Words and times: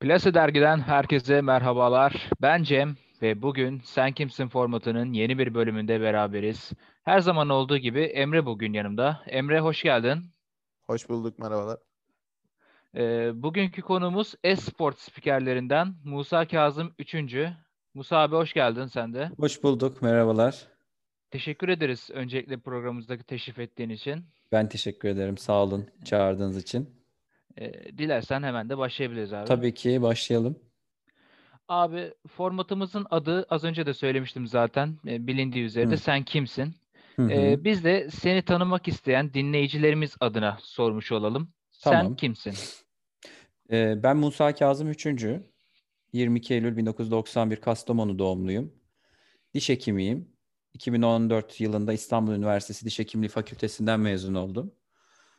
Plase 0.00 0.34
Dergi'den 0.34 0.78
herkese 0.78 1.40
merhabalar. 1.40 2.30
Ben 2.42 2.62
Cem 2.62 2.96
ve 3.22 3.42
bugün 3.42 3.80
Sen 3.84 4.12
Kimsin 4.12 4.48
formatının 4.48 5.12
yeni 5.12 5.38
bir 5.38 5.54
bölümünde 5.54 6.00
beraberiz. 6.00 6.72
Her 7.02 7.20
zaman 7.20 7.48
olduğu 7.48 7.78
gibi 7.78 8.00
Emre 8.00 8.46
bugün 8.46 8.72
yanımda. 8.72 9.22
Emre 9.26 9.60
hoş 9.60 9.82
geldin. 9.82 10.18
Hoş 10.86 11.08
bulduk, 11.08 11.38
merhabalar. 11.38 11.78
Ee, 12.96 13.30
bugünkü 13.42 13.82
konumuz 13.82 14.34
e-sport 14.44 14.98
spikerlerinden 14.98 15.94
Musa 16.04 16.48
Kazım 16.48 16.94
3. 16.98 17.14
Musa 17.94 18.16
abi 18.16 18.36
hoş 18.36 18.52
geldin 18.52 18.86
sen 18.86 19.14
de. 19.14 19.30
Hoş 19.38 19.62
bulduk, 19.62 20.02
merhabalar. 20.02 20.66
Teşekkür 21.30 21.68
ederiz 21.68 22.10
öncelikle 22.12 22.56
programımızdaki 22.60 23.24
teşrif 23.24 23.58
ettiğin 23.58 23.90
için. 23.90 24.24
Ben 24.52 24.68
teşekkür 24.68 25.08
ederim, 25.08 25.38
sağ 25.38 25.62
olun 25.62 25.86
çağırdığınız 26.04 26.56
için. 26.56 26.97
Ee, 27.60 27.72
dilersen 27.98 28.42
hemen 28.42 28.68
de 28.68 28.78
başlayabiliriz 28.78 29.32
abi. 29.32 29.48
Tabii 29.48 29.74
ki 29.74 30.02
başlayalım. 30.02 30.58
Abi 31.68 32.14
formatımızın 32.28 33.06
adı 33.10 33.46
az 33.50 33.64
önce 33.64 33.86
de 33.86 33.94
söylemiştim 33.94 34.46
zaten 34.46 34.98
e, 35.06 35.26
bilindiği 35.26 35.64
üzere 35.64 35.90
de 35.90 35.96
sen 35.96 36.24
kimsin? 36.24 36.74
Hı 37.16 37.22
hı. 37.22 37.30
Ee, 37.30 37.64
biz 37.64 37.84
de 37.84 38.10
seni 38.10 38.42
tanımak 38.42 38.88
isteyen 38.88 39.34
dinleyicilerimiz 39.34 40.16
adına 40.20 40.58
sormuş 40.62 41.12
olalım. 41.12 41.52
Sen 41.70 41.92
Tamam. 41.92 42.16
kimsin? 42.16 42.54
Ee, 43.70 44.02
ben 44.02 44.16
Musa 44.16 44.54
Kazım 44.54 44.88
3. 44.88 45.06
22 46.12 46.54
Eylül 46.54 46.76
1991 46.76 47.56
Kastamonu 47.56 48.18
doğumluyum. 48.18 48.72
Diş 49.54 49.68
hekimiyim. 49.68 50.28
2014 50.74 51.60
yılında 51.60 51.92
İstanbul 51.92 52.32
Üniversitesi 52.32 52.86
Diş 52.86 52.98
Hekimliği 52.98 53.28
Fakültesinden 53.28 54.00
mezun 54.00 54.34
oldum. 54.34 54.74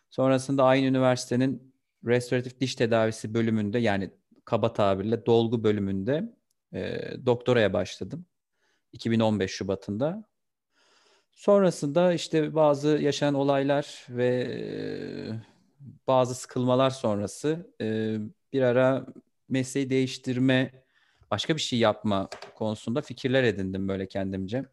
Sonrasında 0.09 0.63
aynı 0.63 0.85
üniversitenin 0.85 1.68
restoratif 2.05 2.59
diş 2.59 2.75
tedavisi 2.75 3.33
bölümünde 3.33 3.79
yani 3.79 4.11
kaba 4.45 4.73
tabirle 4.73 5.25
dolgu 5.25 5.63
bölümünde 5.63 6.33
e, 6.73 6.99
doktoraya 7.25 7.73
başladım. 7.73 8.25
2015 8.93 9.51
Şubat'ında. 9.51 10.23
Sonrasında 11.31 12.13
işte 12.13 12.55
bazı 12.55 12.87
yaşanan 12.87 13.33
olaylar 13.33 14.05
ve 14.09 14.27
e, 14.27 14.61
bazı 16.07 16.35
sıkılmalar 16.35 16.89
sonrası 16.89 17.73
e, 17.81 18.17
bir 18.53 18.61
ara 18.61 19.05
mesleği 19.49 19.89
değiştirme, 19.89 20.83
başka 21.31 21.55
bir 21.55 21.61
şey 21.61 21.79
yapma 21.79 22.29
konusunda 22.55 23.01
fikirler 23.01 23.43
edindim 23.43 23.87
böyle 23.87 24.07
kendimce. 24.07 24.65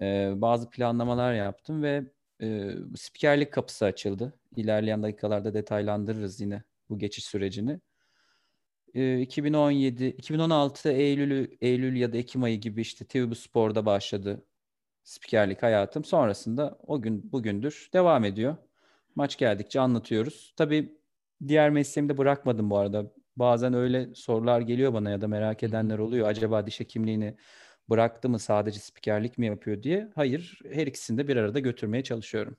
E, 0.00 0.32
bazı 0.36 0.70
planlamalar 0.70 1.34
yaptım 1.34 1.82
ve 1.82 2.04
e, 2.42 2.74
spikerlik 2.96 3.52
kapısı 3.52 3.84
açıldı. 3.84 4.38
İlerleyen 4.56 5.02
dakikalarda 5.02 5.54
detaylandırırız 5.54 6.40
yine 6.40 6.62
bu 6.90 6.98
geçiş 6.98 7.24
sürecini. 7.24 7.80
E, 8.94 9.20
2017, 9.20 10.06
2016 10.06 10.88
Eylül, 10.88 11.56
Eylül 11.60 11.96
ya 11.96 12.12
da 12.12 12.16
Ekim 12.16 12.42
ayı 12.42 12.60
gibi 12.60 12.80
işte 12.80 13.04
TV 13.04 13.34
Spor'da 13.34 13.86
başladı 13.86 14.44
spikerlik 15.08 15.62
hayatım. 15.62 16.04
Sonrasında 16.04 16.78
o 16.86 17.02
gün 17.02 17.32
bugündür 17.32 17.90
devam 17.92 18.24
ediyor. 18.24 18.56
Maç 19.14 19.38
geldikçe 19.38 19.80
anlatıyoruz. 19.80 20.54
Tabii 20.56 20.98
diğer 21.48 21.70
mesleğimi 21.70 22.08
de 22.08 22.18
bırakmadım 22.18 22.70
bu 22.70 22.78
arada. 22.78 23.12
Bazen 23.36 23.74
öyle 23.74 24.14
sorular 24.14 24.60
geliyor 24.60 24.92
bana 24.94 25.10
ya 25.10 25.20
da 25.20 25.28
merak 25.28 25.62
edenler 25.62 25.98
oluyor. 25.98 26.28
Acaba 26.28 26.66
diş 26.66 26.80
hekimliğini 26.80 27.36
bıraktı 27.90 28.28
mı 28.28 28.38
sadece 28.38 28.78
spikerlik 28.80 29.38
mi 29.38 29.46
yapıyor 29.46 29.82
diye. 29.82 30.08
Hayır, 30.14 30.58
her 30.72 30.86
ikisini 30.86 31.18
de 31.18 31.28
bir 31.28 31.36
arada 31.36 31.58
götürmeye 31.58 32.02
çalışıyorum. 32.02 32.56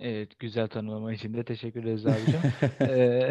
Evet, 0.00 0.38
güzel 0.38 0.68
tanımlama 0.68 1.12
için 1.12 1.34
de 1.34 1.44
teşekkür 1.44 1.84
ederiz 1.84 2.06
abicim. 2.06 2.40
Ee, 2.80 3.30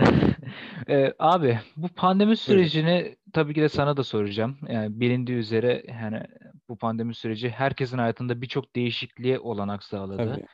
e, 0.95 1.13
abi 1.19 1.59
bu 1.77 1.88
pandemi 1.88 2.38
sürecini 2.38 3.16
tabii 3.33 3.53
ki 3.53 3.61
de 3.61 3.69
sana 3.69 3.97
da 3.97 4.03
soracağım. 4.03 4.57
Yani 4.69 5.00
bilindiği 5.00 5.38
üzere 5.38 5.83
yani 5.88 6.23
bu 6.69 6.77
pandemi 6.77 7.16
süreci 7.16 7.50
herkesin 7.50 7.97
hayatında 7.97 8.41
birçok 8.41 8.75
değişikliğe 8.75 9.39
olanak 9.39 9.83
sağladı. 9.83 10.17
Tabii. 10.17 10.45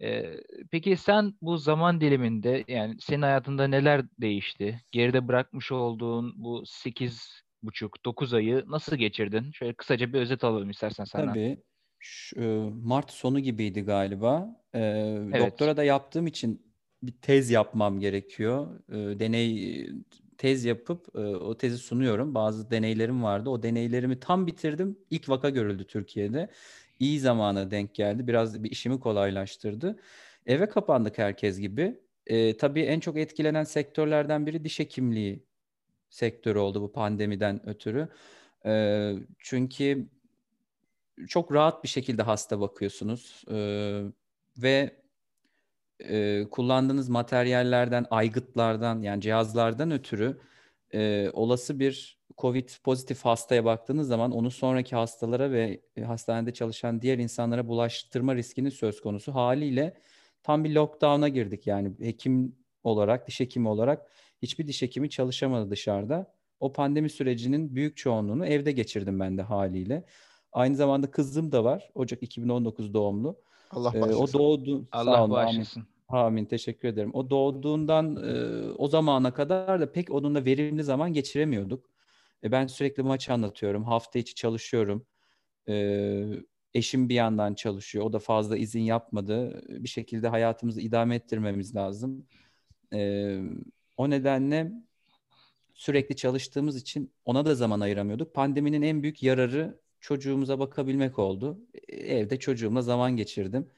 Ee, 0.00 0.40
peki 0.70 0.96
sen 0.96 1.34
bu 1.42 1.56
zaman 1.56 2.00
diliminde 2.00 2.64
yani 2.68 2.96
senin 3.00 3.22
hayatında 3.22 3.66
neler 3.66 4.04
değişti? 4.20 4.80
Geride 4.92 5.28
bırakmış 5.28 5.72
olduğun 5.72 6.34
bu 6.36 6.66
8 6.66 7.42
buçuk 7.62 8.04
9 8.04 8.34
ayı 8.34 8.64
nasıl 8.68 8.96
geçirdin? 8.96 9.50
Şöyle 9.52 9.72
kısaca 9.74 10.12
bir 10.12 10.18
özet 10.20 10.44
alalım 10.44 10.70
istersen 10.70 11.04
senden. 11.04 11.28
Tabii. 11.28 11.62
Şu, 11.98 12.40
e, 12.40 12.70
Mart 12.82 13.10
sonu 13.10 13.40
gibiydi 13.40 13.80
galiba. 13.82 14.62
Ee, 14.74 14.78
Evet. 15.34 15.40
doktora 15.40 15.76
da 15.76 15.84
yaptığım 15.84 16.26
için 16.26 16.72
bir 17.02 17.12
tez 17.12 17.50
yapmam 17.50 18.00
gerekiyor. 18.00 18.80
Ee, 18.88 19.18
deney 19.18 19.86
tez 20.38 20.64
yapıp 20.64 21.06
e, 21.14 21.18
o 21.18 21.56
tezi 21.56 21.78
sunuyorum. 21.78 22.34
Bazı 22.34 22.70
deneylerim 22.70 23.22
vardı. 23.22 23.50
O 23.50 23.62
deneylerimi 23.62 24.20
tam 24.20 24.46
bitirdim. 24.46 24.98
İlk 25.10 25.28
vaka 25.28 25.50
görüldü 25.50 25.86
Türkiye'de. 25.86 26.50
İyi 26.98 27.20
zamana 27.20 27.70
denk 27.70 27.94
geldi. 27.94 28.26
Biraz 28.26 28.64
bir 28.64 28.70
işimi 28.70 29.00
kolaylaştırdı. 29.00 30.00
Eve 30.46 30.68
kapandık 30.68 31.18
herkes 31.18 31.58
gibi. 31.60 32.00
Ee, 32.26 32.56
tabii 32.56 32.80
en 32.80 33.00
çok 33.00 33.16
etkilenen 33.18 33.64
sektörlerden 33.64 34.46
biri 34.46 34.64
diş 34.64 34.78
hekimliği 34.80 35.47
sektörü 36.10 36.58
oldu 36.58 36.82
bu 36.82 36.92
pandemiden 36.92 37.68
ötürü. 37.68 38.08
Ee, 38.66 39.14
çünkü 39.38 40.08
çok 41.28 41.52
rahat 41.52 41.84
bir 41.84 41.88
şekilde 41.88 42.22
hasta 42.22 42.60
bakıyorsunuz. 42.60 43.44
Ee, 43.50 44.02
ve 44.58 44.96
e, 46.00 46.44
kullandığınız 46.50 47.08
materyallerden, 47.08 48.06
aygıtlardan 48.10 49.02
yani 49.02 49.20
cihazlardan 49.20 49.90
ötürü 49.90 50.40
e, 50.94 51.30
olası 51.32 51.80
bir 51.80 52.18
COVID 52.38 52.68
pozitif 52.84 53.24
hastaya 53.24 53.64
baktığınız 53.64 54.08
zaman 54.08 54.32
onu 54.32 54.50
sonraki 54.50 54.96
hastalara 54.96 55.50
ve 55.50 55.80
e, 55.96 56.02
hastanede 56.02 56.52
çalışan 56.52 57.02
diğer 57.02 57.18
insanlara 57.18 57.68
bulaştırma 57.68 58.34
riskinin 58.34 58.70
söz 58.70 59.00
konusu. 59.00 59.34
Haliyle 59.34 59.94
tam 60.42 60.64
bir 60.64 60.70
lockdown'a 60.74 61.28
girdik 61.28 61.66
yani. 61.66 61.92
Hekim 62.00 62.56
olarak, 62.84 63.26
diş 63.26 63.40
hekimi 63.40 63.68
olarak 63.68 64.10
hiçbir 64.42 64.66
diş 64.66 64.82
hekimi 64.82 65.10
çalışamadı 65.10 65.70
dışarıda. 65.70 66.32
O 66.60 66.72
pandemi 66.72 67.10
sürecinin 67.10 67.74
büyük 67.74 67.96
çoğunluğunu 67.96 68.46
evde 68.46 68.72
geçirdim 68.72 69.20
ben 69.20 69.38
de 69.38 69.42
haliyle. 69.42 70.04
Aynı 70.52 70.76
zamanda 70.76 71.10
kızım 71.10 71.52
da 71.52 71.64
var. 71.64 71.90
Ocak 71.94 72.22
2019 72.22 72.94
doğumlu. 72.94 73.36
Allah 73.70 73.92
Ee, 73.94 73.98
o 73.98 74.02
bağışlasın. 74.02 74.38
doğdu. 74.38 74.88
Allah 74.92 75.10
olun. 75.10 75.34
Amin. 75.34 75.46
bağışlasın. 75.46 75.86
Amin. 76.08 76.44
Teşekkür 76.44 76.88
ederim. 76.88 77.10
O 77.14 77.30
doğduğundan 77.30 78.16
e, 78.16 78.32
o 78.72 78.88
zamana 78.88 79.34
kadar 79.34 79.80
da 79.80 79.92
pek 79.92 80.10
onunla 80.10 80.44
verimli 80.44 80.84
zaman 80.84 81.12
geçiremiyorduk. 81.12 81.90
E, 82.44 82.52
ben 82.52 82.66
sürekli 82.66 83.02
maç 83.02 83.30
anlatıyorum. 83.30 83.84
Hafta 83.84 84.18
içi 84.18 84.34
çalışıyorum. 84.34 85.06
E, 85.68 86.24
eşim 86.74 87.08
bir 87.08 87.14
yandan 87.14 87.54
çalışıyor. 87.54 88.04
O 88.04 88.12
da 88.12 88.18
fazla 88.18 88.56
izin 88.56 88.80
yapmadı. 88.82 89.62
Bir 89.68 89.88
şekilde 89.88 90.28
hayatımızı 90.28 90.80
idame 90.80 91.14
ettirmemiz 91.14 91.74
lazım. 91.76 92.26
E, 92.94 93.38
o 93.98 94.10
nedenle 94.10 94.72
sürekli 95.74 96.16
çalıştığımız 96.16 96.76
için 96.76 97.12
ona 97.24 97.46
da 97.46 97.54
zaman 97.54 97.80
ayıramıyorduk. 97.80 98.34
Pandeminin 98.34 98.82
en 98.82 99.02
büyük 99.02 99.22
yararı 99.22 99.80
çocuğumuza 100.00 100.58
bakabilmek 100.58 101.18
oldu. 101.18 101.58
E, 101.88 101.96
Evde 101.96 102.38
çocuğumla 102.38 102.82
zaman 102.82 103.16
geçirdim. 103.16 103.70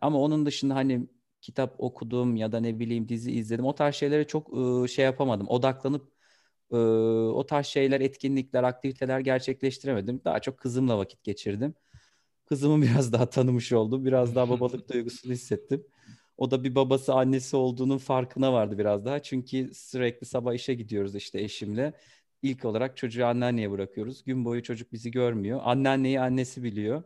Ama 0.00 0.18
onun 0.20 0.46
dışında 0.46 0.74
hani 0.74 1.08
kitap 1.40 1.74
okudum 1.78 2.36
ya 2.36 2.52
da 2.52 2.60
ne 2.60 2.78
bileyim 2.78 3.08
dizi 3.08 3.32
izledim. 3.32 3.64
O 3.64 3.74
tarz 3.74 3.94
şeylere 3.94 4.26
çok 4.26 4.50
e, 4.84 4.88
şey 4.88 5.04
yapamadım. 5.04 5.48
Odaklanıp 5.48 6.14
o 7.34 7.46
tarz 7.48 7.66
şeyler, 7.66 8.00
etkinlikler, 8.00 8.62
aktiviteler 8.62 9.20
gerçekleştiremedim. 9.20 10.20
Daha 10.24 10.40
çok 10.40 10.58
kızımla 10.58 10.98
vakit 10.98 11.24
geçirdim. 11.24 11.74
Kızımı 12.46 12.82
biraz 12.82 13.12
daha 13.12 13.30
tanımış 13.30 13.72
oldum. 13.72 14.04
Biraz 14.04 14.34
daha 14.34 14.50
babalık 14.50 14.92
duygusunu 14.92 15.32
hissettim. 15.32 15.84
O 16.36 16.50
da 16.50 16.64
bir 16.64 16.74
babası 16.74 17.14
annesi 17.14 17.56
olduğunun 17.56 17.98
farkına 17.98 18.52
vardı 18.52 18.78
biraz 18.78 19.04
daha. 19.04 19.22
Çünkü 19.22 19.70
sürekli 19.74 20.26
sabah 20.26 20.54
işe 20.54 20.74
gidiyoruz 20.74 21.14
işte 21.14 21.40
eşimle. 21.40 21.92
İlk 22.42 22.64
olarak 22.64 22.96
çocuğu 22.96 23.26
anneanneye 23.26 23.70
bırakıyoruz. 23.70 24.24
Gün 24.24 24.44
boyu 24.44 24.62
çocuk 24.62 24.92
bizi 24.92 25.10
görmüyor. 25.10 25.60
Anneanneyi 25.64 26.20
annesi 26.20 26.62
biliyor. 26.62 27.02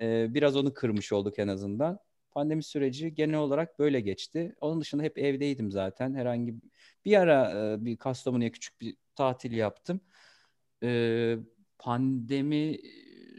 Ee, 0.00 0.34
biraz 0.34 0.56
onu 0.56 0.74
kırmış 0.74 1.12
olduk 1.12 1.38
en 1.38 1.48
azından. 1.48 1.98
Pandemi 2.30 2.62
süreci 2.62 3.14
genel 3.14 3.38
olarak 3.38 3.78
böyle 3.78 4.00
geçti. 4.00 4.54
Onun 4.60 4.80
dışında 4.80 5.02
hep 5.02 5.18
evdeydim 5.18 5.70
zaten. 5.70 6.14
Herhangi 6.14 6.54
bir 7.04 7.16
ara 7.20 7.72
e, 7.74 7.84
bir 7.84 7.96
Kastamonu'ya 7.96 8.50
küçük 8.52 8.80
bir 8.80 8.96
tatil 9.14 9.52
yaptım. 9.52 10.00
Ee, 10.82 11.36
pandemi 11.78 12.78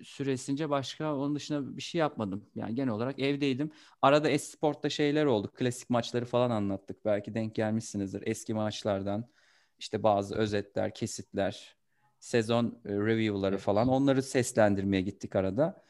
süresince 0.06 0.70
başka 0.70 1.16
onun 1.16 1.36
dışında 1.36 1.78
bir 1.78 1.82
şey 1.82 2.00
yapmadım. 2.00 2.46
Yani 2.56 2.76
genel 2.76 2.90
olarak 2.90 3.20
evdeydim. 3.20 3.72
Arada 4.02 4.30
Esport'ta 4.30 4.90
şeyler 4.90 5.26
oldu. 5.26 5.52
Klasik 5.56 5.90
maçları 5.90 6.26
falan 6.26 6.50
anlattık. 6.50 7.06
Belki 7.06 7.34
denk 7.34 7.56
gelmişsinizdir. 7.56 8.24
Eski 8.26 8.54
maçlardan 8.54 9.30
işte 9.80 10.04
bazı 10.04 10.36
özetler, 10.36 10.94
kesitler, 10.94 11.76
sezon 12.20 12.82
e, 12.86 12.90
review'ları 12.90 13.56
Evet. 13.56 13.64
falan 13.64 13.88
onları 13.88 14.24
seslendirmeye 14.24 15.02
gittik 15.02 15.36
arada. 15.36 15.84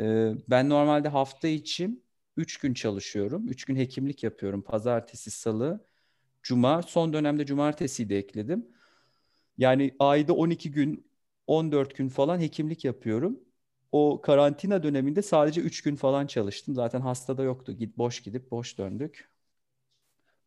Ee, 0.00 0.32
ben 0.48 0.68
normalde 0.68 1.08
hafta 1.08 1.48
içi 1.48 1.90
3 2.36 2.56
gün 2.58 2.74
çalışıyorum. 2.74 3.48
3 3.48 3.64
gün 3.64 3.76
hekimlik 3.76 4.22
yapıyorum. 4.22 4.62
Pazartesi, 4.62 5.30
salı, 5.30 5.86
cuma. 6.42 6.82
Son 6.82 7.12
dönemde 7.12 7.46
cumartesiyi 7.46 8.08
de 8.08 8.18
ekledim. 8.18 8.68
Yani 9.58 9.94
ayda 9.98 10.32
12 10.32 10.70
gün, 10.70 11.06
14 11.46 11.96
gün 11.96 12.08
falan 12.08 12.40
hekimlik 12.40 12.84
yapıyorum. 12.84 13.40
O 13.94 14.20
karantina 14.22 14.82
döneminde 14.82 15.22
sadece 15.22 15.60
3 15.60 15.82
gün 15.82 15.96
falan 15.96 16.26
çalıştım. 16.26 16.74
Zaten 16.74 17.00
hasta 17.00 17.38
da 17.38 17.42
yoktu. 17.42 17.72
Git 17.72 17.98
boş 17.98 18.22
gidip 18.22 18.50
boş 18.50 18.78
döndük. 18.78 19.30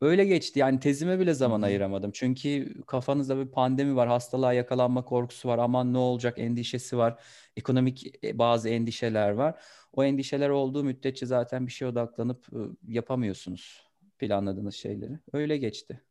Öyle 0.02 0.26
geçti. 0.26 0.60
Yani 0.60 0.80
tezime 0.80 1.20
bile 1.20 1.34
zaman 1.34 1.62
ayıramadım. 1.62 2.12
Çünkü 2.14 2.74
kafanızda 2.88 3.38
bir 3.46 3.52
pandemi 3.52 3.96
var, 3.96 4.08
hastalığa 4.08 4.54
yakalanma 4.54 5.06
korkusu 5.06 5.50
var, 5.50 5.58
aman 5.58 5.94
ne 5.94 5.98
olacak 5.98 6.40
endişesi 6.40 6.98
var, 6.98 7.24
ekonomik 7.56 8.24
e, 8.24 8.38
bazı 8.40 8.70
endişeler 8.70 9.30
var. 9.32 9.64
O 9.94 10.04
endişeler 10.04 10.50
olduğu 10.50 10.84
müddetçe 10.84 11.26
zaten 11.26 11.68
bir 11.68 11.72
şeye 11.72 11.86
odaklanıp 11.86 12.54
ı, 12.54 12.78
yapamıyorsunuz 12.88 13.88
planladığınız 14.20 14.76
şeyleri. 14.76 15.20
Öyle 15.34 15.58
geçti. 15.58 16.02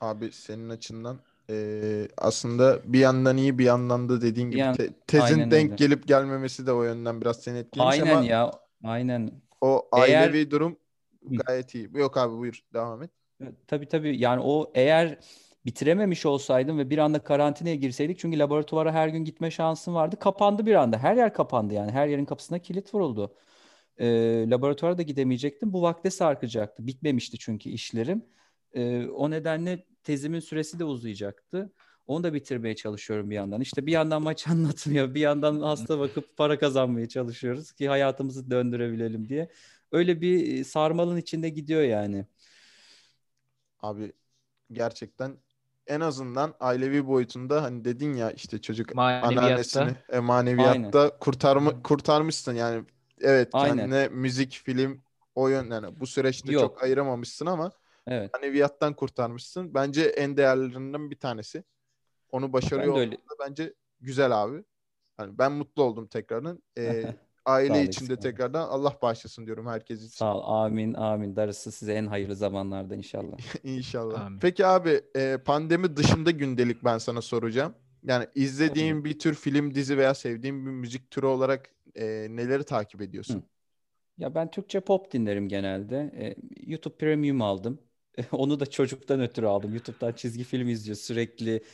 Abi 0.00 0.32
senin 0.32 0.68
açından 0.68 1.20
eee, 1.52 2.08
aslında 2.18 2.80
bir 2.92 2.98
yandan 2.98 3.36
iyi 3.36 3.58
bir 3.58 3.64
yandan 3.64 4.08
da 4.08 4.20
dediğin 4.22 4.50
gibi 4.50 4.58
yan- 4.60 4.74
te- 4.74 4.90
tezin 5.06 5.24
Aynen 5.34 5.50
denk 5.50 5.66
öyle. 5.72 5.74
gelip 5.74 6.08
gelmemesi 6.08 6.66
de 6.66 6.72
o 6.72 6.82
yönden 6.82 7.20
biraz 7.20 7.42
seni 7.42 7.58
etkilemiş 7.58 8.00
Aynen 8.00 8.16
ama 8.16 8.24
ya, 8.26 8.50
aynen. 8.84 9.30
o 9.60 9.88
Eğer- 9.96 10.20
ailevi 10.22 10.50
durum 10.50 10.78
Hı. 11.28 11.34
gayet 11.46 11.74
iyi. 11.74 11.88
Yok 11.94 12.16
abi 12.16 12.36
buyur 12.38 12.60
devam 12.74 13.02
et. 13.02 13.10
Tabii 13.66 13.88
tabii 13.88 14.18
yani 14.20 14.40
o 14.44 14.72
eğer 14.74 15.18
bitirememiş 15.66 16.26
olsaydım 16.26 16.78
ve 16.78 16.90
bir 16.90 16.98
anda 16.98 17.18
karantinaya 17.18 17.74
girseydik 17.74 18.18
çünkü 18.18 18.38
laboratuvara 18.38 18.92
her 18.92 19.08
gün 19.08 19.24
gitme 19.24 19.50
şansım 19.50 19.94
vardı. 19.94 20.16
Kapandı 20.20 20.66
bir 20.66 20.74
anda. 20.74 20.98
Her 20.98 21.16
yer 21.16 21.34
kapandı 21.34 21.74
yani. 21.74 21.90
Her 21.92 22.06
yerin 22.06 22.24
kapısına 22.24 22.58
kilit 22.58 22.94
vuruldu. 22.94 23.34
Ee, 23.98 24.06
laboratuvara 24.50 24.98
da 24.98 25.02
gidemeyecektim. 25.02 25.72
Bu 25.72 25.82
vakte 25.82 26.10
sarkacaktı. 26.10 26.86
Bitmemişti 26.86 27.38
çünkü 27.38 27.70
işlerim. 27.70 28.24
Ee, 28.74 29.06
o 29.06 29.30
nedenle 29.30 29.86
tezimin 30.04 30.40
süresi 30.40 30.78
de 30.78 30.84
uzayacaktı. 30.84 31.72
Onu 32.06 32.24
da 32.24 32.34
bitirmeye 32.34 32.76
çalışıyorum 32.76 33.30
bir 33.30 33.34
yandan. 33.34 33.60
İşte 33.60 33.86
bir 33.86 33.92
yandan 33.92 34.22
maç 34.22 34.48
anlatmıyor, 34.48 35.14
bir 35.14 35.20
yandan 35.20 35.60
hasta 35.60 35.98
bakıp 35.98 36.36
para 36.36 36.58
kazanmaya 36.58 37.08
çalışıyoruz 37.08 37.72
ki 37.72 37.88
hayatımızı 37.88 38.50
döndürebilelim 38.50 39.28
diye. 39.28 39.48
Öyle 39.92 40.20
bir 40.20 40.58
e, 40.58 40.64
sarmalın 40.64 41.16
içinde 41.16 41.48
gidiyor 41.48 41.82
yani. 41.82 42.26
Abi 43.82 44.12
gerçekten 44.72 45.36
en 45.86 46.00
azından 46.00 46.54
ailevi 46.60 47.06
boyutunda 47.06 47.62
hani 47.62 47.84
dedin 47.84 48.14
ya 48.14 48.30
işte 48.30 48.60
çocuk 48.60 48.94
Maneviyatta. 48.94 49.28
anneannesini 49.40 49.96
e, 50.08 50.18
maneviyatta 50.18 51.18
kurtarma, 51.18 51.82
kurtarmışsın 51.82 52.54
yani 52.54 52.84
evet 53.20 53.48
Aynen. 53.52 53.76
kendine 53.76 54.08
müzik, 54.08 54.62
film 54.64 55.00
o 55.34 55.48
yön 55.48 55.70
yani 55.70 56.00
bu 56.00 56.06
süreçte 56.06 56.52
Yok. 56.52 56.62
çok 56.62 56.82
ayıramamışsın 56.82 57.46
ama 57.46 57.72
Evet. 58.06 58.30
maneviyattan 58.34 58.94
kurtarmışsın. 58.94 59.74
Bence 59.74 60.02
en 60.02 60.36
değerlilerinden 60.36 61.10
bir 61.10 61.18
tanesi. 61.18 61.64
Onu 62.30 62.52
başarıyor 62.52 62.96
Ben 62.96 63.12
da 63.12 63.16
bence 63.48 63.74
güzel 64.00 64.42
abi. 64.42 64.64
Hani 65.16 65.38
ben 65.38 65.52
mutlu 65.52 65.82
oldum 65.82 66.06
tekrardan. 66.06 66.62
Ee, 66.78 67.04
aile 67.44 67.82
içinde 67.82 68.16
tekrardan 68.16 68.68
Allah 68.68 68.98
bağışlasın 69.02 69.46
diyorum 69.46 69.66
herkes 69.66 69.98
için. 69.98 70.08
Sağ 70.08 70.36
ol. 70.36 70.64
Amin. 70.64 70.94
Amin. 70.94 71.36
Darısı 71.36 71.72
size 71.72 71.92
en 71.92 72.06
hayırlı 72.06 72.36
zamanlarda 72.36 72.94
inşallah. 72.94 73.38
İnşallah. 73.64 74.26
Amin. 74.26 74.38
Peki 74.38 74.66
abi 74.66 75.00
e, 75.16 75.38
pandemi 75.44 75.96
dışında 75.96 76.30
gündelik 76.30 76.84
ben 76.84 76.98
sana 76.98 77.22
soracağım. 77.22 77.74
Yani 78.04 78.26
izlediğin 78.34 79.04
bir 79.04 79.18
tür 79.18 79.34
film, 79.34 79.74
dizi 79.74 79.98
veya 79.98 80.14
sevdiğin 80.14 80.66
bir 80.66 80.70
müzik 80.70 81.10
türü 81.10 81.26
olarak 81.26 81.70
e, 81.94 82.04
neleri 82.30 82.64
takip 82.64 83.02
ediyorsun? 83.02 83.34
Hı. 83.34 83.42
Ya 84.18 84.34
ben 84.34 84.50
Türkçe 84.50 84.80
pop 84.80 85.12
dinlerim 85.12 85.48
genelde. 85.48 86.12
Ee, 86.16 86.34
YouTube 86.66 86.96
Premium 86.96 87.42
aldım. 87.42 87.78
Onu 88.32 88.60
da 88.60 88.66
çocuktan 88.66 89.20
ötürü 89.20 89.46
aldım. 89.46 89.72
YouTube'dan 89.74 90.12
çizgi 90.12 90.44
film 90.44 90.68
izliyor. 90.68 90.96
Sürekli 90.96 91.64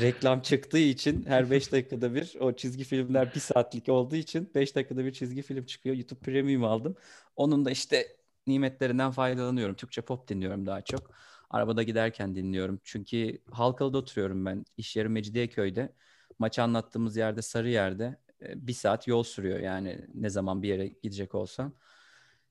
reklam 0.00 0.42
çıktığı 0.42 0.78
için 0.78 1.24
her 1.26 1.50
5 1.50 1.72
dakikada 1.72 2.14
bir 2.14 2.36
o 2.40 2.56
çizgi 2.56 2.84
filmler 2.84 3.34
bir 3.34 3.40
saatlik 3.40 3.88
olduğu 3.88 4.16
için 4.16 4.50
5 4.54 4.76
dakikada 4.76 5.04
bir 5.04 5.12
çizgi 5.12 5.42
film 5.42 5.64
çıkıyor. 5.66 5.96
YouTube 5.96 6.20
Premium 6.20 6.64
aldım. 6.64 6.96
Onun 7.36 7.64
da 7.64 7.70
işte 7.70 8.16
nimetlerinden 8.46 9.10
faydalanıyorum. 9.10 9.74
Türkçe 9.76 10.02
pop 10.02 10.28
dinliyorum 10.28 10.66
daha 10.66 10.82
çok. 10.82 11.10
Arabada 11.50 11.82
giderken 11.82 12.34
dinliyorum. 12.34 12.80
Çünkü 12.84 13.38
Halkalı'da 13.50 13.98
oturuyorum 13.98 14.46
ben. 14.46 14.64
İş 14.76 14.96
yerim 14.96 15.12
Mecidiyeköy'de. 15.12 15.94
Maçı 16.38 16.62
anlattığımız 16.62 17.16
yerde 17.16 17.42
Sarıyer'de. 17.42 18.20
E, 18.42 18.66
Bir 18.66 18.72
saat 18.72 19.08
yol 19.08 19.22
sürüyor 19.22 19.58
yani 19.60 20.06
ne 20.14 20.30
zaman 20.30 20.62
bir 20.62 20.68
yere 20.68 20.88
gidecek 20.88 21.34
olsam. 21.34 21.74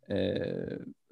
Ee, 0.09 0.35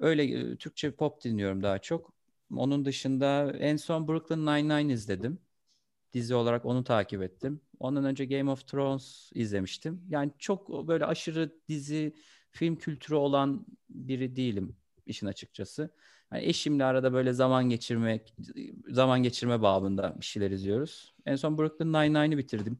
öyle 0.00 0.24
e, 0.52 0.56
Türkçe 0.56 0.90
pop 0.96 1.24
dinliyorum 1.24 1.62
daha 1.62 1.78
çok. 1.78 2.15
Onun 2.56 2.84
dışında 2.84 3.52
en 3.58 3.76
son 3.76 4.08
Brooklyn 4.08 4.46
Nine-Nine 4.46 4.92
izledim. 4.92 5.38
Dizi 6.12 6.34
olarak 6.34 6.64
onu 6.64 6.84
takip 6.84 7.22
ettim. 7.22 7.60
Ondan 7.80 8.04
önce 8.04 8.24
Game 8.26 8.50
of 8.50 8.68
Thrones 8.68 9.30
izlemiştim. 9.34 10.02
Yani 10.08 10.32
çok 10.38 10.88
böyle 10.88 11.04
aşırı 11.04 11.52
dizi, 11.68 12.14
film 12.50 12.76
kültürü 12.76 13.14
olan 13.14 13.66
biri 13.90 14.36
değilim 14.36 14.76
işin 15.06 15.26
açıkçası. 15.26 15.90
Yani 16.32 16.44
eşimle 16.44 16.84
arada 16.84 17.12
böyle 17.12 17.32
zaman 17.32 17.68
geçirmek, 17.68 18.34
zaman 18.88 19.22
geçirme 19.22 19.62
babında 19.62 20.14
bir 20.20 20.24
şeyler 20.24 20.50
izliyoruz. 20.50 21.14
En 21.26 21.36
son 21.36 21.58
Brooklyn 21.58 21.92
Nine-Nine'ı 21.92 22.38
bitirdim. 22.38 22.78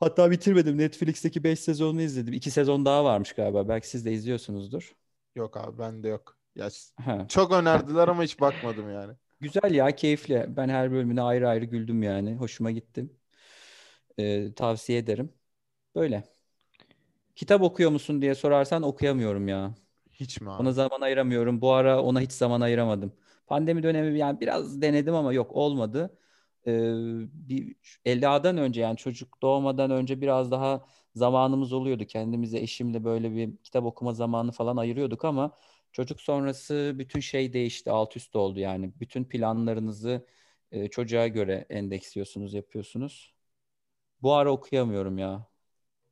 Hatta 0.00 0.30
bitirmedim. 0.30 0.78
Netflix'teki 0.78 1.44
5 1.44 1.60
sezonunu 1.60 2.02
izledim. 2.02 2.34
2 2.34 2.50
sezon 2.50 2.84
daha 2.84 3.04
varmış 3.04 3.32
galiba. 3.32 3.68
Belki 3.68 3.88
siz 3.88 4.04
de 4.04 4.12
izliyorsunuzdur. 4.12 4.94
Yok 5.34 5.56
abi 5.56 5.78
bende 5.78 6.08
yok. 6.08 6.36
Ya, 6.54 6.70
çok 7.28 7.52
önerdiler 7.52 8.08
ama 8.08 8.22
hiç 8.22 8.40
bakmadım 8.40 8.90
yani. 8.90 9.14
Güzel 9.40 9.74
ya, 9.74 9.96
keyifli. 9.96 10.46
Ben 10.56 10.68
her 10.68 10.92
bölümüne 10.92 11.22
ayrı 11.22 11.48
ayrı 11.48 11.64
güldüm 11.64 12.02
yani. 12.02 12.36
Hoşuma 12.36 12.70
gitti. 12.70 13.10
Ee, 14.18 14.54
tavsiye 14.54 14.98
ederim. 14.98 15.32
Böyle. 15.94 16.24
Kitap 17.36 17.62
okuyor 17.62 17.90
musun 17.90 18.22
diye 18.22 18.34
sorarsan 18.34 18.82
okuyamıyorum 18.82 19.48
ya. 19.48 19.74
Hiç 20.12 20.40
mi 20.40 20.50
abi? 20.50 20.60
Ona 20.62 20.72
zaman 20.72 21.00
ayıramıyorum. 21.00 21.60
Bu 21.60 21.72
ara 21.72 22.02
ona 22.02 22.20
hiç 22.20 22.32
zaman 22.32 22.60
ayıramadım. 22.60 23.12
Pandemi 23.46 23.82
dönemi 23.82 24.18
yani 24.18 24.40
biraz 24.40 24.82
denedim 24.82 25.14
ama 25.14 25.32
yok 25.32 25.52
olmadı. 25.52 26.18
Ee, 26.66 26.92
bir 27.32 27.76
Ela'dan 28.04 28.56
önce 28.58 28.80
yani 28.80 28.96
çocuk 28.96 29.42
doğmadan 29.42 29.90
önce 29.90 30.20
biraz 30.20 30.50
daha 30.50 30.86
zamanımız 31.14 31.72
oluyordu. 31.72 32.04
Kendimize 32.04 32.58
eşimle 32.58 33.04
böyle 33.04 33.32
bir 33.36 33.56
kitap 33.64 33.84
okuma 33.84 34.12
zamanı 34.12 34.52
falan 34.52 34.76
ayırıyorduk 34.76 35.24
ama 35.24 35.52
çocuk 35.94 36.20
sonrası 36.20 36.92
bütün 36.98 37.20
şey 37.20 37.52
değişti. 37.52 37.90
Alt 37.90 38.16
üst 38.16 38.36
oldu 38.36 38.60
yani. 38.60 38.92
Bütün 39.00 39.24
planlarınızı 39.24 40.26
e, 40.72 40.88
çocuğa 40.88 41.26
göre 41.28 41.66
endeksliyorsunuz, 41.70 42.54
yapıyorsunuz. 42.54 43.34
Bu 44.22 44.34
ara 44.34 44.50
okuyamıyorum 44.52 45.18
ya. 45.18 45.46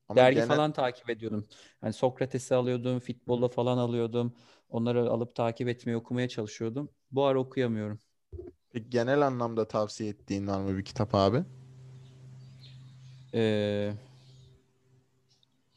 Ama 0.08 0.20
Dergi 0.20 0.34
genel- 0.36 0.48
falan 0.48 0.72
takip 0.72 1.10
ediyordum. 1.10 1.48
Yani 1.82 1.92
Sokrates'i 1.92 2.54
alıyordum, 2.54 3.00
futbolla 3.00 3.48
falan 3.48 3.78
alıyordum. 3.78 4.36
Onları 4.68 5.10
alıp 5.10 5.34
takip 5.34 5.68
etmeye, 5.68 5.96
okumaya 5.96 6.28
çalışıyordum. 6.28 6.88
Bu 7.10 7.24
ara 7.24 7.38
okuyamıyorum. 7.38 7.98
Peki 8.72 8.90
genel 8.90 9.26
anlamda 9.26 9.68
tavsiye 9.68 10.10
ettiğin 10.10 10.46
var 10.46 10.60
mı 10.60 10.78
bir 10.78 10.84
kitap 10.84 11.14
abi? 11.14 11.44
Ee, 13.34 13.92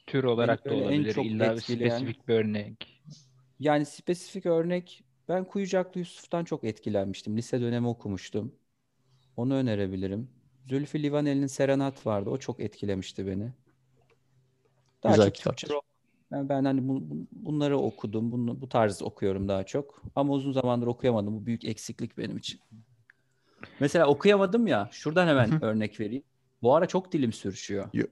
Tür 0.08 0.24
olarak 0.24 0.66
da 0.66 0.70
böyle 0.70 0.82
en 0.82 0.88
olabilir. 0.88 1.14
çok 1.14 1.26
İlla 1.26 1.56
bir 1.56 1.62
etkileyen- 1.62 1.90
spesifik 1.90 2.28
bir 2.28 2.34
örnek. 2.34 2.95
Yani 3.60 3.86
spesifik 3.86 4.46
örnek 4.46 5.04
ben 5.30 5.46
Kuyucaklı 5.46 6.00
Yusuf'tan 6.00 6.44
çok 6.46 6.64
etkilenmiştim. 6.64 7.38
Lise 7.38 7.62
dönemi 7.62 7.88
okumuştum. 7.88 8.56
Onu 9.38 9.54
önerebilirim. 9.56 10.30
Zülfü 10.68 11.04
Livaneli'nin 11.04 11.48
Serenat 11.48 12.06
vardı. 12.06 12.30
O 12.30 12.38
çok 12.38 12.60
etkilemişti 12.60 13.28
beni. 13.28 13.54
Daha 15.04 15.12
Güzel 15.12 15.26
çok 15.26 15.36
kitaptır. 15.36 15.68
Türkçe 15.68 15.86
ben 16.32 16.66
hani 16.66 16.88
bu- 16.88 17.10
bu- 17.10 17.28
bunları 17.32 17.78
okudum. 17.78 18.32
Bunu, 18.32 18.62
bu 18.62 18.70
tarz 18.70 19.02
okuyorum 19.02 19.48
daha 19.48 19.64
çok. 19.64 20.04
Ama 20.16 20.34
uzun 20.34 20.52
zamandır 20.52 20.88
okuyamadım. 20.88 21.36
Bu 21.42 21.46
büyük 21.46 21.66
eksiklik 21.66 22.18
benim 22.18 22.38
için. 22.38 22.60
Mesela 23.80 24.08
okuyamadım 24.08 24.68
ya. 24.68 24.90
Şuradan 24.92 25.28
hemen 25.28 25.64
örnek 25.64 26.00
vereyim. 26.00 26.24
Bu 26.62 26.76
ara 26.76 26.86
çok 26.86 27.12
dilim 27.12 27.34
sürüşüyor. 27.34 27.90
Yo- 27.94 28.08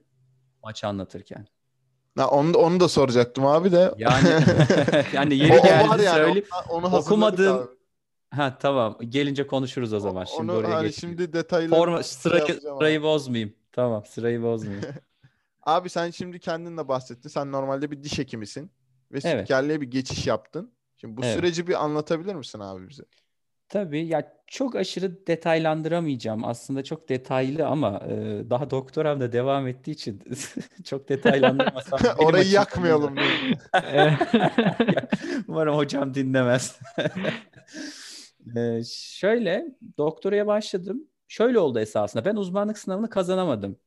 Maçı 0.64 0.86
anlatırken. 0.86 1.46
Ha, 2.16 2.28
onu, 2.28 2.56
onu 2.58 2.80
da 2.80 2.88
soracaktım 2.88 3.46
abi 3.46 3.72
de. 3.72 3.94
Yani 3.98 4.28
yani 5.12 5.36
yeri 5.36 5.62
geldi 5.62 6.02
yani, 6.02 6.16
söyleyeyim. 6.16 6.48
onu- 6.70 6.86
onu 6.86 6.96
Okumadığım. 6.96 7.70
Ha 8.30 8.58
tamam. 8.58 8.98
Gelince 9.08 9.46
konuşuruz 9.46 9.92
o 9.92 10.00
zaman. 10.00 10.24
Şimdi 10.24 10.52
Onu 10.52 10.58
oraya 10.58 10.74
hani 10.76 10.92
şimdi 10.92 11.32
detaylı 11.32 11.70
Forma 11.70 12.02
sırayı, 12.02 12.40
yapacağım 12.40 12.78
sırayı 12.78 12.98
abi. 12.98 13.04
bozmayayım. 13.04 13.54
Tamam, 13.72 14.04
sırayı 14.04 14.42
bozmayayım. 14.42 14.84
Abi 15.62 15.88
sen 15.90 16.10
şimdi 16.10 16.40
kendin 16.40 16.76
de 16.76 16.88
bahsettin. 16.88 17.28
Sen 17.28 17.52
normalde 17.52 17.90
bir 17.90 18.02
diş 18.02 18.18
hekimisin 18.18 18.70
ve 19.12 19.18
Evet. 19.24 19.38
spikerliğe 19.40 19.80
bir 19.80 19.90
geçiş 19.90 20.26
yaptın. 20.26 20.72
Şimdi 20.96 21.16
bu 21.16 21.24
Evet. 21.24 21.34
süreci 21.34 21.66
bir 21.66 21.84
anlatabilir 21.84 22.34
misin 22.34 22.60
abi 22.60 22.88
bize? 22.88 23.02
Tabii 23.68 24.06
ya 24.06 24.34
çok 24.46 24.76
aşırı 24.76 25.26
detaylandıramayacağım. 25.26 26.44
Aslında 26.44 26.84
çok 26.84 27.08
detaylı 27.08 27.66
ama 27.66 28.02
e, 28.08 28.14
daha 28.50 28.70
doktoram 28.70 29.20
da 29.20 29.32
devam 29.32 29.66
ettiği 29.68 29.90
için 29.90 30.22
çok 30.84 31.08
detaylandırmasam 31.08 31.98
benim 32.04 32.18
Orayı 32.18 32.50
yakmayalım. 32.50 33.14
Umarım 35.48 35.76
hocam 35.76 36.14
dinlemez. 36.14 36.78
Ee, 38.56 38.82
şöyle 38.92 39.66
doktoraya 39.98 40.46
başladım. 40.46 41.04
Şöyle 41.28 41.58
oldu 41.58 41.78
esasında. 41.78 42.24
Ben 42.24 42.36
uzmanlık 42.36 42.78
sınavını 42.78 43.10
kazanamadım. 43.10 43.78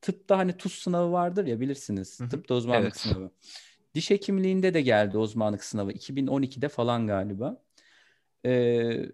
Tıpta 0.00 0.38
hani 0.38 0.56
TUS 0.56 0.82
sınavı 0.82 1.12
vardır 1.12 1.46
ya 1.46 1.60
bilirsiniz. 1.60 2.20
Hı 2.20 2.24
hı. 2.24 2.28
Tıpta 2.28 2.54
uzmanlık 2.54 2.84
Evet. 2.84 2.96
sınavı. 2.96 3.30
Diş 3.94 4.10
hekimliğinde 4.10 4.74
de 4.74 4.80
geldi 4.82 5.18
uzmanlık 5.18 5.64
sınavı. 5.64 5.92
2012'de 5.92 6.68
falan 6.68 7.06
galiba. 7.06 7.62
Ee, 8.46 9.06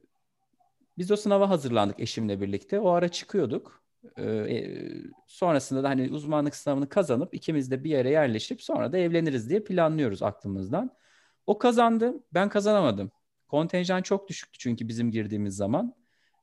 biz 0.98 1.10
o 1.10 1.16
sınava 1.16 1.50
hazırlandık 1.50 2.00
eşimle 2.00 2.40
birlikte. 2.40 2.80
O 2.80 2.90
ara 2.90 3.08
çıkıyorduk. 3.08 3.82
Ee, 4.16 4.22
e, 4.24 4.88
sonrasında 5.26 5.82
da 5.82 5.88
hani 5.88 6.10
uzmanlık 6.12 6.56
sınavını 6.56 6.88
kazanıp 6.88 7.34
ikimiz 7.34 7.70
de 7.70 7.84
bir 7.84 7.90
yere 7.90 8.10
yerleşip 8.10 8.62
sonra 8.62 8.92
da 8.92 8.98
evleniriz 8.98 9.50
diye 9.50 9.64
planlıyoruz 9.64 10.22
aklımızdan. 10.22 10.90
O 11.46 11.58
kazandı, 11.58 12.14
ben 12.34 12.48
kazanamadım. 12.48 13.10
Kontenjan 13.48 14.02
çok 14.02 14.28
düşüktü 14.28 14.58
çünkü 14.58 14.88
bizim 14.88 15.10
girdiğimiz 15.10 15.56
zaman. 15.56 15.94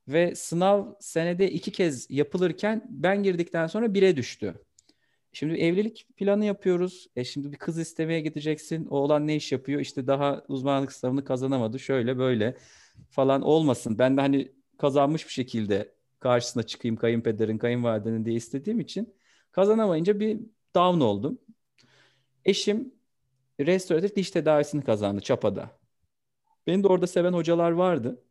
Ve 0.08 0.34
sınav 0.34 0.94
senede 1.00 1.50
iki 1.50 1.72
kez 1.72 2.10
yapılırken 2.10 2.86
ben 2.90 3.22
girdikten 3.22 3.66
sonra 3.66 3.94
bire 3.94 4.16
düştü. 4.16 4.54
Şimdi 5.32 5.54
evlilik 5.54 6.06
planı 6.16 6.44
yapıyoruz. 6.44 7.06
E 7.16 7.24
şimdi 7.24 7.52
bir 7.52 7.56
kız 7.56 7.78
istemeye 7.78 8.20
gideceksin. 8.20 8.86
Oğlan 8.86 9.26
ne 9.26 9.36
iş 9.36 9.52
yapıyor? 9.52 9.80
İşte 9.80 10.06
daha 10.06 10.44
uzmanlık 10.48 10.92
sınavını 10.92 11.24
kazanamadı. 11.24 11.78
Şöyle 11.78 12.18
böyle 12.18 12.56
falan 13.10 13.42
olmasın. 13.42 13.98
Ben 13.98 14.16
de 14.16 14.20
hani 14.20 14.52
kazanmış 14.78 15.26
bir 15.26 15.32
şekilde 15.32 15.94
karşısına 16.20 16.62
çıkayım 16.62 16.96
kayınpederin, 16.96 17.58
kayınvalidenin 17.58 18.24
diye 18.24 18.36
istediğim 18.36 18.80
için 18.80 19.14
kazanamayınca 19.52 20.20
bir 20.20 20.40
down 20.74 21.00
oldum. 21.00 21.38
Eşim 22.44 22.94
restoratif 23.60 24.16
diş 24.16 24.30
tedavisini 24.30 24.84
kazandı 24.84 25.20
Çapa'da. 25.20 25.70
Beni 26.66 26.82
de 26.82 26.88
orada 26.88 27.06
seven 27.06 27.32
hocalar 27.32 27.70
vardı. 27.70 28.22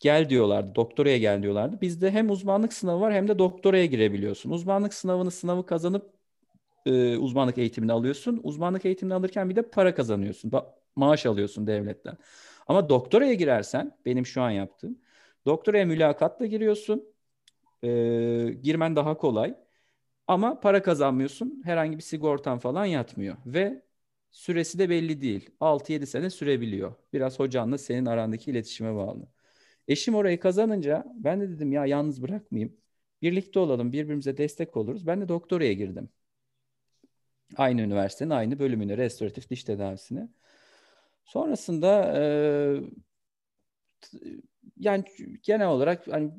Gel 0.00 0.28
diyorlardı, 0.30 0.74
doktoraya 0.74 1.18
gel 1.18 1.42
diyorlardı. 1.42 1.80
Bizde 1.80 2.10
hem 2.10 2.30
uzmanlık 2.30 2.72
sınavı 2.72 3.00
var 3.00 3.12
hem 3.14 3.28
de 3.28 3.38
doktoraya 3.38 3.86
girebiliyorsun. 3.86 4.50
Uzmanlık 4.50 4.94
sınavını 4.94 5.30
sınavı 5.30 5.66
kazanıp 5.66 6.10
e, 6.86 7.16
uzmanlık 7.16 7.58
eğitimini 7.58 7.92
alıyorsun. 7.92 8.40
Uzmanlık 8.42 8.84
eğitimini 8.84 9.14
alırken 9.14 9.50
bir 9.50 9.56
de 9.56 9.62
para 9.62 9.94
kazanıyorsun. 9.94 10.50
Ba- 10.50 10.66
maaş 10.96 11.26
alıyorsun 11.26 11.66
devletten. 11.66 12.16
Ama 12.70 12.88
doktoraya 12.88 13.34
girersen, 13.34 13.98
benim 14.06 14.26
şu 14.26 14.42
an 14.42 14.50
yaptığım, 14.50 14.98
doktoraya 15.46 15.86
mülakatla 15.86 16.46
giriyorsun. 16.46 17.04
E, 17.84 17.88
girmen 18.62 18.96
daha 18.96 19.16
kolay. 19.16 19.56
Ama 20.26 20.60
para 20.60 20.82
kazanmıyorsun. 20.82 21.62
Herhangi 21.64 21.98
bir 21.98 22.02
sigortan 22.02 22.58
falan 22.58 22.84
yatmıyor. 22.84 23.36
Ve 23.46 23.82
süresi 24.30 24.78
de 24.78 24.90
belli 24.90 25.22
değil. 25.22 25.50
6-7 25.60 26.06
sene 26.06 26.30
sürebiliyor. 26.30 26.94
Biraz 27.12 27.38
hocanla 27.38 27.78
senin 27.78 28.06
arandaki 28.06 28.50
iletişime 28.50 28.94
bağlı. 28.96 29.28
Eşim 29.88 30.14
orayı 30.14 30.40
kazanınca 30.40 31.04
ben 31.14 31.40
de 31.40 31.50
dedim 31.50 31.72
ya 31.72 31.86
yalnız 31.86 32.22
bırakmayayım. 32.22 32.76
Birlikte 33.22 33.58
olalım, 33.60 33.92
birbirimize 33.92 34.36
destek 34.36 34.76
oluruz. 34.76 35.06
Ben 35.06 35.20
de 35.20 35.28
doktoraya 35.28 35.72
girdim. 35.72 36.10
Aynı 37.56 37.82
üniversitenin 37.82 38.30
aynı 38.30 38.58
bölümüne, 38.58 38.96
restoratif 38.96 39.50
diş 39.50 39.64
tedavisine. 39.64 40.28
Sonrasında 41.30 42.12
e, 42.16 42.22
yani 44.76 45.04
genel 45.42 45.68
olarak 45.68 46.06
hani 46.10 46.30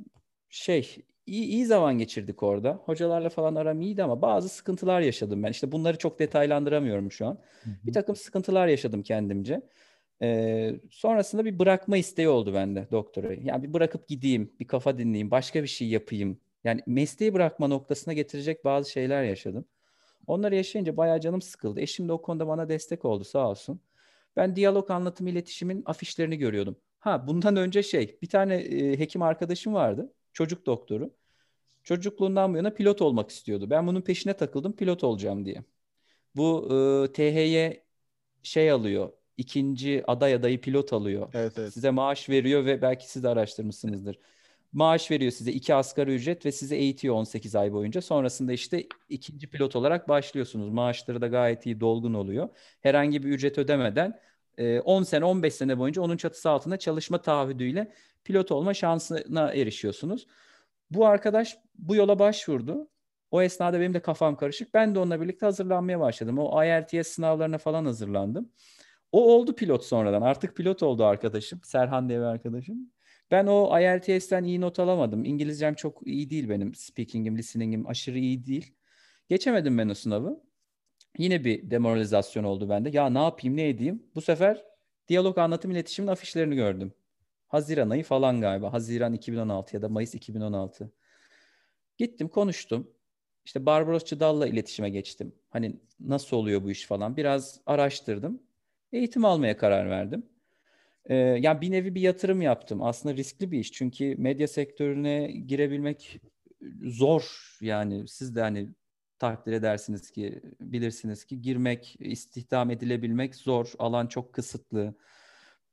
şey 0.49 0.95
iyi, 1.25 1.45
iyi 1.45 1.65
zaman 1.65 1.97
geçirdik 1.97 2.43
orada. 2.43 2.73
Hocalarla 2.73 3.29
falan 3.29 3.55
aram 3.55 3.81
iyiydi 3.81 4.03
ama 4.03 4.21
bazı 4.21 4.49
sıkıntılar 4.49 5.01
yaşadım 5.01 5.43
ben. 5.43 5.51
İşte 5.51 5.71
bunları 5.71 5.97
çok 5.97 6.19
detaylandıramıyorum 6.19 7.11
şu 7.11 7.27
an. 7.27 7.39
Bir 7.85 7.93
takım 7.93 8.15
sıkıntılar 8.15 8.67
yaşadım 8.67 9.03
kendimce. 9.03 9.61
Ee, 10.21 10.79
sonrasında 10.91 11.45
bir 11.45 11.59
bırakma 11.59 11.97
isteği 11.97 12.29
oldu 12.29 12.53
bende 12.53 12.87
doktorayı. 12.91 13.39
Yani 13.43 13.63
bir 13.63 13.73
bırakıp 13.73 14.07
gideyim, 14.07 14.53
bir 14.59 14.67
kafa 14.67 14.97
dinleyeyim, 14.97 15.31
başka 15.31 15.63
bir 15.63 15.67
şey 15.67 15.87
yapayım. 15.87 16.39
Yani 16.63 16.81
mesleği 16.87 17.33
bırakma 17.33 17.67
noktasına 17.67 18.13
getirecek 18.13 18.65
bazı 18.65 18.91
şeyler 18.91 19.23
yaşadım. 19.23 19.65
Onları 20.27 20.55
yaşayınca 20.55 20.97
bayağı 20.97 21.19
canım 21.19 21.41
sıkıldı. 21.41 21.81
Eşim 21.81 22.07
de 22.07 22.13
o 22.13 22.21
konuda 22.21 22.47
bana 22.47 22.69
destek 22.69 23.05
oldu 23.05 23.23
sağ 23.23 23.49
olsun. 23.49 23.81
Ben 24.35 24.55
diyalog 24.55 24.91
anlatım 24.91 25.27
iletişimin 25.27 25.83
afişlerini 25.85 26.37
görüyordum. 26.37 26.75
Ha 26.99 27.27
bundan 27.27 27.55
önce 27.55 27.83
şey 27.83 28.17
bir 28.21 28.29
tane 28.29 28.55
e, 28.55 28.99
hekim 28.99 29.21
arkadaşım 29.21 29.73
vardı. 29.73 30.13
Çocuk 30.33 30.65
doktoru. 30.65 31.13
Çocukluğundan 31.83 32.53
bu 32.53 32.57
yana 32.57 32.69
pilot 32.73 33.01
olmak 33.01 33.29
istiyordu. 33.29 33.69
Ben 33.69 33.87
bunun 33.87 34.01
peşine 34.01 34.33
takıldım 34.33 34.75
pilot 34.75 35.03
olacağım 35.03 35.45
diye. 35.45 35.63
Bu 36.35 36.67
e, 37.09 37.13
THY 37.13 37.83
şey 38.43 38.71
alıyor. 38.71 39.09
ikinci 39.37 40.03
aday 40.07 40.33
adayı 40.33 40.61
pilot 40.61 40.93
alıyor. 40.93 41.29
Evet 41.33 41.53
evet. 41.57 41.73
Size 41.73 41.89
maaş 41.91 42.29
veriyor 42.29 42.65
ve 42.65 42.81
belki 42.81 43.11
siz 43.11 43.23
de 43.23 43.29
araştırmışsınızdır. 43.29 44.19
Maaş 44.73 45.11
veriyor 45.11 45.31
size 45.31 45.51
iki 45.51 45.75
asgari 45.75 46.15
ücret 46.15 46.45
ve 46.45 46.51
sizi 46.51 46.75
eğitiyor 46.75 47.15
18 47.15 47.55
ay 47.55 47.73
boyunca. 47.73 48.01
Sonrasında 48.01 48.53
işte 48.53 48.87
ikinci 49.09 49.49
pilot 49.49 49.75
olarak 49.75 50.09
başlıyorsunuz. 50.09 50.69
Maaşları 50.69 51.21
da 51.21 51.27
gayet 51.27 51.65
iyi 51.65 51.79
dolgun 51.79 52.13
oluyor. 52.13 52.49
Herhangi 52.81 53.23
bir 53.23 53.29
ücret 53.29 53.57
ödemeden 53.57 54.19
e, 54.57 54.79
10 54.79 55.03
sene 55.03 55.25
15 55.25 55.53
sene 55.53 55.77
boyunca 55.77 56.01
onun 56.01 56.17
çatısı 56.17 56.49
altında 56.49 56.77
çalışma 56.77 57.21
taahhüdüyle 57.21 57.93
pilot 58.23 58.51
olma 58.51 58.73
şansına 58.73 59.53
erişiyorsunuz. 59.53 60.27
Bu 60.91 61.05
arkadaş 61.07 61.57
bu 61.75 61.95
yola 61.95 62.19
başvurdu. 62.19 62.89
O 63.31 63.41
esnada 63.41 63.79
benim 63.79 63.93
de 63.93 64.01
kafam 64.01 64.35
karışık. 64.37 64.73
Ben 64.73 64.95
de 64.95 64.99
onunla 64.99 65.21
birlikte 65.21 65.45
hazırlanmaya 65.45 65.99
başladım. 65.99 66.39
O 66.39 66.63
IELTS 66.63 67.07
sınavlarına 67.07 67.57
falan 67.57 67.85
hazırlandım. 67.85 68.51
O 69.11 69.33
oldu 69.35 69.55
pilot 69.55 69.85
sonradan. 69.85 70.21
Artık 70.21 70.57
pilot 70.57 70.83
oldu 70.83 71.05
arkadaşım. 71.05 71.61
Serhan 71.63 72.09
diye 72.09 72.19
bir 72.19 72.23
arkadaşım. 72.23 72.91
Ben 73.31 73.47
o 73.47 73.79
IELTS'ten 73.79 74.43
iyi 74.43 74.61
not 74.61 74.79
alamadım. 74.79 75.25
İngilizcem 75.25 75.73
çok 75.73 76.07
iyi 76.07 76.29
değil 76.29 76.49
benim. 76.49 76.75
Speaking'im, 76.75 77.37
listening'im 77.37 77.87
aşırı 77.87 78.19
iyi 78.19 78.45
değil. 78.45 78.73
Geçemedim 79.29 79.77
ben 79.77 79.89
o 79.89 79.93
sınavı. 79.93 80.43
Yine 81.17 81.43
bir 81.45 81.71
demoralizasyon 81.71 82.43
oldu 82.43 82.69
bende. 82.69 82.89
Ya 82.93 83.09
ne 83.09 83.23
yapayım, 83.23 83.57
ne 83.57 83.69
edeyim? 83.69 84.03
Bu 84.15 84.21
sefer 84.21 84.63
diyalog 85.07 85.37
anlatım 85.37 85.71
iletişimin 85.71 86.07
afişlerini 86.07 86.55
gördüm. 86.55 86.93
Haziran 87.47 87.89
ayı 87.89 88.03
falan 88.03 88.41
galiba. 88.41 88.73
Haziran 88.73 89.13
2016 89.13 89.75
ya 89.75 89.81
da 89.81 89.89
Mayıs 89.89 90.15
2016. 90.15 90.91
Gittim 91.97 92.27
konuştum. 92.27 92.91
İşte 93.45 93.65
Barbaros 93.65 94.05
Çıdal'la 94.05 94.47
iletişime 94.47 94.89
geçtim. 94.89 95.35
Hani 95.49 95.79
nasıl 95.99 96.37
oluyor 96.37 96.63
bu 96.63 96.71
iş 96.71 96.85
falan. 96.85 97.17
Biraz 97.17 97.61
araştırdım. 97.65 98.43
Eğitim 98.91 99.25
almaya 99.25 99.57
karar 99.57 99.89
verdim. 99.89 100.30
Ee, 101.05 101.15
yani 101.15 101.61
bir 101.61 101.71
nevi 101.71 101.95
bir 101.95 102.01
yatırım 102.01 102.41
yaptım. 102.41 102.83
Aslında 102.83 103.15
riskli 103.15 103.51
bir 103.51 103.59
iş. 103.59 103.71
Çünkü 103.71 104.15
medya 104.17 104.47
sektörüne 104.47 105.31
girebilmek 105.31 106.21
zor. 106.83 107.57
Yani 107.61 108.07
siz 108.07 108.35
de 108.35 108.41
hani 108.41 108.69
takdir 109.19 109.53
edersiniz 109.53 110.11
ki, 110.11 110.41
bilirsiniz 110.61 111.25
ki 111.25 111.41
girmek, 111.41 111.95
istihdam 111.99 112.71
edilebilmek 112.71 113.35
zor. 113.35 113.73
Alan 113.79 114.07
çok 114.07 114.33
kısıtlı. 114.33 114.95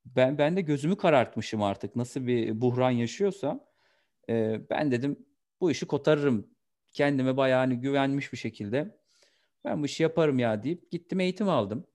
Ben 0.07 0.39
ben 0.39 0.57
de 0.57 0.61
gözümü 0.61 0.97
karartmışım 0.97 1.63
artık. 1.63 1.97
Nasıl 1.97 2.27
bir 2.27 2.61
buhran 2.61 2.91
yaşıyorsam. 2.91 3.65
Ee, 4.31 4.61
ben 4.71 4.91
dedim 4.93 5.27
bu 5.61 5.71
işi 5.71 5.87
kotarırım. 5.87 6.51
Kendime 6.93 7.37
bayağı 7.37 7.59
hani 7.59 7.81
güvenmiş 7.81 8.33
bir 8.33 8.39
şekilde. 8.39 8.99
Ben 9.65 9.83
bu 9.83 9.87
işi 9.87 10.03
yaparım 10.03 10.39
ya 10.39 10.63
deyip 10.63 10.91
gittim 10.91 11.21
eğitim 11.21 11.49
aldım. 11.49 11.87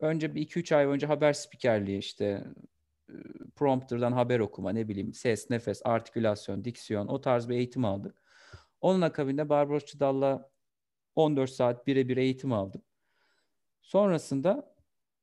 Önce 0.00 0.34
bir 0.34 0.40
2-3 0.40 0.72
ay 0.72 0.86
önce 0.86 1.06
haber 1.06 1.32
spikerliği 1.32 1.98
işte 1.98 2.44
prompterdan 3.56 4.12
haber 4.12 4.40
okuma 4.40 4.70
ne 4.72 4.88
bileyim 4.88 5.12
ses, 5.14 5.50
nefes, 5.50 5.80
artikülasyon, 5.84 6.64
diksiyon 6.64 7.08
o 7.08 7.20
tarz 7.20 7.48
bir 7.48 7.54
eğitim 7.56 7.84
aldık. 7.84 8.22
Onun 8.80 9.00
akabinde 9.00 9.48
Barbaros 9.48 9.84
Çıdal'la 9.84 10.50
14 11.16 11.50
saat 11.50 11.86
birebir 11.86 12.16
eğitim 12.16 12.52
aldım. 12.52 12.82
Sonrasında 13.82 14.74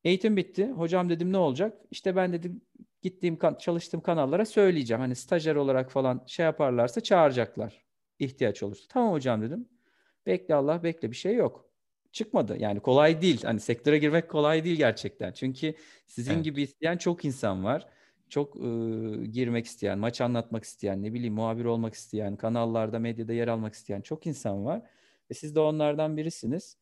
eğitim 0.03 0.38
bitti. 0.38 0.67
Hocam 0.72 1.10
dedim 1.10 1.34
ne 1.34 1.38
olacak? 1.38 1.81
İşte 1.91 2.15
ben 2.15 2.34
dedim 2.34 2.62
gittiğim 3.01 3.39
çalıştığım 3.60 4.01
kanallara 4.01 4.46
söyleyeceğim. 4.46 5.01
Hani 5.01 5.15
stajyer 5.15 5.55
olarak 5.55 5.91
falan 5.91 6.24
şey 6.27 6.43
yaparlarsa 6.46 7.01
çağıracaklar. 7.01 7.86
ihtiyaç 8.19 8.63
olursa. 8.63 8.86
Tamam 8.89 9.13
hocam 9.13 9.41
dedim. 9.41 9.69
Bekle 10.25 10.55
Allah 10.55 10.84
bekle 10.84 11.12
bir 11.12 11.15
şey 11.15 11.36
yok. 11.36 11.66
Çıkmadı. 12.17 12.57
Yani 12.59 12.79
kolay 12.79 13.21
değil. 13.21 13.43
Hani 13.43 13.59
sektöre 13.59 13.97
girmek 13.97 14.29
kolay 14.29 14.63
değil 14.63 14.77
gerçekten. 14.77 15.31
Çünkü 15.31 15.74
sizin 16.05 16.33
Evet. 16.33 16.43
gibi 16.43 16.62
isteyen 16.62 16.97
çok 16.97 17.25
insan 17.25 17.63
var. 17.63 17.88
Çok 18.29 18.55
e, 18.55 18.59
girmek 19.25 19.65
isteyen, 19.65 20.00
maç 20.00 20.21
anlatmak 20.21 20.63
isteyen, 20.63 21.03
ne 21.03 21.13
bileyim 21.13 21.33
muhabir 21.33 21.65
olmak 21.65 21.93
isteyen, 21.93 22.36
kanallarda, 22.36 23.00
medyada 23.00 23.33
yer 23.33 23.47
almak 23.47 23.74
isteyen 23.74 24.01
çok 24.01 24.27
insan 24.27 24.65
var. 24.65 24.81
Ve 25.31 25.33
siz 25.33 25.55
de 25.55 25.59
onlardan 25.59 26.17
birisiniz. 26.17 26.77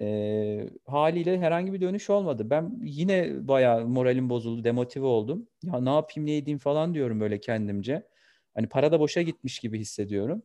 E, 0.00 0.68
haliyle 0.86 1.38
herhangi 1.38 1.72
bir 1.72 1.80
dönüş 1.80 2.10
olmadı. 2.10 2.50
Ben 2.50 2.78
yine 2.82 3.48
bayağı 3.48 3.86
moralim 3.86 4.30
bozuldu, 4.30 4.64
demotive 4.64 5.06
oldum. 5.06 5.48
Ya 5.62 5.80
ne 5.80 5.90
yapayım, 5.90 6.26
ne 6.26 6.36
edeyim 6.36 6.58
falan 6.58 6.94
diyorum 6.94 7.20
böyle 7.20 7.40
kendimce. 7.40 8.08
Hani 8.54 8.68
para 8.68 8.92
da 8.92 9.00
boşa 9.00 9.22
gitmiş 9.22 9.58
gibi 9.58 9.78
hissediyorum. 9.78 10.42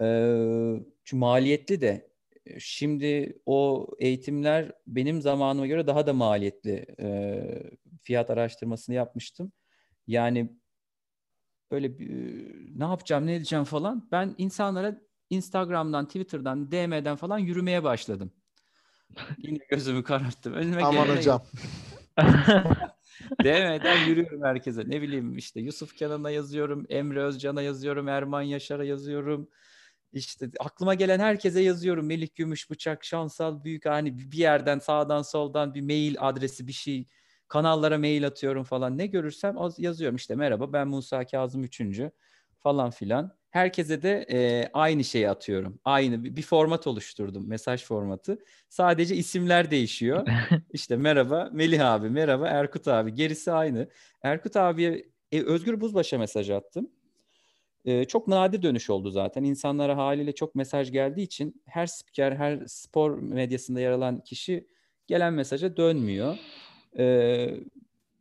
E, 0.00 0.06
çünkü 1.04 1.20
maliyetli 1.20 1.80
de. 1.80 2.11
Şimdi 2.58 3.38
o 3.46 3.88
eğitimler 3.98 4.72
benim 4.86 5.22
zamanıma 5.22 5.66
göre 5.66 5.86
daha 5.86 6.06
da 6.06 6.12
maliyetli. 6.12 6.86
E, 7.00 7.42
fiyat 8.02 8.30
araştırmasını 8.30 8.94
yapmıştım. 8.94 9.52
Yani 10.06 10.56
böyle 11.70 11.98
bir, 11.98 12.08
ne 12.78 12.84
yapacağım 12.84 13.26
ne 13.26 13.34
edeceğim 13.34 13.64
falan. 13.64 14.08
Ben 14.12 14.34
insanlara 14.38 15.00
Instagram'dan, 15.30 16.06
Twitter'dan, 16.06 16.72
DM'den 16.72 17.16
falan 17.16 17.38
yürümeye 17.38 17.84
başladım. 17.84 18.32
Yine 19.38 19.58
gözümü 19.70 20.02
kararttım. 20.02 20.52
Önüme 20.52 20.82
Aman 20.82 21.06
gelene- 21.06 21.16
hocam. 21.16 21.42
DM'den 23.44 24.08
yürüyorum 24.08 24.42
herkese. 24.42 24.82
Ne 24.86 25.02
bileyim 25.02 25.36
işte 25.36 25.60
Yusuf 25.60 25.96
Kenan'a 25.96 26.30
yazıyorum, 26.30 26.86
Emre 26.88 27.22
Özcan'a 27.22 27.62
yazıyorum, 27.62 28.08
Erman 28.08 28.42
Yaşar'a 28.42 28.84
yazıyorum. 28.84 29.48
İşte 30.12 30.50
aklıma 30.60 30.94
gelen 30.94 31.18
herkese 31.18 31.60
yazıyorum. 31.60 32.06
Melih 32.06 32.28
Gümüşbıçak, 32.34 33.04
Şansal 33.04 33.64
Büyük 33.64 33.86
hani 33.86 34.18
bir 34.18 34.38
yerden 34.38 34.78
sağdan 34.78 35.22
soldan 35.22 35.74
bir 35.74 35.80
mail 35.80 36.16
adresi 36.18 36.66
bir 36.66 36.72
şey 36.72 37.08
kanallara 37.48 37.98
mail 37.98 38.26
atıyorum 38.26 38.64
falan. 38.64 38.98
Ne 38.98 39.06
görürsem 39.06 39.58
az 39.58 39.78
yazıyorum 39.78 40.16
işte 40.16 40.34
merhaba 40.34 40.72
ben 40.72 40.88
Musa 40.88 41.26
Kazım 41.26 41.64
Üçüncü 41.64 42.10
falan 42.58 42.90
filan. 42.90 43.36
Herkese 43.50 44.02
de 44.02 44.26
e, 44.32 44.70
aynı 44.72 45.04
şeyi 45.04 45.30
atıyorum. 45.30 45.80
Aynı 45.84 46.24
bir, 46.24 46.36
bir 46.36 46.42
format 46.42 46.86
oluşturdum. 46.86 47.48
Mesaj 47.48 47.84
formatı. 47.84 48.38
Sadece 48.68 49.16
isimler 49.16 49.70
değişiyor. 49.70 50.26
İşte 50.72 50.96
merhaba 50.96 51.50
Melih 51.52 51.92
abi, 51.92 52.10
merhaba 52.10 52.48
Erkut 52.48 52.88
abi. 52.88 53.14
Gerisi 53.14 53.52
aynı. 53.52 53.88
Erkut 54.22 54.56
abiye 54.56 55.04
e, 55.32 55.42
Özgür 55.42 55.80
Buzbaş'a 55.80 56.18
mesaj 56.18 56.50
attım. 56.50 56.90
E, 57.84 58.04
çok 58.04 58.28
nadir 58.28 58.62
dönüş 58.62 58.90
oldu 58.90 59.10
zaten. 59.10 59.44
İnsanlara 59.44 59.96
haliyle 59.96 60.34
çok 60.34 60.54
mesaj 60.54 60.92
geldiği 60.92 61.22
için 61.22 61.62
her 61.66 61.86
spiker, 61.86 62.32
her 62.32 62.66
spor 62.66 63.18
medyasında 63.18 63.80
yer 63.80 63.90
alan 63.90 64.20
kişi 64.20 64.66
gelen 65.06 65.34
mesaja 65.34 65.76
dönmüyor. 65.76 66.38
E, 66.98 67.48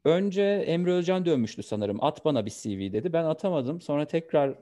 önce 0.05 0.41
Emre 0.43 0.91
Özcan 0.91 1.25
dönmüştü 1.25 1.63
sanırım. 1.63 2.03
At 2.03 2.25
bana 2.25 2.45
bir 2.45 2.51
CV 2.51 2.93
dedi. 2.93 3.13
Ben 3.13 3.23
atamadım. 3.23 3.81
Sonra 3.81 4.05
tekrar 4.05 4.55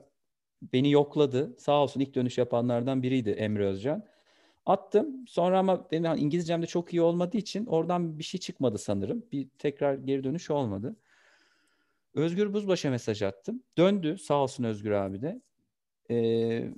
beni 0.62 0.90
yokladı. 0.90 1.56
Sağ 1.58 1.82
olsun 1.82 2.00
ilk 2.00 2.14
dönüş 2.14 2.38
yapanlardan 2.38 3.02
biriydi 3.02 3.30
Emre 3.30 3.66
Özcan. 3.66 4.04
Attım. 4.66 5.26
Sonra 5.28 5.58
ama 5.58 5.90
benim 5.90 6.16
İngilizcem 6.16 6.62
de 6.62 6.66
çok 6.66 6.94
iyi 6.94 7.02
olmadığı 7.02 7.36
için 7.36 7.66
oradan 7.66 8.18
bir 8.18 8.24
şey 8.24 8.40
çıkmadı 8.40 8.78
sanırım. 8.78 9.24
Bir 9.32 9.48
tekrar 9.58 9.94
geri 9.94 10.24
dönüş 10.24 10.50
olmadı. 10.50 10.96
Özgür 12.14 12.52
Buzbaş'a 12.52 12.90
mesaj 12.90 13.22
attım. 13.22 13.62
Döndü 13.78 14.18
sağ 14.18 14.34
olsun 14.34 14.64
Özgür 14.64 14.90
abi 14.90 15.22
de. 15.22 15.40
Ee, 16.10 16.70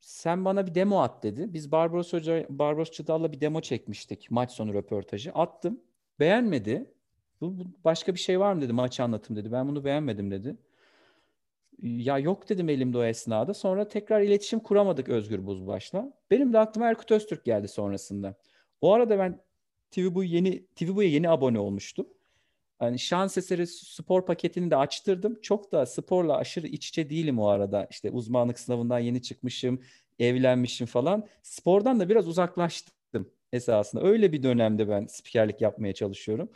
sen 0.00 0.44
bana 0.44 0.66
bir 0.66 0.74
demo 0.74 1.00
at 1.00 1.22
dedi. 1.22 1.52
Biz 1.54 1.72
Barbaros 1.72 2.12
Hoca, 2.12 2.46
Barbaros 2.48 2.90
Çıdal'la 2.90 3.32
bir 3.32 3.40
demo 3.40 3.60
çekmiştik. 3.60 4.30
Maç 4.30 4.52
sonu 4.52 4.74
röportajı. 4.74 5.32
Attım. 5.32 5.80
Beğenmedi. 6.20 6.94
Bu, 7.40 7.58
bu 7.58 7.64
başka 7.84 8.14
bir 8.14 8.20
şey 8.20 8.40
var 8.40 8.52
mı 8.52 8.60
dedi 8.60 8.72
maç 8.72 9.00
anlatım 9.00 9.36
dedi. 9.36 9.52
Ben 9.52 9.68
bunu 9.68 9.84
beğenmedim 9.84 10.30
dedi. 10.30 10.56
Ya 11.82 12.18
yok 12.18 12.48
dedim 12.48 12.68
elimde 12.68 12.98
o 12.98 13.04
esnada. 13.04 13.54
Sonra 13.54 13.88
tekrar 13.88 14.20
iletişim 14.20 14.60
kuramadık 14.60 15.08
Özgür 15.08 15.46
Buzbaş'la. 15.46 16.12
Benim 16.30 16.52
de 16.52 16.58
aklıma 16.58 16.86
Erkut 16.88 17.10
Öztürk 17.10 17.44
geldi 17.44 17.68
sonrasında. 17.68 18.34
O 18.80 18.92
arada 18.92 19.18
ben 19.18 19.40
TVBU'ya 19.90 20.30
yeni 20.30 20.66
TVBU'ya 20.66 21.08
yeni 21.08 21.30
abone 21.30 21.58
olmuştum. 21.58 22.06
Yani 22.82 22.98
şans 22.98 23.38
eseri 23.38 23.66
spor 23.66 24.26
paketini 24.26 24.70
de 24.70 24.76
açtırdım. 24.76 25.40
Çok 25.42 25.72
da 25.72 25.86
sporla 25.86 26.36
aşırı 26.36 26.66
iç 26.66 26.88
içe 26.88 27.10
değilim 27.10 27.38
o 27.38 27.46
arada. 27.46 27.86
İşte 27.90 28.10
uzmanlık 28.10 28.58
sınavından 28.58 28.98
yeni 28.98 29.22
çıkmışım, 29.22 29.80
evlenmişim 30.18 30.86
falan. 30.86 31.26
Spordan 31.42 32.00
da 32.00 32.08
biraz 32.08 32.28
uzaklaştım 32.28 33.30
esasında. 33.52 34.02
Öyle 34.02 34.32
bir 34.32 34.42
dönemde 34.42 34.88
ben 34.88 35.06
spikerlik 35.06 35.60
yapmaya 35.60 35.92
çalışıyorum. 35.92 36.48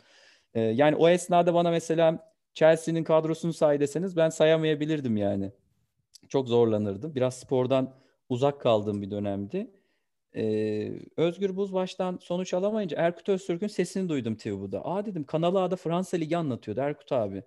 Ee, 0.53 0.61
yani 0.61 0.95
o 0.95 1.09
esnada 1.09 1.53
bana 1.53 1.71
mesela 1.71 2.33
Chelsea'nin 2.53 3.03
kadrosunu 3.03 3.53
say 3.53 3.79
deseniz 3.79 4.17
ben 4.17 4.29
sayamayabilirdim 4.29 5.17
yani. 5.17 5.51
Çok 6.29 6.47
zorlanırdım. 6.47 7.15
Biraz 7.15 7.39
spordan 7.39 7.95
uzak 8.29 8.61
kaldığım 8.61 9.01
bir 9.01 9.11
dönemdi. 9.11 9.71
Ee, 10.35 10.91
Özgür 11.17 11.55
Buzbaş'tan 11.55 12.17
sonuç 12.21 12.53
alamayınca 12.53 12.97
Erkut 12.97 13.29
Öztürk'ün 13.29 13.67
sesini 13.67 14.09
duydum 14.09 14.35
TV'de. 14.35 14.79
Aa 14.79 15.05
dedim 15.05 15.23
Kanal 15.23 15.55
A'da 15.55 15.75
Fransa 15.75 16.17
Ligi 16.17 16.37
anlatıyordu 16.37 16.81
Erkut 16.81 17.11
abi. 17.11 17.43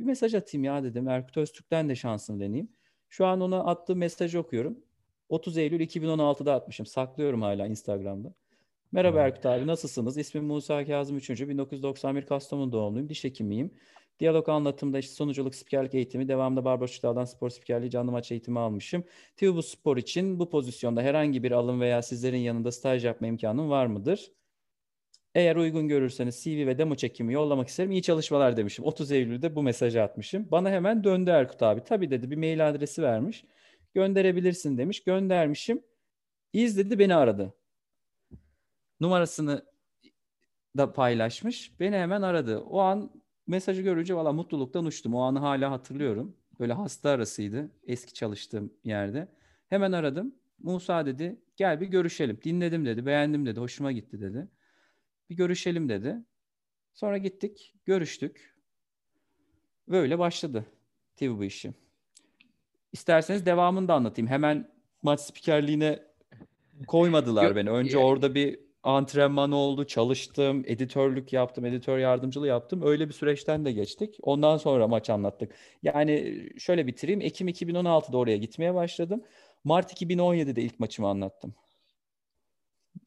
Bir 0.00 0.04
mesaj 0.04 0.34
atayım 0.34 0.64
ya 0.64 0.84
dedim. 0.84 1.08
Erkut 1.08 1.36
Öztürk'ten 1.36 1.88
de 1.88 1.94
şansını 1.94 2.40
deneyeyim. 2.40 2.68
Şu 3.08 3.26
an 3.26 3.40
ona 3.40 3.64
attığı 3.64 3.96
mesajı 3.96 4.40
okuyorum. 4.40 4.78
30 5.28 5.58
Eylül 5.58 5.80
2016'da 5.80 6.54
atmışım. 6.54 6.86
Saklıyorum 6.86 7.42
hala 7.42 7.66
Instagram'da. 7.66 8.34
Merhaba 8.92 9.20
Erkut 9.20 9.46
abi 9.46 9.66
nasılsınız? 9.66 10.18
İsmim 10.18 10.44
Musa 10.44 10.86
Kazım 10.86 11.16
3. 11.16 11.30
1991 11.30 12.26
Kastamonu 12.26 12.72
doğumluyum. 12.72 13.08
Diş 13.08 13.24
hekimiyim. 13.24 13.70
Diyalog 14.20 14.48
anlatımda 14.48 14.98
işte 14.98 15.14
sonuculuk 15.14 15.54
spikerlik 15.54 15.94
eğitimi, 15.94 16.28
devamında 16.28 16.64
Barbaros 16.64 16.92
Çıtal'dan 16.92 17.24
spor 17.24 17.50
spikerliği 17.50 17.90
canlı 17.90 18.12
maç 18.12 18.32
eğitimi 18.32 18.58
almışım. 18.58 19.04
TV 19.36 19.46
bu 19.54 19.62
spor 19.62 19.96
için 19.96 20.38
bu 20.38 20.50
pozisyonda 20.50 21.02
herhangi 21.02 21.42
bir 21.42 21.52
alım 21.52 21.80
veya 21.80 22.02
sizlerin 22.02 22.38
yanında 22.38 22.72
staj 22.72 23.04
yapma 23.04 23.26
imkanım 23.26 23.70
var 23.70 23.86
mıdır? 23.86 24.30
Eğer 25.34 25.56
uygun 25.56 25.88
görürseniz 25.88 26.44
CV 26.44 26.66
ve 26.66 26.78
demo 26.78 26.94
çekimi 26.94 27.32
yollamak 27.32 27.68
isterim. 27.68 27.90
İyi 27.92 28.02
çalışmalar 28.02 28.56
demişim. 28.56 28.84
30 28.84 29.12
Eylül'de 29.12 29.54
bu 29.54 29.62
mesajı 29.62 30.02
atmışım. 30.02 30.50
Bana 30.50 30.70
hemen 30.70 31.04
döndü 31.04 31.30
Erkut 31.30 31.62
abi. 31.62 31.84
Tabii 31.84 32.10
dedi 32.10 32.30
bir 32.30 32.36
mail 32.36 32.68
adresi 32.68 33.02
vermiş. 33.02 33.44
Gönderebilirsin 33.94 34.78
demiş. 34.78 35.04
Göndermişim. 35.04 35.82
İzledi 36.52 36.98
beni 36.98 37.14
aradı. 37.14 37.54
Numarasını 39.00 39.66
da 40.76 40.92
paylaşmış. 40.92 41.80
Beni 41.80 41.96
hemen 41.96 42.22
aradı. 42.22 42.58
O 42.58 42.78
an 42.78 43.10
mesajı 43.46 43.82
görünce 43.82 44.14
valla 44.14 44.32
mutluluktan 44.32 44.84
uçtum. 44.84 45.14
O 45.14 45.20
anı 45.20 45.38
hala 45.38 45.70
hatırlıyorum. 45.70 46.36
Böyle 46.60 46.72
hasta 46.72 47.10
arasıydı 47.10 47.70
eski 47.86 48.14
çalıştığım 48.14 48.72
yerde. 48.84 49.28
Hemen 49.68 49.92
aradım. 49.92 50.34
Musa 50.58 51.06
dedi 51.06 51.40
gel 51.56 51.80
bir 51.80 51.86
görüşelim. 51.86 52.40
Dinledim 52.44 52.86
dedi, 52.86 53.06
beğendim 53.06 53.46
dedi, 53.46 53.60
hoşuma 53.60 53.92
gitti 53.92 54.20
dedi. 54.20 54.48
Bir 55.30 55.36
görüşelim 55.36 55.88
dedi. 55.88 56.16
Sonra 56.94 57.18
gittik, 57.18 57.74
görüştük. 57.84 58.56
Böyle 59.88 60.18
başladı 60.18 60.66
TV 61.16 61.38
bu 61.38 61.44
işi. 61.44 61.72
İsterseniz 62.92 63.46
devamını 63.46 63.88
da 63.88 63.94
anlatayım. 63.94 64.30
Hemen 64.30 64.70
maç 65.02 65.20
spikerliğine 65.20 66.02
koymadılar 66.86 67.56
beni. 67.56 67.70
Önce 67.70 67.98
orada 67.98 68.34
bir 68.34 68.65
antrenman 68.86 69.52
oldu, 69.52 69.84
çalıştım, 69.86 70.64
editörlük 70.66 71.32
yaptım, 71.32 71.64
editör 71.64 71.98
yardımcılığı 71.98 72.46
yaptım. 72.46 72.82
Öyle 72.82 73.08
bir 73.08 73.12
süreçten 73.12 73.64
de 73.64 73.72
geçtik. 73.72 74.16
Ondan 74.22 74.56
sonra 74.56 74.88
maç 74.88 75.10
anlattık. 75.10 75.54
Yani 75.82 76.42
şöyle 76.58 76.86
bitireyim. 76.86 77.20
Ekim 77.20 77.48
2016'da 77.48 78.18
oraya 78.18 78.36
gitmeye 78.36 78.74
başladım. 78.74 79.22
Mart 79.64 80.02
2017'de 80.02 80.62
ilk 80.62 80.80
maçımı 80.80 81.08
anlattım. 81.08 81.54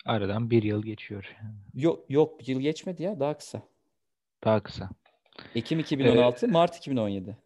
Aradan 0.06 0.50
bir 0.50 0.64
yıl 0.64 0.84
geçiyor. 0.84 1.36
Yok 1.74 2.10
yok 2.10 2.48
yıl 2.48 2.60
geçmedi 2.60 3.04
ya 3.04 3.20
daha 3.20 3.38
kısa. 3.38 3.62
Daha 4.44 4.64
kısa. 4.64 4.90
Ekim 5.56 5.80
2016, 5.80 6.48
Mart 6.48 6.78
2017. 6.78 7.38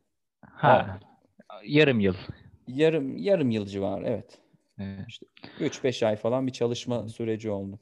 Ha. 0.42 1.00
Yarım 1.66 2.00
yıl. 2.00 2.16
Yarım 2.68 3.18
yarım 3.18 3.52
yıl 3.52 3.66
civarı 3.66 4.08
evet. 4.08 4.40
Evet. 4.80 5.08
3-5 5.60 6.06
ay 6.06 6.16
falan 6.16 6.48
bir 6.48 6.52
çalışma 6.52 7.10
süreci 7.10 7.50
oldu. 7.50 7.80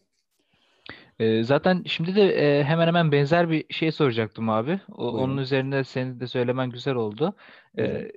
Ee, 1.21 1.43
zaten 1.43 1.83
şimdi 1.87 2.15
de 2.15 2.21
e, 2.59 2.63
hemen 2.63 2.87
hemen 2.87 3.11
benzer 3.11 3.49
bir 3.49 3.73
şey 3.73 3.91
soracaktım 3.91 4.49
abi. 4.49 4.79
O, 4.91 5.13
Buyurun. 5.13 5.23
onun 5.23 5.37
üzerinde 5.37 5.83
senin 5.83 6.19
de 6.19 6.27
söylemen 6.27 6.69
güzel 6.69 6.95
oldu. 6.95 7.35
Ee, 7.77 7.83
Buyurun. 7.83 8.11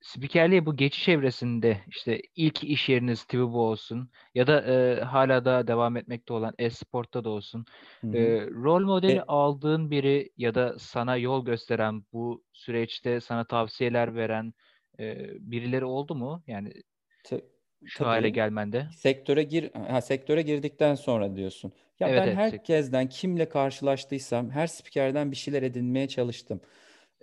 spikerliğe 0.00 0.66
bu 0.66 0.76
geçiş 0.76 1.08
evresinde 1.08 1.80
işte 1.88 2.22
ilk 2.36 2.64
iş 2.64 2.88
yeriniz 2.88 3.24
Tivibo 3.24 3.58
olsun 3.58 4.10
ya 4.34 4.46
da 4.46 4.62
e, 4.62 5.00
hala 5.04 5.44
da 5.44 5.66
devam 5.66 5.96
etmekte 5.96 6.32
olan 6.32 6.54
e-sportta 6.58 7.24
da 7.24 7.30
olsun. 7.30 7.64
Ee, 8.12 8.40
rol 8.50 8.84
modeli 8.84 9.18
E- 9.18 9.22
aldığın 9.22 9.90
biri 9.90 10.32
ya 10.36 10.54
da 10.54 10.78
sana 10.78 11.16
yol 11.16 11.44
gösteren 11.44 12.04
bu 12.12 12.44
süreçte 12.52 13.20
sana 13.20 13.44
tavsiyeler 13.44 14.14
veren 14.14 14.54
e, 15.00 15.28
birileri 15.50 15.84
oldu 15.84 16.14
mu? 16.14 16.42
Yani 16.46 16.72
Ta- 17.24 17.40
şu 17.84 18.06
hale 18.06 18.28
tabii. 18.28 18.30
gelmende. 18.30 18.88
Sektöre 18.90 19.42
gir 19.42 19.70
ha, 19.74 20.00
sektöre 20.00 20.42
girdikten 20.42 20.94
sonra 20.94 21.36
diyorsun. 21.36 21.72
Ya 22.00 22.08
Evet, 22.08 22.16
ben 22.16 22.26
evet, 22.26 22.38
herkesten 22.38 23.08
kimle 23.08 23.48
karşılaştıysam 23.48 24.50
her 24.50 24.66
spikerden 24.66 25.30
bir 25.30 25.36
şeyler 25.36 25.62
edinmeye 25.62 26.08
çalıştım. 26.08 26.60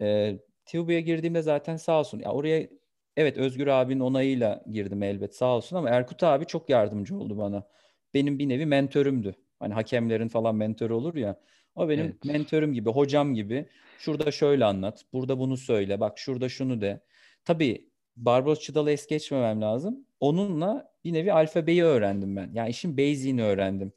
Ee, 0.01 0.39
TVB'ye 0.65 1.01
girdiğimde 1.01 1.41
zaten 1.41 1.77
sağ 1.77 1.99
olsun. 1.99 2.19
Ya 2.19 2.31
oraya 2.31 2.69
evet 3.17 3.37
Özgür 3.37 3.67
abinin 3.67 3.99
onayıyla 3.99 4.63
girdim 4.71 5.03
elbet 5.03 5.35
sağ 5.35 5.55
olsun 5.55 5.75
ama 5.77 5.89
Erkut 5.89 6.23
abi 6.23 6.45
çok 6.45 6.69
yardımcı 6.69 7.17
oldu 7.17 7.37
bana. 7.37 7.67
Benim 8.13 8.39
bir 8.39 8.49
nevi 8.49 8.65
mentörümdü. 8.65 9.35
Hani 9.59 9.73
hakemlerin 9.73 10.27
falan 10.27 10.55
mentörü 10.55 10.93
olur 10.93 11.15
ya. 11.15 11.39
O 11.75 11.89
benim 11.89 12.19
Evet. 12.19 12.23
mentörüm 12.23 12.73
gibi, 12.73 12.89
hocam 12.89 13.33
gibi. 13.33 13.69
Şurada 13.97 14.31
şöyle 14.31 14.65
anlat, 14.65 15.05
burada 15.13 15.39
bunu 15.39 15.57
söyle, 15.57 15.99
bak 15.99 16.19
şurada 16.19 16.49
şunu 16.49 16.81
de. 16.81 17.03
Tabii 17.45 17.86
Barbaros 18.17 18.59
Çıdal'ı 18.59 18.91
es 18.91 19.07
geçmemem 19.07 19.61
lazım. 19.61 20.05
Onunla 20.19 20.93
bir 21.03 21.13
nevi 21.13 21.33
alfabeyi 21.33 21.83
öğrendim 21.83 22.35
ben. 22.35 22.51
Yani 22.53 22.69
işin 22.69 22.97
basic'ini 22.97 23.43
öğrendim. 23.43 23.93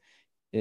Ee, 0.54 0.60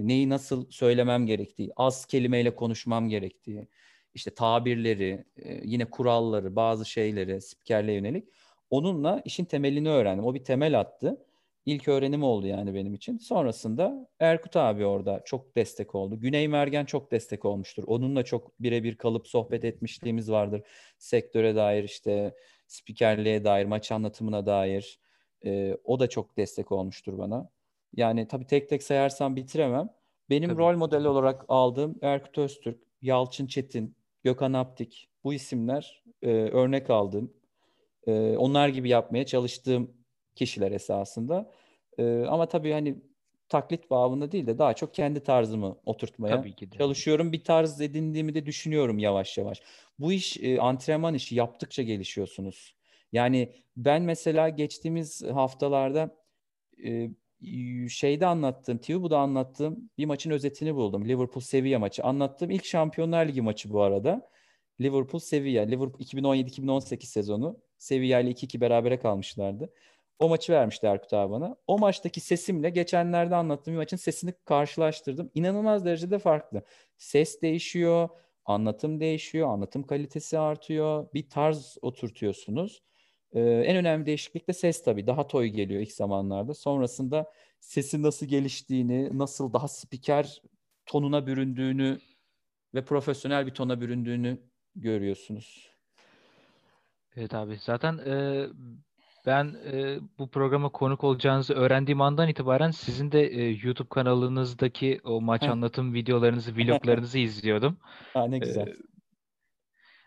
neyi 0.00 0.28
nasıl 0.28 0.70
söylemem 0.70 1.26
gerektiği, 1.26 1.72
az 1.76 2.06
kelimeyle 2.06 2.54
konuşmam 2.54 3.08
gerektiği. 3.08 3.68
işte 4.14 4.30
tabirleri, 4.34 5.24
e, 5.36 5.60
yine 5.64 5.84
kuralları, 5.84 6.56
bazı 6.56 6.84
şeyleri 6.86 7.40
spikerliğe 7.40 7.96
yönelik 7.96 8.28
onunla 8.70 9.22
işin 9.24 9.44
temelini 9.44 9.88
öğrendim. 9.90 10.24
O 10.24 10.34
bir 10.34 10.44
temel 10.44 10.80
attı. 10.80 11.24
İlk 11.66 11.88
öğrenim 11.88 12.22
oldu 12.22 12.46
yani 12.46 12.74
benim 12.74 12.94
için. 12.94 13.18
Sonrasında 13.18 14.08
Erkut 14.20 14.56
abi 14.56 14.86
orada 14.86 15.22
çok 15.24 15.56
destek 15.56 15.94
oldu. 15.94 16.20
Güney 16.20 16.48
Mergen 16.48 16.84
çok 16.84 17.10
destek 17.12 17.44
olmuştur. 17.44 17.84
Onunla 17.86 18.24
çok 18.24 18.60
birebir 18.60 18.96
kalıp 18.96 19.28
sohbet 19.28 19.64
etmişliğimiz 19.64 20.30
vardır. 20.30 20.62
Sektöre 20.98 21.56
dair 21.56 21.84
işte 21.84 22.34
spikerliğe 22.68 23.44
dair, 23.44 23.66
maç 23.66 23.92
anlatımına 23.92 24.46
dair. 24.46 24.98
E, 25.44 25.76
o 25.84 26.00
da 26.00 26.08
çok 26.08 26.36
destek 26.36 26.72
olmuştur 26.72 27.18
bana. 27.18 27.50
Yani 27.96 28.28
tabii 28.28 28.46
tek 28.46 28.68
tek 28.68 28.82
sayarsam 28.82 29.36
bitiremem. 29.36 29.88
Benim 30.30 30.50
Tabii. 30.50 30.60
rol 30.60 30.76
model 30.76 31.04
olarak 31.04 31.44
aldığım 31.48 31.98
Erkut 32.02 32.38
Öztürk, 32.38 32.82
Yalçın 33.02 33.46
Çetin, 33.46 33.96
Gökhan 34.24 34.52
Aptik 34.52 35.08
bu 35.24 35.34
isimler 35.34 36.02
e, 36.22 36.30
örnek 36.30 36.90
aldığım, 36.90 37.32
e, 38.06 38.36
onlar 38.36 38.68
gibi 38.68 38.88
yapmaya 38.88 39.26
çalıştığım 39.26 39.90
kişiler 40.34 40.72
esasında. 40.72 41.50
E, 41.98 42.24
ama 42.28 42.46
tabii 42.46 42.72
hani 42.72 42.98
taklit 43.48 43.90
babında 43.90 44.32
değil 44.32 44.46
de 44.46 44.58
daha 44.58 44.74
çok 44.74 44.94
kendi 44.94 45.20
tarzımı 45.20 45.76
oturtmaya 45.86 46.36
Tabii 46.36 46.54
ki 46.54 46.72
de. 46.72 46.78
çalışıyorum. 46.78 47.32
Bir 47.32 47.44
tarz 47.44 47.80
edindiğimi 47.80 48.34
de 48.34 48.46
düşünüyorum 48.46 48.98
yavaş 48.98 49.38
yavaş. 49.38 49.62
Bu 49.98 50.12
iş 50.12 50.36
e, 50.36 50.60
antrenman 50.60 51.14
işi 51.14 51.34
yaptıkça 51.34 51.82
gelişiyorsunuz. 51.82 52.74
Yani 53.12 53.52
ben 53.76 54.02
mesela 54.02 54.48
geçtiğimiz 54.48 55.22
haftalarda 55.22 56.16
e, 56.84 57.10
şeyde 57.88 58.26
anlattığım, 58.26 58.78
TV'de 58.78 59.16
anlattığım 59.16 59.90
bir 59.98 60.06
maçın 60.06 60.30
özetini 60.30 60.74
buldum. 60.74 61.08
Liverpool 61.08 61.40
Sevilla 61.40 61.78
maçı. 61.78 62.02
Anlattığım 62.02 62.50
ilk 62.50 62.64
Şampiyonlar 62.64 63.26
Ligi 63.26 63.42
maçı 63.42 63.72
bu 63.72 63.82
arada. 63.82 64.30
Liverpool 64.80 65.20
Sevilla. 65.20 65.62
Liverpool 65.62 66.00
2017-2018 66.00 67.06
sezonu. 67.06 67.58
Sevilla 67.78 68.20
ile 68.20 68.30
2-2 68.30 68.60
berabere 68.60 68.98
kalmışlardı. 68.98 69.72
O 70.18 70.28
maçı 70.28 70.52
vermişti 70.52 70.86
Erkut 70.86 71.12
abi 71.12 71.32
bana. 71.32 71.56
O 71.66 71.78
maçtaki 71.78 72.20
sesimle 72.20 72.70
geçenlerde 72.70 73.34
anlattığım 73.36 73.74
bir 73.74 73.78
maçın 73.78 73.96
sesini 73.96 74.32
karşılaştırdım. 74.44 75.30
İnanılmaz 75.34 75.84
derecede 75.84 76.18
farklı. 76.18 76.62
Ses 76.96 77.42
değişiyor, 77.42 78.08
anlatım 78.44 79.00
değişiyor, 79.00 79.48
anlatım 79.48 79.82
kalitesi 79.82 80.38
artıyor. 80.38 81.08
Bir 81.14 81.30
tarz 81.30 81.78
oturtuyorsunuz. 81.82 82.82
Ee, 83.32 83.40
en 83.40 83.76
önemli 83.76 84.06
değişiklik 84.06 84.48
de 84.48 84.52
ses 84.52 84.84
tabii. 84.84 85.06
Daha 85.06 85.26
toy 85.26 85.46
geliyor 85.46 85.80
ilk 85.80 85.92
zamanlarda. 85.92 86.54
Sonrasında 86.54 87.32
sesin 87.60 88.02
nasıl 88.02 88.26
geliştiğini, 88.26 89.18
nasıl 89.18 89.52
daha 89.52 89.68
spiker 89.68 90.42
tonuna 90.86 91.26
büründüğünü 91.26 91.98
ve 92.74 92.84
profesyonel 92.84 93.46
bir 93.46 93.54
tona 93.54 93.80
büründüğünü 93.80 94.40
görüyorsunuz. 94.74 95.72
Evet 97.16 97.34
abi 97.34 97.58
zaten 97.60 97.98
e, 97.98 98.46
ben 99.28 99.54
e, 99.72 99.98
bu 100.18 100.30
programa 100.30 100.68
konuk 100.68 101.04
olacağınızı 101.04 101.54
öğrendiğim 101.54 102.00
andan 102.00 102.28
itibaren 102.28 102.70
sizin 102.70 103.12
de 103.12 103.26
e, 103.26 103.48
YouTube 103.62 103.88
kanalınızdaki 103.88 105.00
o 105.04 105.20
maç 105.20 105.42
anlatım 105.42 105.94
videolarınızı, 105.94 106.56
vloglarınızı 106.56 107.18
izliyordum. 107.18 107.76
Ha, 108.14 108.26
ne 108.26 108.36
E, 108.36 108.38
güzel. 108.38 108.76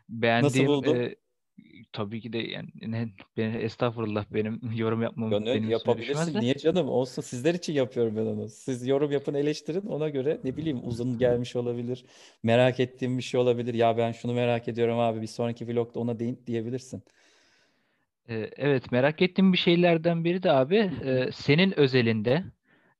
beğendiğim 0.09 0.67
buldun? 0.67 0.95
e, 0.95 1.15
tabii 1.93 2.21
ki 2.21 2.33
de 2.33 2.37
yani 2.37 2.69
ne, 2.81 3.09
ben, 3.37 3.53
estağfurullah 3.53 4.25
benim 4.31 4.61
yorum 4.75 5.01
yapmam 5.01 5.29
Gönül 5.29 5.45
benim 5.45 5.69
yapabilirsin. 5.69 6.39
Niye 6.39 6.53
canım? 6.53 6.89
Olsun. 6.89 7.21
Sizler 7.21 7.53
için 7.53 7.73
yapıyorum 7.73 8.15
ben 8.15 8.25
onu. 8.25 8.49
Siz 8.49 8.87
yorum 8.87 9.11
yapın, 9.11 9.33
eleştirin. 9.33 9.87
Ona 9.87 10.09
göre 10.09 10.41
ne 10.43 10.57
bileyim 10.57 10.79
uzun 10.83 11.17
gelmiş 11.17 11.55
olabilir. 11.55 12.05
Merak 12.43 12.79
ettiğim 12.79 13.17
bir 13.17 13.23
şey 13.23 13.39
olabilir. 13.39 13.73
Ya 13.73 13.97
ben 13.97 14.11
şunu 14.11 14.33
merak 14.33 14.67
ediyorum 14.67 14.99
abi. 14.99 15.21
Bir 15.21 15.27
sonraki 15.27 15.67
vlogda 15.67 15.99
ona 15.99 16.19
değin 16.19 16.43
diyebilirsin. 16.47 17.03
E, 18.31 18.49
evet 18.57 18.91
merak 18.91 19.21
ettiğim 19.21 19.53
bir 19.53 19.57
şeylerden 19.57 20.23
biri 20.23 20.43
de 20.43 20.51
abi 20.51 20.75
e, 21.05 21.29
senin 21.33 21.79
özelinde 21.79 22.43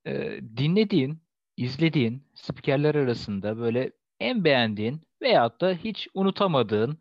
e, 0.06 0.42
dinlediğin, 0.58 1.20
izlediğin 1.58 2.24
spikerler 2.34 2.96
arasında 2.96 3.58
böyle 3.58 3.92
en 4.20 4.44
beğendiğin 4.44 5.02
veyahut 5.22 5.62
da 5.62 5.74
hiç 5.74 6.08
unutamadığın 6.14 6.98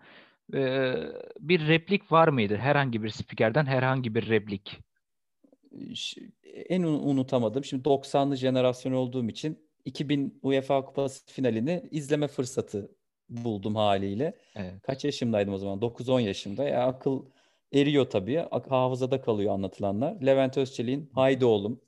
e, 0.54 0.94
bir 1.40 1.68
replik 1.68 2.12
var 2.12 2.28
mıydı? 2.28 2.56
Herhangi 2.56 3.02
bir 3.02 3.08
spikerden 3.08 3.66
herhangi 3.66 4.14
bir 4.14 4.28
replik. 4.28 4.78
En 6.68 6.82
un- 6.82 7.02
unutamadığım, 7.02 7.64
şimdi 7.64 7.84
90'lı 7.84 8.36
jenerasyon 8.36 8.92
olduğum 8.92 9.28
için 9.28 9.58
2000 9.84 10.38
UEFA 10.42 10.84
Kupası 10.84 11.26
finalini 11.26 11.82
izleme 11.90 12.28
fırsatı 12.28 12.90
buldum 13.28 13.76
haliyle. 13.76 14.34
Evet. 14.56 14.82
Kaç 14.82 15.04
yaşımdaydım 15.04 15.54
o 15.54 15.58
zaman? 15.58 15.80
9-10 15.80 16.20
yaşımda. 16.20 16.64
Ya 16.64 16.86
akıl 16.86 17.24
eriyor 17.72 18.04
tabii. 18.04 18.44
Hafızada 18.68 19.20
kalıyor 19.20 19.54
anlatılanlar. 19.54 20.14
Levent 20.26 20.56
Özçelik'in 20.56 21.10
Haydi 21.14 21.44
Oğlum. 21.44 21.80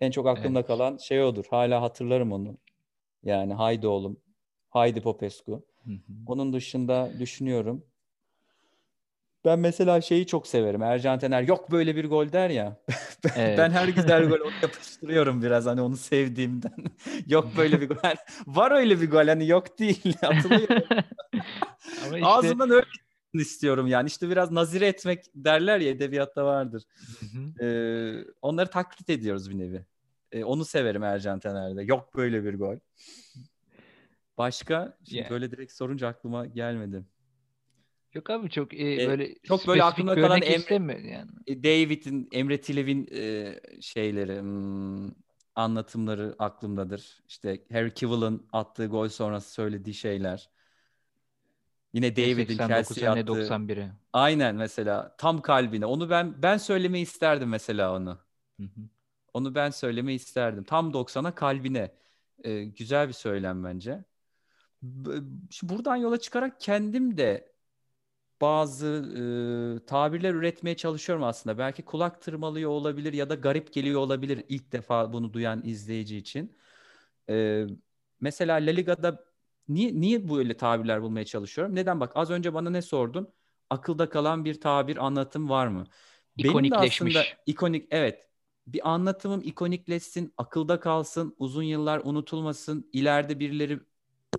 En 0.00 0.10
çok 0.10 0.26
aklımda 0.26 0.58
Evet. 0.58 0.66
kalan 0.66 0.96
şey 0.96 1.22
odur. 1.22 1.44
Hala 1.50 1.82
hatırlarım 1.82 2.32
onu. 2.32 2.56
Yani 3.22 3.54
Haydi 3.54 3.86
Oğlum. 3.86 4.20
Haydi 4.70 5.00
Popescu. 5.00 5.52
Hı 5.84 5.90
hı. 5.90 5.96
Onun 6.26 6.52
dışında 6.52 7.10
düşünüyorum. 7.18 7.84
Ben 9.44 9.58
mesela 9.58 10.00
şeyi 10.00 10.26
çok 10.26 10.46
severim. 10.46 10.82
Ercan 10.82 11.18
Tener 11.18 11.42
yok 11.42 11.70
böyle 11.70 11.96
bir 11.96 12.04
gol 12.08 12.32
der 12.32 12.50
ya. 12.50 12.76
Ben, 13.24 13.30
Evet. 13.36 13.58
ben 13.58 13.70
her 13.70 13.88
güzel 13.88 14.28
gol 14.28 14.40
onu 14.40 14.50
yapıştırıyorum 14.62 15.42
biraz 15.42 15.66
hani 15.66 15.80
onu 15.80 15.96
sevdiğimden. 15.96 16.74
yok 17.26 17.48
böyle 17.56 17.80
bir 17.80 17.88
gol. 17.88 17.96
Yani 18.04 18.16
var 18.46 18.70
öyle 18.70 19.00
bir 19.00 19.10
gol 19.10 19.26
hani 19.26 19.46
yok 19.48 19.78
değil. 19.78 20.14
Hatırlıyorum. 20.20 20.82
Ama 22.06 22.16
işte 22.18 22.26
Ağzımdan 22.28 22.70
öyle 22.70 22.86
istiyorum 23.34 23.86
yani. 23.86 24.06
İşte 24.06 24.30
biraz 24.30 24.52
nazire 24.52 24.86
etmek 24.86 25.24
derler 25.34 25.80
ya 25.80 25.90
edebiyatta 25.90 26.44
vardır. 26.44 26.82
Hı 27.20 27.26
hı. 27.38 27.64
Ee, 27.64 28.24
onları 28.42 28.70
taklit 28.70 29.10
ediyoruz 29.10 29.50
bir 29.50 29.58
nevi. 29.58 29.86
Ee, 30.32 30.44
onu 30.44 30.64
severim 30.64 31.02
Ercan 31.02 31.38
Tener'de. 31.40 31.82
Yok 31.82 32.16
böyle 32.16 32.44
bir 32.44 32.54
gol. 32.54 32.76
Başka? 34.38 34.98
Şimdi 35.04 35.22
Ya. 35.22 35.30
böyle 35.30 35.50
direkt 35.50 35.72
sorunca 35.72 36.08
aklıma 36.08 36.46
gelmedi. 36.46 37.04
Yok 38.14 38.30
abi 38.30 38.50
çok 38.50 38.74
e, 38.74 39.02
E, 39.02 39.08
böyle 39.08 39.34
çok 39.34 39.66
böyle 39.66 39.82
aklımda 39.82 40.14
kalan 40.14 40.40
Emre- 40.40 41.08
yani. 41.08 41.30
E, 41.46 41.62
David'in, 41.62 42.28
Emre 42.32 42.60
Tilev'in 42.60 43.08
e, 43.12 43.54
şeyleri, 43.80 44.40
hmm, 44.40 45.10
anlatımları 45.54 46.36
aklımdadır. 46.38 47.22
İşte 47.28 47.64
Harry 47.72 47.94
Kivill'ın 47.94 48.46
attığı 48.52 48.86
gol 48.86 49.08
sonrası 49.08 49.52
söylediği 49.52 49.94
şeyler. 49.94 50.50
Yine 51.92 52.06
Ne 52.06 52.16
David'in 52.16 52.58
89'a 52.58 52.68
Chelsea'ye 52.68 53.10
attığı. 53.10 53.22
91'e. 53.22 53.92
Aynen 54.12 54.56
mesela 54.56 55.16
tam 55.18 55.42
kalbine. 55.42 55.86
Onu 55.86 56.10
ben 56.10 56.42
ben 56.42 56.56
söylemeyi 56.56 57.02
isterdim 57.02 57.48
mesela 57.48 57.94
onu. 57.96 58.18
Hı 58.60 58.62
hı. 58.64 58.80
Onu 59.34 59.54
ben 59.54 59.70
söylemeyi 59.70 60.16
isterdim. 60.16 60.64
Tam 60.64 60.94
90'a 60.94 61.34
kalbine. 61.34 61.94
E, 62.44 62.64
güzel 62.64 63.08
bir 63.08 63.12
söylem 63.12 63.64
bence. 63.64 64.04
Şimdi 65.50 65.74
buradan 65.74 65.96
yola 65.96 66.20
çıkarak 66.20 66.60
kendim 66.60 67.16
de 67.16 67.52
bazı 68.40 68.86
e, 69.82 69.86
tabirler 69.86 70.34
üretmeye 70.34 70.76
çalışıyorum 70.76 71.24
aslında. 71.24 71.58
Belki 71.58 71.84
kulak 71.84 72.22
tırmalıyor 72.22 72.70
olabilir 72.70 73.12
ya 73.12 73.30
da 73.30 73.34
garip 73.34 73.72
geliyor 73.72 74.00
olabilir 74.00 74.44
ilk 74.48 74.72
defa 74.72 75.12
bunu 75.12 75.32
duyan 75.32 75.62
izleyici 75.64 76.16
için. 76.16 76.56
E, 77.30 77.66
mesela 78.20 78.54
La 78.56 78.70
Liga'da 78.70 79.24
niye 79.68 80.00
niye 80.00 80.28
böyle 80.28 80.56
tabirler 80.56 81.02
bulmaya 81.02 81.24
çalışıyorum? 81.24 81.74
Neden 81.74 82.00
bak 82.00 82.12
az 82.14 82.30
önce 82.30 82.54
bana 82.54 82.70
ne 82.70 82.82
sordun? 82.82 83.28
Akılda 83.70 84.08
kalan 84.10 84.44
bir 84.44 84.60
tabir 84.60 85.06
anlatım 85.06 85.48
var 85.48 85.66
mı? 85.66 85.84
Benim 86.38 86.46
de 86.46 86.48
İkonikleşmiş. 86.48 87.16
aslında 87.16 87.36
ikonik 87.46 87.86
evet. 87.90 88.28
Bir 88.66 88.90
anlatımım 88.90 89.40
ikonikleşsin, 89.44 90.34
akılda 90.36 90.80
kalsın, 90.80 91.34
uzun 91.38 91.62
yıllar 91.62 92.00
unutulmasın. 92.04 92.90
İleride 92.92 93.40
birileri 93.40 93.80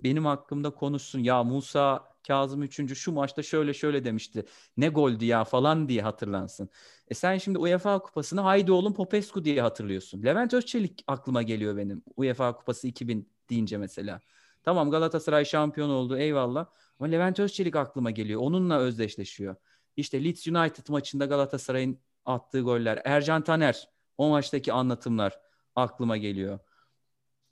benim 0.04 0.24
hakkımda 0.26 0.70
konuşsun. 0.70 1.18
Ya 1.18 1.44
Musa 1.44 2.10
Kazım 2.26 2.62
3. 2.62 2.94
şu 2.94 3.12
maçta 3.12 3.42
şöyle 3.42 3.74
şöyle 3.74 4.04
demişti. 4.04 4.44
Ne 4.76 4.88
goldü 4.88 5.24
ya 5.24 5.44
falan 5.44 5.88
diye 5.88 6.02
hatırlansın. 6.02 6.70
E 7.08 7.14
sen 7.14 7.38
şimdi 7.38 7.58
UEFA 7.58 7.98
Kupası'nı 7.98 8.40
haydi 8.40 8.72
oğlum 8.72 8.94
Popescu 8.94 9.44
diye 9.44 9.62
hatırlıyorsun. 9.62 10.22
Levent 10.24 10.54
Özçelik 10.54 11.04
aklıma 11.06 11.42
geliyor 11.42 11.76
benim. 11.76 12.02
UEFA 12.16 12.56
Kupası 12.56 12.88
2000 12.88 13.32
deyince 13.50 13.76
mesela. 13.78 14.20
Tamam 14.62 14.90
Galatasaray 14.90 15.44
şampiyon 15.44 15.90
oldu 15.90 16.16
eyvallah. 16.16 16.66
Ama 17.00 17.10
Levent 17.10 17.40
Özçelik 17.40 17.76
aklıma 17.76 18.10
geliyor. 18.10 18.40
Onunla 18.40 18.78
özdeşleşiyor. 18.78 19.56
İşte 19.96 20.24
Leeds 20.24 20.46
United 20.46 20.88
maçında 20.88 21.24
Galatasaray'ın 21.24 21.98
attığı 22.24 22.60
goller. 22.60 23.02
Ercan 23.04 23.44
Taner 23.44 23.88
o 24.18 24.28
maçtaki 24.28 24.72
anlatımlar 24.72 25.40
aklıma 25.76 26.16
geliyor. 26.16 26.58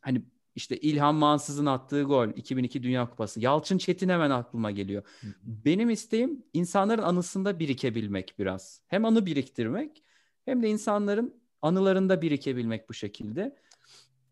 Hani 0.01 0.23
işte 0.55 0.77
İlhan 0.77 1.15
Mansız'ın 1.15 1.67
attığı 1.67 2.03
gol 2.03 2.29
2002 2.29 2.83
Dünya 2.83 3.11
Kupası. 3.11 3.41
Yalçın 3.41 3.79
Çetin 3.79 4.09
hemen 4.09 4.31
aklıma 4.31 4.71
geliyor. 4.71 5.03
Benim 5.43 5.91
isteğim 5.91 6.45
insanların 6.53 7.03
anısında 7.03 7.59
birikebilmek 7.59 8.35
biraz. 8.39 8.81
Hem 8.87 9.05
anı 9.05 9.27
biriktirmek 9.27 10.05
hem 10.45 10.63
de 10.63 10.69
insanların 10.69 11.35
anılarında 11.63 12.23
birikebilmek 12.23 12.89
bu 12.89 12.95
şekilde. 12.95 13.57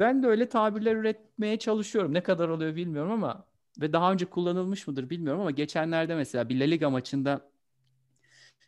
Ben 0.01 0.23
de 0.23 0.27
öyle 0.27 0.49
tabirler 0.49 0.97
üretmeye 0.97 1.59
çalışıyorum. 1.59 2.15
Ne 2.15 2.23
kadar 2.23 2.49
oluyor 2.49 2.77
bilmiyorum 2.77 3.13
ama 3.13 3.45
ve 3.81 3.93
daha 3.93 4.13
önce 4.13 4.27
kullanılmış 4.27 4.87
mıdır 4.87 5.11
bilmiyorum 5.11 5.41
ama 5.41 5.51
geçenlerde 5.51 6.15
mesela 6.15 6.49
bir 6.49 6.61
La 6.61 6.65
Liga 6.65 6.91
maçında 6.91 7.51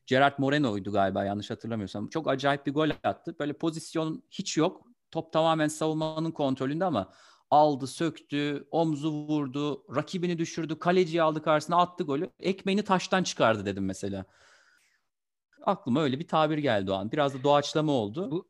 Gerard 0.06 0.34
Moreno'ydu 0.38 0.92
galiba 0.92 1.24
yanlış 1.24 1.50
hatırlamıyorsam. 1.50 2.08
Çok 2.08 2.28
acayip 2.28 2.66
bir 2.66 2.74
gol 2.74 2.90
attı. 3.04 3.36
Böyle 3.40 3.52
pozisyon 3.52 4.22
hiç 4.30 4.56
yok. 4.56 4.86
Top 5.10 5.32
tamamen 5.32 5.68
savunmanın 5.68 6.30
kontrolünde 6.30 6.84
ama 6.84 7.12
aldı, 7.50 7.86
söktü, 7.86 8.68
omzu 8.70 9.10
vurdu, 9.12 9.84
rakibini 9.96 10.38
düşürdü, 10.38 10.78
kaleciyi 10.78 11.22
aldı 11.22 11.42
karşısına 11.42 11.76
attı 11.76 12.04
golü. 12.04 12.30
Ekmeğini 12.40 12.82
taştan 12.82 13.22
çıkardı 13.22 13.66
dedim 13.66 13.84
mesela. 13.84 14.24
Aklıma 15.66 16.02
öyle 16.02 16.18
bir 16.18 16.28
tabir 16.28 16.58
geldi 16.58 16.90
o 16.90 16.94
an. 16.94 17.12
Biraz 17.12 17.34
da 17.34 17.44
doğaçlama 17.44 17.92
oldu. 17.92 18.30
Bu, 18.30 18.48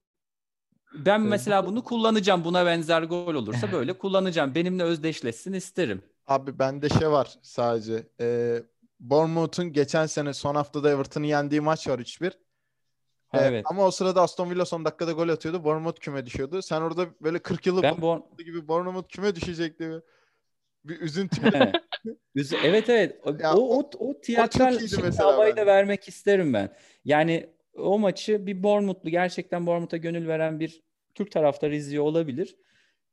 ben 0.94 1.20
mesela 1.20 1.66
bunu 1.66 1.84
kullanacağım. 1.84 2.44
Buna 2.44 2.66
benzer 2.66 3.02
gol 3.02 3.34
olursa 3.34 3.72
böyle 3.72 3.92
kullanacağım. 3.92 4.54
Benimle 4.54 4.82
özdeşleşsin 4.82 5.52
isterim. 5.52 6.02
Abi 6.26 6.58
bende 6.58 6.88
şey 6.88 7.10
var 7.10 7.38
sadece. 7.42 8.06
Ee, 8.20 8.62
Bournemouth'un 9.00 9.72
geçen 9.72 10.06
sene 10.06 10.34
son 10.34 10.54
haftada 10.54 10.90
Everton'ı 10.90 11.26
yendiği 11.26 11.60
maç 11.60 11.88
var 11.88 11.98
3-1. 11.98 12.32
Ha, 13.28 13.38
evet. 13.42 13.64
Ama 13.68 13.86
o 13.86 13.90
sırada 13.90 14.22
Aston 14.22 14.50
Villa 14.50 14.64
son 14.64 14.84
dakikada 14.84 15.12
gol 15.12 15.28
atıyordu. 15.28 15.64
Bournemouth 15.64 16.00
küme 16.00 16.26
düşüyordu. 16.26 16.62
Sen 16.62 16.80
orada 16.80 17.06
böyle 17.20 17.38
40 17.38 17.66
yıllık 17.66 17.82
ben 17.82 18.00
Born... 18.00 18.20
gibi 18.38 18.68
Bournemouth 18.68 19.08
küme 19.08 19.34
düşecekti. 19.34 20.02
Bir 20.84 21.00
üzüntü. 21.00 21.36
evet 22.64 22.88
evet. 22.88 23.20
O, 23.24 23.34
ya, 23.40 23.54
o, 23.54 23.78
o, 23.78 23.90
o 23.98 24.20
tiyatral 24.20 24.78
şey, 24.78 25.10
havayı 25.18 25.56
da 25.56 25.66
vermek 25.66 26.08
isterim 26.08 26.52
ben. 26.52 26.74
Yani 27.04 27.50
o 27.78 27.98
maçı 27.98 28.46
bir 28.46 28.62
Bournemouth'lu 28.62 29.10
gerçekten 29.10 29.66
Bournemouth'a 29.66 29.96
gönül 29.96 30.28
veren 30.28 30.60
bir 30.60 30.82
Türk 31.14 31.30
taraftarı 31.30 31.76
izliyor 31.76 32.04
olabilir. 32.04 32.56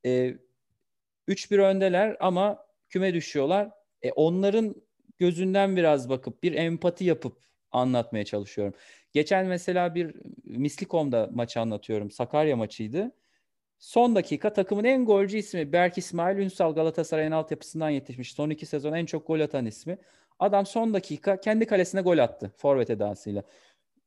Ee, 0.06 0.36
3-1 1.28 1.62
öndeler 1.62 2.18
ama 2.20 2.66
küme 2.90 3.14
düşüyorlar. 3.14 3.72
E, 4.02 4.12
onların 4.12 4.76
gözünden 5.18 5.76
biraz 5.76 6.10
bakıp 6.10 6.44
bir 6.44 6.54
empati 6.54 7.04
yapıp 7.04 7.38
anlatmaya 7.72 8.26
çalışıyorum. 8.26 8.74
Geçen 9.14 9.46
mesela 9.46 9.96
bir 9.96 10.16
Mislikom'da 10.44 11.30
maçı 11.34 11.60
anlatıyorum. 11.60 12.12
Sakarya 12.12 12.56
maçıydı. 12.56 13.12
Son 13.80 14.16
dakika 14.16 14.54
takımın 14.54 14.84
en 14.84 15.06
golcü 15.06 15.38
ismi 15.38 15.74
Berk 15.74 15.98
İsmail 15.98 16.38
Ünsal 16.38 16.76
Galatasaray'ın 16.76 17.32
altyapısından 17.32 17.90
yetişmiş. 17.90 18.34
Son 18.34 18.50
iki 18.50 18.66
sezon 18.66 18.94
en 18.94 19.06
çok 19.06 19.28
gol 19.28 19.40
atan 19.40 19.66
ismi. 19.66 19.98
Adam 20.40 20.66
son 20.66 20.94
dakika 20.94 21.40
kendi 21.40 21.66
kalesine 21.66 22.02
gol 22.02 22.18
attı. 22.18 22.52
Forvet 22.58 22.90
edasıyla. 22.90 23.44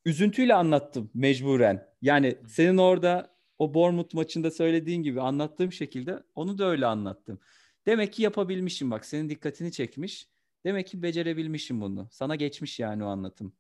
Üzüntüyle 0.09 0.55
anlattım 0.55 1.11
mecburen. 1.15 1.89
Yani 2.03 2.39
senin 2.47 2.79
orada 2.79 3.31
o 3.59 3.75
Bournemouth 3.75 4.15
maçında 4.15 4.51
söylediğin 4.51 5.03
gibi 5.03 5.21
anlattığım 5.21 5.73
şekilde 5.73 6.23
onu 6.35 6.59
da 6.59 6.71
öyle 6.71 6.87
anlattım. 6.87 7.41
Demek 7.87 8.13
ki 8.13 8.23
yapabilmişim 8.23 8.91
bak 8.91 9.07
senin 9.07 9.29
dikkatini 9.29 9.73
çekmiş. 9.73 10.29
Demek 10.65 10.87
ki 10.87 11.03
becerebilmişim 11.03 11.81
bunu. 11.81 12.09
Sana 12.11 12.37
geçmiş 12.37 12.79
yani 12.79 13.05
o 13.05 13.07
anlatım. 13.07 13.53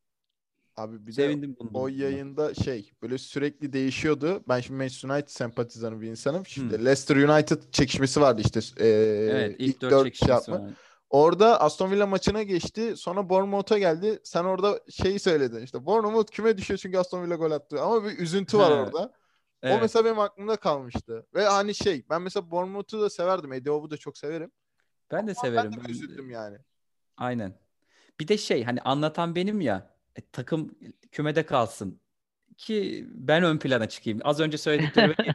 Abi 0.76 1.06
bir 1.06 1.12
Sevindim 1.12 1.52
de 1.52 1.58
bunu 1.58 1.70
o 1.74 1.88
yayında 1.88 2.54
şey 2.54 2.92
böyle 3.02 3.18
sürekli 3.18 3.72
değişiyordu. 3.72 4.42
Ben 4.48 4.61
şimdi 4.61 4.78
Manchester 4.78 5.08
United 5.08 5.28
sempatizanı 5.28 6.00
bir 6.00 6.08
insanım. 6.08 6.46
Şimdi 6.46 6.78
hmm. 6.78 6.84
Leicester 6.84 7.16
United 7.16 7.58
çekişmesi 7.72 8.20
vardı 8.20 8.42
işte. 8.44 8.61
E, 8.84 8.88
evet 8.88 9.56
ilk, 9.58 9.74
ilk 9.74 9.80
4, 9.82 9.92
4 9.92 10.14
şey 10.14 10.28
yapma. 10.28 10.70
Orada 11.11 11.61
Aston 11.61 11.90
Villa 11.90 12.07
maçına 12.07 12.42
geçti. 12.42 12.97
Sonra 12.97 13.29
Bournemouth'a 13.29 13.79
geldi. 13.79 14.21
Sen 14.25 14.44
orada 14.44 14.81
şeyi 14.90 15.18
söyledin. 15.18 15.62
İşte 15.62 15.87
Bournemouth 15.87 16.31
küme 16.31 16.59
düşüyor 16.59 16.79
çünkü 16.79 16.99
Aston 16.99 17.25
Villa 17.25 17.35
gol 17.35 17.51
attı. 17.51 17.83
Ama 17.83 18.05
bir 18.05 18.18
üzüntü 18.18 18.59
var 18.59 18.71
orada. 18.71 19.12
Evet. 19.62 19.79
O 19.79 19.81
mesela 19.81 20.05
benim 20.05 20.18
aklımda 20.18 20.57
kalmıştı. 20.57 21.27
Ve 21.35 21.44
hani 21.44 21.75
şey 21.75 22.05
ben 22.11 22.23
mesela 22.23 22.51
Bournemouth'u 22.51 23.01
da 23.01 23.11
severdim. 23.11 23.53
Eddie 23.53 23.90
da 23.90 23.97
çok 23.97 24.18
severim. 24.18 24.51
Ben 25.11 25.27
de 25.27 25.31
Ama 25.31 25.40
severim. 25.40 25.73
Ben 25.77 25.85
de 25.85 25.90
üzüldüm 25.90 26.31
yani. 26.31 26.59
Aynen. 27.16 27.55
Bir 28.21 28.29
de 28.29 28.38
şey 28.38 28.64
hani 28.64 28.81
anlatan 28.81 29.35
benim 29.35 29.61
ya 29.61 29.94
e, 30.16 30.21
takım 30.33 30.75
kümede 31.12 31.47
kalsın 31.47 32.01
ki 32.59 33.07
ben 33.11 33.42
ön 33.42 33.59
plana 33.59 33.88
çıkayım. 33.88 34.21
Az 34.25 34.40
önce 34.40 34.59
söylediklerime 34.59 35.14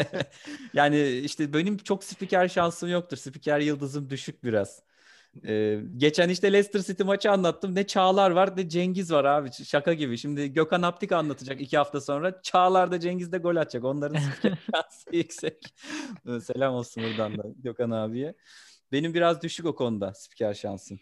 yani 0.74 1.08
işte 1.08 1.52
benim 1.52 1.76
çok 1.78 2.04
spiker 2.04 2.48
şansım 2.48 2.88
yoktur. 2.88 3.16
Spiker 3.16 3.60
yıldızım 3.60 4.10
düşük 4.10 4.44
biraz. 4.44 4.82
Ee, 5.46 5.80
geçen 5.96 6.28
işte 6.28 6.52
Leicester 6.52 6.80
City 6.80 7.02
maçı 7.02 7.30
anlattım. 7.30 7.74
Ne 7.74 7.86
Çağlar 7.86 8.30
var 8.30 8.56
ne 8.56 8.68
Cengiz 8.68 9.12
var 9.12 9.24
abi. 9.24 9.52
Şaka 9.52 9.92
gibi. 9.92 10.18
Şimdi 10.18 10.52
Gökhan 10.52 10.82
Aptik 10.82 11.12
anlatacak 11.12 11.60
iki 11.60 11.78
hafta 11.78 12.00
sonra. 12.00 12.42
Çağlar 12.42 12.92
da 12.92 13.00
Cengiz 13.00 13.32
de 13.32 13.38
gol 13.38 13.56
atacak. 13.56 13.84
Onların 13.84 14.18
şansı 14.42 15.16
yüksek. 15.16 15.74
Selam 16.42 16.74
olsun 16.74 17.02
buradan 17.02 17.38
da 17.38 17.42
Gökhan 17.56 17.90
abiye. 17.90 18.34
Benim 18.92 19.14
biraz 19.14 19.42
düşük 19.42 19.66
o 19.66 19.74
konuda 19.74 20.14
spiker 20.14 20.54
şansım. 20.54 21.00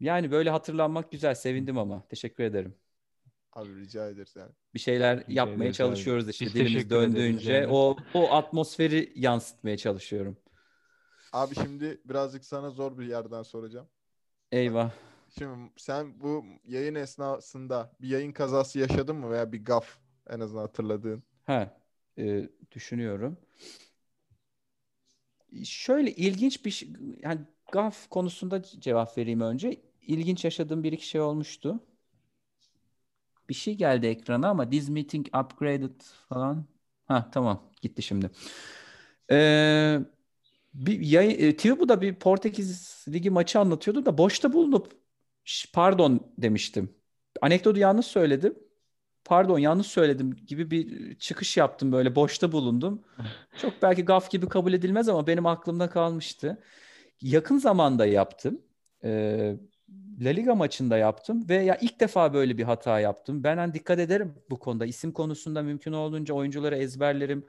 Yani 0.00 0.30
böyle 0.30 0.50
hatırlanmak 0.50 1.12
güzel. 1.12 1.34
Sevindim 1.34 1.78
ama. 1.78 2.06
Teşekkür 2.08 2.44
ederim. 2.44 2.74
Abi 3.52 3.76
rica 3.80 4.08
ederiz 4.08 4.34
yani. 4.36 4.52
Bir 4.74 4.78
şeyler 4.78 5.18
rica 5.18 5.32
yapmaya 5.32 5.72
çalışıyoruz 5.72 6.24
abi. 6.24 6.30
işte. 6.30 6.44
Biz 6.44 6.54
Dilimiz 6.54 6.90
döndüğünce 6.90 7.52
yani. 7.52 7.66
o 7.72 7.96
o 8.14 8.30
atmosferi 8.30 9.12
yansıtmaya 9.16 9.76
çalışıyorum. 9.76 10.36
Abi 11.32 11.54
şimdi 11.54 12.00
birazcık 12.04 12.44
sana 12.44 12.70
zor 12.70 12.98
bir 12.98 13.06
yerden 13.06 13.42
soracağım. 13.42 13.88
Eyvah. 14.52 14.90
Şimdi 15.38 15.70
sen 15.76 16.20
bu 16.20 16.44
yayın 16.64 16.94
esnasında 16.94 17.92
bir 18.00 18.08
yayın 18.08 18.32
kazası 18.32 18.78
yaşadın 18.78 19.16
mı 19.16 19.30
veya 19.30 19.52
bir 19.52 19.64
gaf 19.64 19.98
en 20.28 20.40
azından 20.40 20.60
hatırladığın? 20.60 21.22
Ha, 21.46 21.76
e, 22.18 22.48
düşünüyorum. 22.72 23.38
Şöyle 25.64 26.12
ilginç 26.12 26.64
bir 26.64 26.70
şey, 26.70 26.88
yani 27.22 27.40
gaf 27.72 28.08
konusunda 28.10 28.62
cevap 28.62 29.18
vereyim 29.18 29.40
önce 29.40 29.80
ilginç 30.02 30.44
yaşadığım 30.44 30.82
bir 30.82 30.92
iki 30.92 31.08
şey 31.08 31.20
olmuştu. 31.20 31.80
Bir 33.50 33.54
şey 33.54 33.74
geldi 33.74 34.06
ekrana 34.06 34.48
ama 34.48 34.70
this 34.70 34.88
meeting 34.88 35.26
upgraded 35.28 36.00
falan. 36.28 36.66
Ha 37.06 37.30
tamam 37.32 37.70
gitti 37.82 38.02
şimdi. 38.02 38.30
Ee, 39.32 40.00
bir 40.74 41.00
yayın, 41.00 41.48
e, 41.48 41.56
Tibu'da 41.56 42.00
bir 42.00 42.14
Portekiz 42.14 43.04
Ligi 43.08 43.30
maçı 43.30 43.60
anlatıyordu 43.60 44.06
da 44.06 44.18
boşta 44.18 44.52
bulunup 44.52 44.92
pardon 45.72 46.32
demiştim. 46.38 46.96
Anekdotu 47.42 47.78
yanlış 47.80 48.06
söyledim. 48.06 48.58
Pardon 49.24 49.58
yanlış 49.58 49.86
söyledim 49.86 50.36
gibi 50.46 50.70
bir 50.70 51.14
çıkış 51.18 51.56
yaptım 51.56 51.92
böyle 51.92 52.16
boşta 52.16 52.52
bulundum. 52.52 53.04
Çok 53.62 53.82
belki 53.82 54.04
gaf 54.04 54.30
gibi 54.30 54.48
kabul 54.48 54.72
edilmez 54.72 55.08
ama 55.08 55.26
benim 55.26 55.46
aklımda 55.46 55.90
kalmıştı. 55.90 56.62
Yakın 57.22 57.58
zamanda 57.58 58.06
yaptım. 58.06 58.62
Ee, 59.04 59.56
La 60.20 60.30
Liga 60.30 60.54
maçında 60.54 60.96
yaptım 60.96 61.48
ve 61.48 61.54
ya 61.54 61.78
ilk 61.80 62.00
defa 62.00 62.34
böyle 62.34 62.58
bir 62.58 62.64
hata 62.64 63.00
yaptım. 63.00 63.44
Ben 63.44 63.56
hani 63.56 63.74
dikkat 63.74 63.98
ederim 63.98 64.34
bu 64.50 64.58
konuda. 64.58 64.86
İsim 64.86 65.12
konusunda 65.12 65.62
mümkün 65.62 65.92
olduğunca 65.92 66.34
oyuncuları 66.34 66.76
ezberlerim. 66.76 67.46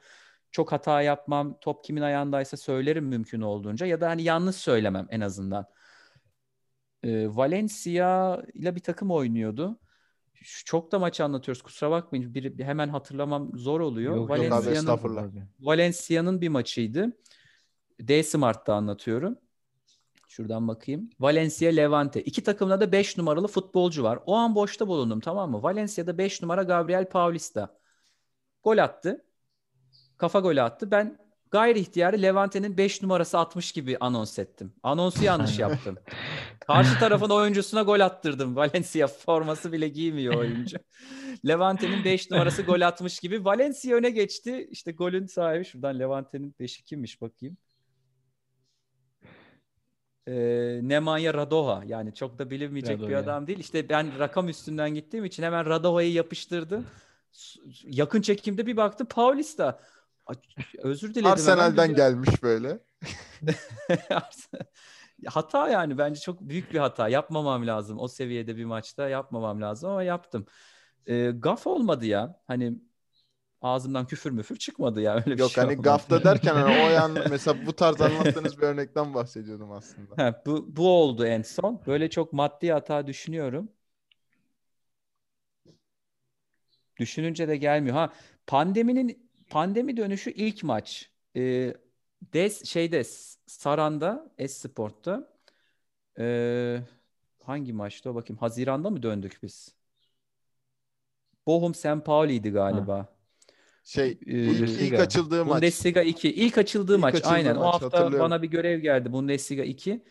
Çok 0.52 0.72
hata 0.72 1.02
yapmam. 1.02 1.58
Top 1.62 1.84
kimin 1.84 2.02
ayağındaysa 2.02 2.58
söylerim 2.58 3.06
mümkün 3.06 3.42
olduğunca 3.42 3.86
ya 3.86 4.02
da 4.02 4.10
hani 4.10 4.24
yanlış 4.24 4.56
söylemem 4.56 5.08
en 5.10 5.22
azından. 5.22 5.66
Ee, 7.04 7.28
Valencia 7.36 8.42
ile 8.54 8.76
bir 8.76 8.80
takım 8.80 9.12
oynuyordu. 9.12 9.80
Çok 10.66 10.92
da 10.92 11.00
maçı 11.00 11.24
anlatıyoruz. 11.24 11.62
Kusura 11.62 11.92
bakmayın. 11.92 12.34
Bir, 12.34 12.58
bir 12.58 12.64
hemen 12.64 12.90
hatırlamam 12.90 13.52
zor 13.58 13.80
oluyor. 13.80 14.30
Valencia'nın 14.30 14.86
Valencia'nın 15.60 16.42
bir 16.42 16.50
maçıydı. 16.50 17.18
D 18.00 18.24
Smart'ta 18.24 18.74
anlatıyorum. 18.74 19.38
Şuradan 20.32 20.68
bakayım. 20.68 21.10
Valencia 21.20 21.72
Levante. 21.72 22.24
İki 22.24 22.44
takımda 22.44 22.82
da 22.82 22.92
5 22.92 23.18
numaralı 23.18 23.48
futbolcu 23.48 24.04
var. 24.04 24.20
O 24.26 24.36
an 24.36 24.56
boşta 24.56 24.88
bulundum 24.88 25.20
tamam 25.20 25.52
mı? 25.52 25.64
Valencia'da 25.64 26.18
5 26.18 26.42
numara 26.42 26.64
Gabriel 26.64 27.10
Paulista. 27.10 27.78
Gol 28.64 28.78
attı. 28.78 29.26
Kafa 30.18 30.40
golü 30.40 30.62
attı. 30.62 30.92
Ben 30.92 31.18
gayri 31.52 31.80
ihtiyarı 31.80 32.22
Levante'nin 32.22 32.78
5 32.78 33.02
numarası 33.02 33.40
atmış 33.40 33.72
gibi 33.72 33.98
anons 34.00 34.40
ettim. 34.40 34.74
Anonsu 34.84 35.24
yanlış 35.24 35.60
yaptım. 35.66 35.98
Karşı 36.60 37.00
tarafın 37.00 37.30
oyuncusuna 37.30 37.82
gol 37.82 38.00
attırdım. 38.00 38.56
Valencia 38.56 39.08
forması 39.08 39.72
bile 39.72 39.88
giymiyor 39.88 40.36
oyuncu. 40.36 40.78
Levante'nin 41.48 42.04
5 42.04 42.32
numarası 42.32 42.62
gol 42.62 42.82
atmış 42.82 43.20
gibi. 43.20 43.46
Valencia 43.46 43.96
öne 43.96 44.10
geçti. 44.10 44.68
İşte 44.72 44.92
golün 44.92 45.26
sahibi 45.26 45.66
şuradan 45.66 46.00
Levante'nin 46.00 46.56
5'i 46.60 46.84
kimmiş 46.86 47.22
bakayım 47.22 47.58
e, 50.28 50.34
Nemanja 50.84 51.34
Radoha 51.34 51.84
yani 51.86 52.14
çok 52.14 52.40
da 52.40 52.50
bilinmeyecek 52.50 52.98
Radoha. 52.98 53.10
bir 53.10 53.16
adam 53.16 53.48
değil. 53.48 53.60
İşte 53.60 53.90
ben 53.90 54.20
rakam 54.20 54.50
üstünden 54.50 54.94
gittiğim 54.94 55.26
için 55.26 55.44
hemen 55.44 55.66
Radoha'yı 55.66 56.12
yapıştırdım. 56.14 56.86
Yakın 57.84 58.22
çekimde 58.22 58.66
bir 58.66 58.78
baktım 58.78 59.08
Paulista. 59.08 59.80
Özür 60.78 61.14
dilerim. 61.14 61.32
Arsenal'den 61.32 61.96
gelmiş 61.96 62.44
böyle. 62.44 62.80
hata 65.26 65.70
yani 65.70 65.98
bence 65.98 66.20
çok 66.20 66.42
büyük 66.42 66.74
bir 66.74 66.80
hata. 66.80 67.10
Yapmamam 67.10 67.68
lazım. 67.68 68.00
O 68.00 68.08
seviyede 68.08 68.58
bir 68.58 68.66
maçta 68.66 69.10
yapmamam 69.10 69.62
lazım 69.62 69.90
ama 69.90 70.04
yaptım. 70.04 70.46
E, 71.06 71.32
gaf 71.32 71.68
olmadı 71.68 72.06
ya. 72.06 72.42
Hani 72.48 72.74
ağzımdan 73.62 74.08
küfür 74.08 74.32
müfür 74.32 74.56
çıkmadı 74.56 75.02
ya 75.02 75.16
öyle 75.16 75.32
bir 75.32 75.40
Yok 75.40 75.52
şey 75.52 75.64
hani 75.64 75.76
gafta 75.76 76.24
derken 76.24 76.56
hani 76.56 76.86
o 76.86 76.90
yan 76.90 77.12
mesela 77.30 77.66
bu 77.66 77.74
tarz 77.74 78.02
anlattığınız 78.02 78.58
bir 78.58 78.64
örnekten 78.64 79.14
bahsediyordum 79.14 79.72
aslında. 79.72 80.24
Ha, 80.24 80.42
bu, 80.46 80.76
bu 80.76 80.90
oldu 80.90 81.26
en 81.26 81.42
son. 81.42 81.82
Böyle 81.88 82.10
çok 82.10 82.34
maddi 82.34 82.72
hata 82.72 83.08
düşünüyorum. 83.08 83.70
Düşününce 87.00 87.48
de 87.48 87.58
gelmiyor. 87.58 87.96
Ha 87.96 88.14
pandeminin 88.48 89.30
pandemi 89.50 89.98
dönüşü 89.98 90.32
ilk 90.32 90.64
maç. 90.64 91.10
Ee, 91.36 91.74
Des 92.34 92.66
şeyde 92.66 93.04
Saran'da 93.48 94.32
Esport'ta 94.38 95.32
ee, 96.20 96.82
hangi 97.44 97.74
maçtı 97.74 98.10
o 98.10 98.16
bakayım. 98.16 98.38
Haziran'da 98.38 98.90
mı 98.90 99.04
döndük 99.04 99.40
biz? 99.44 99.76
Bochum 101.48 101.74
St. 101.74 102.06
Pauli'ydi 102.06 102.50
galiba. 102.50 103.21
Şey 103.84 104.12
ilk, 104.12 104.22
ilk 104.28 104.48
Bundesliga. 104.60 104.98
açıldığı 105.02 105.46
maç. 105.46 105.56
Bundesliga 105.58 106.02
2. 106.02 106.34
İlk 106.34 106.58
açıldığı 106.58 106.94
İlk 106.96 107.02
maç. 107.02 107.16
açıldığı 107.16 107.30
Aynen. 107.30 107.56
o 107.56 107.60
maç, 107.60 107.74
hafta 107.74 107.86
hatırlıyorum. 107.86 108.20
bana 108.20 108.42
bir 108.42 108.48
görev 108.48 108.80
geldi. 108.80 109.12
Bundesliga 109.14 109.64
2. 109.64 110.04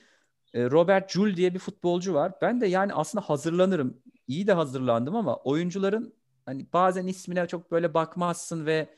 Ee, 0.55 0.71
Robert 0.71 1.11
Jul 1.11 1.37
diye 1.37 1.55
bir 1.55 1.59
futbolcu 1.59 2.15
var. 2.15 2.33
Ben 2.43 2.61
de 2.61 2.67
yani 2.67 2.95
aslında 2.95 3.29
hazırlanırım. 3.29 4.03
İyi 4.27 4.47
de 4.47 4.53
hazırlandım 4.53 5.17
ama 5.17 5.37
oyuncuların 5.37 6.15
hani 6.47 6.67
bazen 6.73 7.07
ismine 7.07 7.47
çok 7.49 7.71
böyle 7.71 7.95
bakmazsın 7.95 8.67
ve 8.67 8.89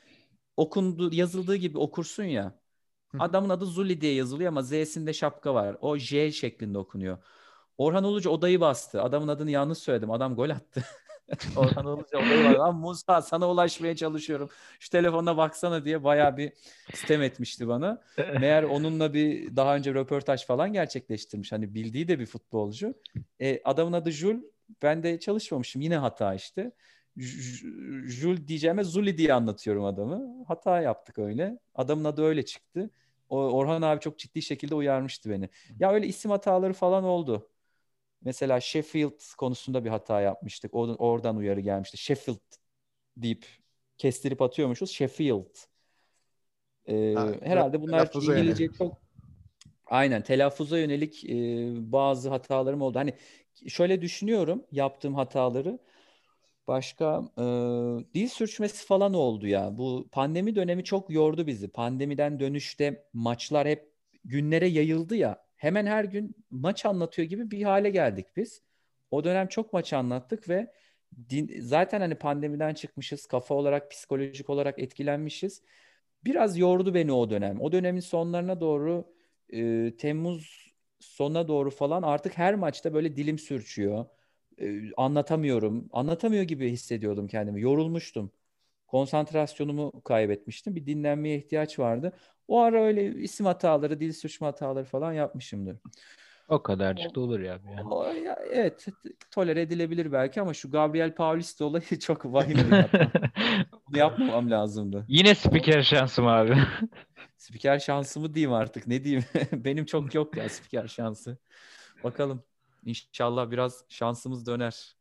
okundu 0.56 1.14
yazıldığı 1.14 1.56
gibi 1.56 1.78
okursun 1.78 2.24
ya. 2.24 2.58
Adamın 3.18 3.48
adı 3.48 3.66
Zuli 3.66 4.00
diye 4.00 4.14
yazılıyor 4.14 4.48
ama 4.48 4.62
Z'sinde 4.62 5.12
şapka 5.12 5.54
var. 5.54 5.76
O 5.80 5.96
J 5.98 6.32
şeklinde 6.32 6.78
okunuyor. 6.78 7.18
Orhan 7.78 8.04
Ulucu 8.04 8.30
odayı 8.30 8.60
bastı. 8.60 9.02
Adamın 9.02 9.28
adını 9.28 9.50
yanlış 9.50 9.78
söyledim. 9.78 10.10
Adam 10.10 10.34
gol 10.36 10.50
attı. 10.50 10.84
Orhan 11.56 11.86
Ulucu 11.86 12.18
odayı 12.18 12.44
bastı. 12.44 12.58
Lan 12.58 12.76
Musa 12.76 13.22
sana 13.22 13.50
ulaşmaya 13.50 13.96
çalışıyorum. 13.96 14.48
Şu 14.80 14.90
telefonuna 14.90 15.36
baksana 15.36 15.84
diye 15.84 16.04
bayağı 16.04 16.36
bir 16.36 16.52
sitem 16.94 17.22
etmişti 17.22 17.68
bana. 17.68 18.02
Meğer 18.40 18.62
onunla 18.62 19.14
bir 19.14 19.56
daha 19.56 19.76
önce 19.76 19.94
röportaj 19.94 20.46
falan 20.46 20.72
gerçekleştirmiş. 20.72 21.52
Hani 21.52 21.74
bildiği 21.74 22.08
de 22.08 22.18
bir 22.18 22.26
futbolcu. 22.26 22.94
E, 23.40 23.60
adamın 23.64 23.92
adı 23.92 24.10
Jul. 24.10 24.36
Ben 24.82 25.02
de 25.02 25.20
çalışmamışım. 25.20 25.82
Yine 25.82 25.96
hata 25.96 26.34
işte. 26.34 26.72
Jul 28.06 28.46
diyeceğime 28.46 28.84
Zuli 28.84 29.18
diye 29.18 29.34
anlatıyorum 29.34 29.84
adamı. 29.84 30.44
Hata 30.48 30.80
yaptık 30.80 31.18
öyle. 31.18 31.58
Adamın 31.74 32.04
adı 32.04 32.22
öyle 32.22 32.44
çıktı. 32.44 32.90
Orhan 33.28 33.82
abi 33.82 34.00
çok 34.00 34.18
ciddi 34.18 34.42
şekilde 34.42 34.74
uyarmıştı 34.74 35.30
beni. 35.30 35.48
Ya 35.78 35.92
öyle 35.92 36.06
isim 36.06 36.30
hataları 36.30 36.72
falan 36.72 37.04
oldu. 37.04 37.48
Mesela 38.24 38.60
Sheffield 38.60 39.36
konusunda 39.38 39.84
bir 39.84 39.90
hata 39.90 40.20
yapmıştık. 40.20 40.74
O- 40.74 40.94
Oradan 40.98 41.36
uyarı 41.36 41.60
gelmişti. 41.60 41.96
Sheffield 41.96 42.38
deyip 43.16 43.46
kestirip 43.98 44.42
atıyormuşuz. 44.42 44.90
Sheffield. 44.90 45.56
Ee, 46.88 47.14
Ha, 47.16 47.32
herhalde 47.42 47.80
bunlar 47.82 48.10
İngilizce 48.14 48.64
yönelik. 48.64 48.78
çok 48.78 48.98
aynen 49.86 50.22
telaffuza 50.22 50.78
yönelik 50.78 51.24
e, 51.24 51.34
bazı 51.92 52.28
hatalarım 52.30 52.82
oldu. 52.82 52.98
Hani 52.98 53.14
şöyle 53.68 54.02
düşünüyorum 54.02 54.64
yaptığım 54.72 55.14
hataları. 55.14 55.78
Başka 56.68 57.22
e, 57.38 57.42
dil 58.14 58.28
sürçmesi 58.28 58.86
falan 58.86 59.14
oldu 59.14 59.46
ya. 59.46 59.78
Bu 59.78 60.08
pandemi 60.12 60.56
dönemi 60.56 60.84
çok 60.84 61.10
yordu 61.10 61.46
bizi. 61.46 61.68
Pandemiden 61.68 62.40
dönüşte 62.40 63.04
maçlar 63.12 63.68
hep 63.68 63.92
günlere 64.24 64.66
yayıldı 64.68 65.16
ya. 65.16 65.44
Hemen 65.62 65.86
her 65.86 66.04
gün 66.04 66.36
maç 66.50 66.86
anlatıyor 66.86 67.28
gibi 67.28 67.50
bir 67.50 67.62
hale 67.62 67.90
geldik 67.90 68.26
biz. 68.36 68.62
O 69.10 69.24
dönem 69.24 69.46
çok 69.48 69.72
maç 69.72 69.92
anlattık 69.92 70.48
ve 70.48 70.72
din, 71.30 71.60
zaten 71.60 72.00
hani 72.00 72.14
pandemiden 72.14 72.74
çıkmışız. 72.74 73.26
Kafa 73.26 73.54
olarak, 73.54 73.90
psikolojik 73.90 74.50
olarak 74.50 74.78
etkilenmişiz. 74.78 75.62
Biraz 76.24 76.58
yordu 76.58 76.94
beni 76.94 77.12
o 77.12 77.30
dönem. 77.30 77.60
O 77.60 77.72
dönemin 77.72 78.00
sonlarına 78.00 78.60
doğru 78.60 79.14
e, 79.52 79.92
Temmuz 79.96 80.72
sonuna 81.00 81.48
doğru 81.48 81.70
falan 81.70 82.02
artık 82.02 82.38
her 82.38 82.54
maçta 82.54 82.94
böyle 82.94 83.16
dilim 83.16 83.38
sürçüyor. 83.38 84.06
E, 84.60 84.80
anlatamıyorum. 84.96 85.88
Anlatamıyor 85.92 86.42
gibi 86.42 86.70
hissediyordum 86.70 87.28
kendimi. 87.28 87.60
Yorulmuştum. 87.60 88.32
Konsantrasyonumu 88.86 90.02
kaybetmiştim. 90.04 90.76
Bir 90.76 90.86
dinlenmeye 90.86 91.38
ihtiyaç 91.38 91.78
vardı. 91.78 92.12
O 92.52 92.60
ara 92.60 92.82
öyle 92.82 93.14
isim 93.14 93.46
hataları, 93.46 94.00
dil 94.00 94.12
sürçme 94.12 94.46
hataları 94.46 94.84
falan 94.84 95.12
yapmışımdır. 95.12 95.76
O 96.48 96.62
kadarcık 96.62 97.14
da 97.14 97.20
olur 97.20 97.40
ya. 97.40 97.54
abi 97.54 97.70
ya. 97.70 97.84
O, 97.84 98.04
ya, 98.04 98.38
evet, 98.50 98.86
tolere 99.30 99.60
edilebilir 99.60 100.12
belki 100.12 100.40
ama 100.40 100.54
şu 100.54 100.70
Gabriel 100.70 101.14
Paulista 101.14 101.64
olayı 101.64 101.84
çok 102.00 102.24
vahim 102.24 102.56
bir 102.56 102.76
hata. 102.76 103.10
Bunu 103.88 103.98
yapmamam 103.98 104.50
lazımdı. 104.50 105.04
Yine 105.08 105.34
spiker 105.34 105.82
şansım 105.82 106.26
abi. 106.26 106.56
Spiker 107.36 107.78
şansımı 107.78 108.34
diyeyim 108.34 108.52
artık. 108.52 108.86
Ne 108.86 109.04
diyeyim? 109.04 109.24
Benim 109.52 109.84
çok 109.84 110.14
yok 110.14 110.36
ya 110.36 110.48
spiker 110.48 110.88
şansı. 110.88 111.38
Bakalım. 112.04 112.42
İnşallah 112.84 113.50
biraz 113.50 113.84
şansımız 113.88 114.46
döner. 114.46 114.96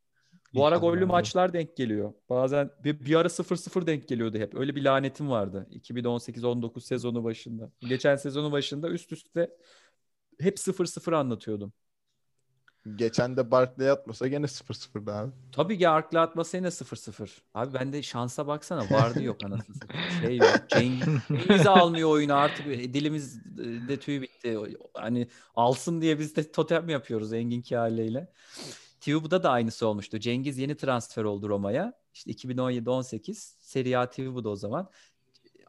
Bu 0.53 0.65
ara 0.65 0.77
gollü 0.77 1.05
maçlar 1.05 1.53
denk 1.53 1.77
geliyor. 1.77 2.13
Bazen 2.29 2.69
bir, 2.83 3.05
bir 3.05 3.15
ara 3.15 3.27
0-0 3.27 3.87
denk 3.87 4.07
geliyordu 4.07 4.37
hep. 4.37 4.55
Öyle 4.55 4.75
bir 4.75 4.83
lanetim 4.83 5.29
vardı. 5.29 5.67
2018-19 5.71 6.81
sezonu 6.81 7.23
başında. 7.23 7.71
Geçen 7.79 8.15
sezonu 8.15 8.51
başında 8.51 8.89
üst 8.89 9.11
üste 9.11 9.49
hep 10.39 10.57
0-0 10.57 11.15
anlatıyordum. 11.15 11.73
Geçen 12.95 13.37
de 13.37 13.51
Barkley 13.51 13.89
atmasa 13.89 14.27
gene 14.27 14.45
0-0'da 14.45 15.15
abi. 15.15 15.31
Tabii 15.51 15.77
ki 15.77 15.89
Ark'la 15.89 16.21
atmasa 16.21 16.57
yine 16.57 16.67
0-0. 16.67 17.29
Abi 17.53 17.73
bende 17.73 18.03
şansa 18.03 18.47
baksana 18.47 18.89
vardı 18.91 19.23
yok 19.23 19.37
anasını. 19.45 19.75
Şey 20.21 20.37
yok. 20.37 20.55
Cengiz, 20.67 21.07
Cengiz 21.27 21.67
almıyor 21.67 22.09
oyunu 22.09 22.33
artık 22.33 22.65
dilimiz 22.67 23.45
de 23.87 23.99
tüy 23.99 24.21
bitti. 24.21 24.57
Hani 24.93 25.27
alsın 25.55 26.01
diye 26.01 26.19
biz 26.19 26.35
de 26.35 26.51
totem 26.51 26.89
yapıyoruz 26.89 27.33
Engin 27.33 27.61
Kâr'le. 27.61 28.27
Tivubu'da 29.01 29.43
da 29.43 29.49
aynısı 29.51 29.87
olmuştu. 29.87 30.19
Cengiz 30.19 30.57
yeni 30.57 30.75
transfer 30.75 31.23
oldu 31.23 31.49
Roma'ya. 31.49 31.93
İşte 32.13 32.31
2017-18 32.31 33.55
Serie 33.59 33.95
A 33.95 34.09
Tivubu'da 34.09 34.49
o 34.49 34.55
zaman. 34.55 34.89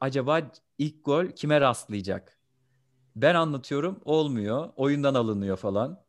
Acaba 0.01 0.41
ilk 0.79 1.05
gol 1.05 1.27
kime 1.27 1.61
rastlayacak? 1.61 2.39
Ben 3.17 3.35
anlatıyorum 3.35 4.01
olmuyor. 4.05 4.69
Oyundan 4.77 5.15
alınıyor 5.15 5.57
falan. 5.57 6.01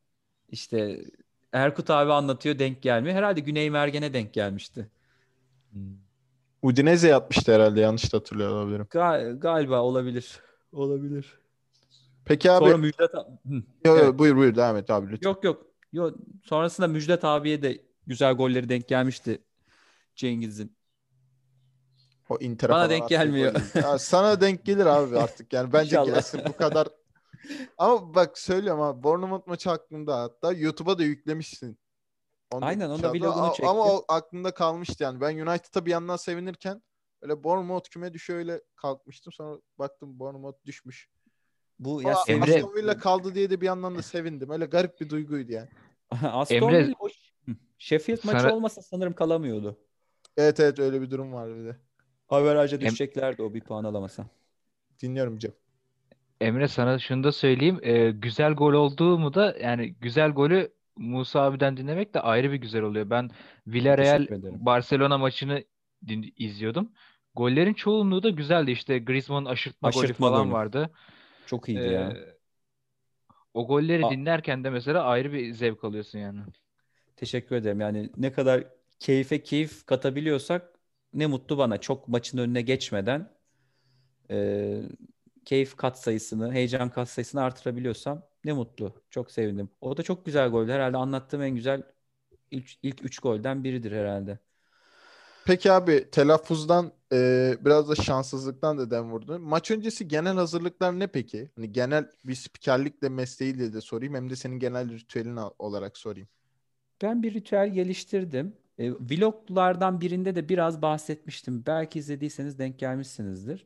İşte 0.50 1.06
Erkut 1.52 1.90
abi 1.90 2.12
anlatıyor 2.12 2.60
denk 2.60 2.82
gelmiyor. 2.82 3.16
Herhalde 3.16 3.40
Güney 3.40 3.70
Mergen'e 3.70 4.14
denk 4.14 4.34
gelmişti. 4.34 4.90
Udinese 6.62 7.16
atmıştı 7.16 7.54
herhalde 7.54 7.80
yanlış 7.80 8.14
da 8.14 8.18
hatırlıyor 8.18 8.50
olabilirim. 8.50 8.88
Ga- 8.90 9.40
galiba 9.40 9.82
olabilir. 9.82 10.40
Olabilir. 10.72 11.40
Peki 12.26 12.52
abi 12.52 12.66
Sonra 12.66 12.78
Müjdat 12.78 13.14
Hı. 13.14 13.24
yo, 13.54 13.62
yo, 13.86 13.98
evet. 13.98 14.20
buyur 14.20 14.38
buyur 14.38 14.56
devam 14.56 14.78
et 14.78 14.90
abi 14.90 15.12
lütfen. 15.12 15.30
Yok 15.30 15.44
yok. 15.44 15.73
Yok. 15.94 16.18
Sonrasında 16.44 16.88
Müjdat 16.88 17.26
abiye 17.26 17.62
de 17.62 17.82
güzel 18.08 18.34
golleri 18.34 18.70
denk 18.70 18.88
gelmişti 18.88 19.44
Cengiz'in. 20.16 20.78
O 22.30 22.38
Inter'e 22.40 22.72
Bana 22.72 22.90
denk 22.90 23.10
gelmiyor. 23.10 23.54
Ya 23.76 24.00
sana 24.00 24.42
denk 24.42 24.66
gelir 24.66 24.86
abi 24.86 25.18
artık 25.18 25.54
yani 25.54 25.74
bence 25.74 25.96
gelsin 26.06 26.42
bu 26.48 26.58
kadar. 26.58 26.88
Ama 27.78 28.16
bak 28.16 28.38
söylüyorum 28.38 28.82
abi 28.82 29.04
Bournemouth 29.04 29.48
maçı 29.48 29.70
hakkında 29.70 30.22
hatta 30.22 30.52
YouTube'a 30.52 30.98
da 30.98 31.04
yüklemişsin. 31.04 31.80
Onu 32.52 32.66
Aynen, 32.66 32.90
onun 32.90 33.04
da 33.04 33.16
inşallah. 33.16 33.36
vlogunu 33.36 33.48
çektim. 33.48 33.68
Ama 33.68 33.84
o 33.86 34.06
aklımda 34.08 34.54
kalmıştı 34.54 35.04
yani. 35.04 35.22
Ben 35.22 35.38
United'a 35.38 35.86
bir 35.86 35.92
yandan 35.92 36.16
sevinirken 36.16 36.82
öyle 37.22 37.44
Bournemouth 37.44 37.90
küme 37.90 38.14
düşüyor 38.14 38.40
öyle 38.40 38.62
kalkmıştım. 38.76 39.34
Sonra 39.34 39.62
baktım 39.80 40.20
Bournemouth 40.20 40.66
düşmüş. 40.66 41.10
Bu 41.80 42.02
ya 42.02 42.14
Emre- 42.14 42.32
Emre 42.32 42.56
Aston 42.56 42.76
Villa 42.76 42.98
kaldı 42.98 43.36
diye 43.36 43.50
de 43.50 43.62
bir 43.62 43.66
yandan 43.66 43.96
da 43.96 44.02
sevindim. 44.02 44.50
Öyle 44.50 44.66
garip 44.66 45.02
bir 45.02 45.10
duyguydu 45.10 45.52
yani. 45.52 45.70
Aston 46.24 46.56
Emre- 46.56 46.86
Villa 46.88 46.96
o. 47.00 47.08
Sheffield 47.78 48.20
maçı 48.26 48.40
Sana- 48.40 48.54
olmasa 48.56 48.82
sanırım 48.82 49.14
kalamıyordu. 49.14 49.78
Evet 50.38 50.60
evet 50.60 50.80
öyle 50.80 51.02
bir 51.02 51.12
durum 51.12 51.34
vardı 51.34 51.56
bir 51.60 51.66
de. 51.66 51.76
Average'a 52.30 52.80
Em- 52.80 52.86
düşeceklerdi 52.86 53.42
o 53.42 53.54
bir 53.54 53.62
puan 53.62 53.84
alamasa. 53.84 54.26
Dinliyorum 55.02 55.38
Cem. 55.38 55.52
Emre 56.42 56.68
sana 56.68 57.00
şunu 57.00 57.24
da 57.24 57.32
söyleyeyim. 57.32 57.80
Ee, 57.84 58.12
güzel 58.12 58.54
gol 58.54 58.74
olduğu 58.74 59.18
mu 59.20 59.34
da 59.34 59.56
yani 59.62 59.94
güzel 59.94 60.32
golü 60.32 60.74
Musa 60.98 61.42
abiden 61.42 61.78
dinlemek 61.78 62.14
de 62.14 62.20
ayrı 62.20 62.52
bir 62.52 62.56
güzel 62.58 62.82
oluyor. 62.82 63.10
Ben 63.10 63.30
Villarreal. 63.68 64.28
Barcelona 64.66 65.18
maçını 65.18 65.64
din- 66.08 66.34
izliyordum. 66.38 66.92
Gollerin 67.36 67.74
çoğunluğu 67.74 68.24
da 68.24 68.30
güzeldi. 68.30 68.72
İşte 68.72 69.00
Griezmann'ın 69.00 69.46
aşırtma, 69.46 69.90
golü 69.90 70.04
Aşırtma 70.06 70.30
falan 70.30 70.44
golü. 70.44 70.54
vardı. 70.54 70.90
Çok 71.46 71.70
iyiydi 71.70 71.82
Ee, 71.84 71.92
ya. 71.92 72.14
O 73.54 73.68
golleri 73.68 74.10
A- 74.10 74.10
dinlerken 74.10 74.64
de 74.64 74.70
mesela 74.70 75.04
ayrı 75.04 75.34
bir 75.34 75.54
zevk 75.54 75.84
alıyorsun 75.84 76.20
yani. 76.20 76.42
Teşekkür 77.16 77.56
ederim. 77.56 77.80
Yani 77.82 78.10
ne 78.18 78.32
kadar 78.34 78.64
keyfe 79.00 79.44
keyif 79.44 79.86
katabiliyorsak 79.86 80.80
ne 81.14 81.26
mutlu 81.28 81.58
bana. 81.58 81.78
Çok 81.82 82.08
maçın 82.08 82.38
önüne 82.38 82.62
geçmeden 82.62 83.30
e, 84.32 84.82
keyif 85.46 85.76
kat 85.78 86.00
sayısını, 86.00 86.54
heyecan 86.54 86.90
kat 86.90 87.10
sayısını 87.10 87.42
artırabiliyorsam 87.42 88.24
ne 88.46 88.54
mutlu. 88.54 89.04
Çok 89.10 89.32
sevindim. 89.32 89.70
O 89.82 89.98
da 89.98 90.04
çok 90.04 90.26
güzel 90.26 90.50
goldü. 90.50 90.72
Herhalde 90.72 90.98
anlattığım 90.98 91.42
en 91.42 91.56
güzel 91.56 91.84
ilk, 92.52 92.72
ilk 92.84 93.06
üç 93.06 93.20
golden 93.20 93.64
biridir 93.64 93.92
herhalde. 93.92 94.40
Peki 95.46 95.72
abi 95.72 96.10
telaffuzdan 96.12 96.92
e, 97.14 97.58
biraz 97.66 97.90
da 97.90 97.96
şanssızlıktan 97.96 98.78
da 98.78 98.92
dem 98.92 99.12
vurdun. 99.12 99.42
Maç 99.42 99.72
öncesi 99.72 100.08
genel 100.08 100.36
hazırlıklar 100.36 101.00
ne 101.00 101.08
peki? 101.08 101.50
Hani 101.56 101.72
genel 101.72 102.10
bir 102.26 102.36
spikerlikle 102.36 103.10
mesleğiyle 103.10 103.74
de 103.74 103.82
sorayım 103.82 104.14
hem 104.16 104.30
de 104.30 104.36
senin 104.36 104.60
genel 104.60 104.90
ritüelin 104.90 105.40
olarak 105.60 105.98
sorayım. 105.98 106.28
Ben 107.02 107.24
bir 107.24 107.34
ritüel 107.34 107.70
geliştirdim. 107.74 108.58
E, 108.78 108.92
vloglardan 108.92 110.02
birinde 110.02 110.36
de 110.36 110.50
biraz 110.50 110.82
bahsetmiştim. 110.82 111.64
Belki 111.66 112.00
izlediyseniz 112.00 112.60
denk 112.60 112.80
gelmişsinizdir. 112.80 113.66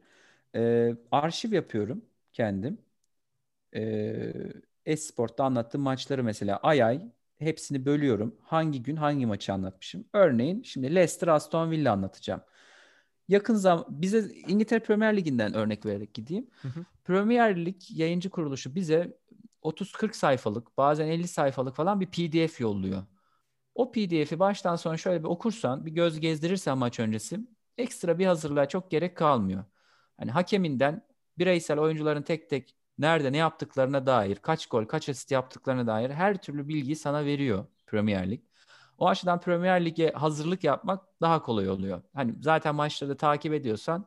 E, 0.56 0.96
arşiv 1.12 1.54
yapıyorum 1.54 2.06
kendim. 2.34 2.78
E, 3.76 4.34
Esport'ta 4.86 5.44
anlattığım 5.44 5.82
maçları 5.82 6.24
mesela 6.24 6.58
ay 6.58 6.84
ay 6.84 7.02
hepsini 7.40 7.86
bölüyorum. 7.86 8.36
Hangi 8.44 8.84
gün 8.84 8.96
hangi 8.96 9.26
maçı 9.26 9.54
anlatmışım. 9.54 10.06
Örneğin 10.14 10.64
şimdi 10.64 10.96
Leicester 10.96 11.28
Aston 11.28 11.72
Villa 11.72 11.94
anlatacağım. 11.94 12.42
Yakın 13.28 13.56
zaman 13.56 13.86
bize 13.90 14.32
İngiltere 14.48 14.80
Premier 14.80 15.18
Ligi'nden 15.18 15.54
örnek 15.54 15.86
vererek 15.86 16.14
gideyim. 16.14 16.48
Hı 16.62 16.68
hı. 16.68 16.86
Premier 17.06 17.66
Lig 17.66 17.82
yayıncı 17.90 18.30
kuruluşu 18.30 18.76
bize 18.76 19.18
30-40 19.62 20.14
sayfalık 20.14 20.78
bazen 20.78 21.08
50 21.08 21.28
sayfalık 21.28 21.76
falan 21.76 22.00
bir 22.00 22.06
PDF 22.06 22.62
yolluyor. 22.62 23.04
O 23.76 23.92
PDF'i 23.92 24.40
baştan 24.40 24.76
sona 24.76 24.98
şöyle 24.98 25.20
bir 25.20 25.28
okursan, 25.28 25.86
bir 25.86 25.92
göz 25.92 26.20
gezdirirsen 26.20 26.78
maç 26.78 27.00
öncesi 27.00 27.40
ekstra 27.78 28.20
bir 28.20 28.26
hazırlığa 28.26 28.68
çok 28.68 28.92
gerek 28.92 29.18
kalmıyor. 29.18 29.64
Hani 30.18 30.32
hakeminden 30.32 31.08
bireysel 31.38 31.80
oyuncuların 31.80 32.22
tek 32.22 32.50
tek 32.50 32.76
nerede 33.00 33.32
ne 33.32 33.38
yaptıklarına 33.38 34.06
dair, 34.06 34.36
kaç 34.36 34.68
gol, 34.68 34.86
kaç 34.86 35.10
asist 35.10 35.32
yaptıklarına 35.32 35.88
dair 35.88 36.10
her 36.10 36.42
türlü 36.42 36.68
bilgiyi 36.68 36.96
sana 36.96 37.26
veriyor 37.26 37.66
Premier 37.88 38.32
Lig. 38.32 38.42
O 38.98 39.08
açıdan 39.08 39.40
Premier 39.42 39.86
Lig'e 39.86 40.12
hazırlık 40.12 40.64
yapmak 40.64 41.22
daha 41.22 41.42
kolay 41.42 41.70
oluyor. 41.70 42.02
Hani 42.14 42.36
zaten 42.42 42.76
maçları 42.76 43.18
takip 43.18 43.54
ediyorsan 43.54 44.06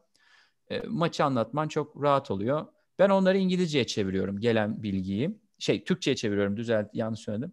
e, 0.71 0.81
maçı 0.81 1.25
anlatman 1.25 1.69
çok 1.69 2.03
rahat 2.03 2.31
oluyor. 2.31 2.67
Ben 2.99 3.11
onları 3.11 3.39
İngilizceye 3.39 3.87
çeviriyorum 3.87 4.41
gelen 4.41 4.83
bilgiyi. 4.83 5.39
Şey 5.59 5.85
Türkçe'ye 5.85 6.17
çeviriyorum 6.17 6.57
düzelt 6.57 6.89
yanlış 6.95 7.21
söyledim. 7.21 7.53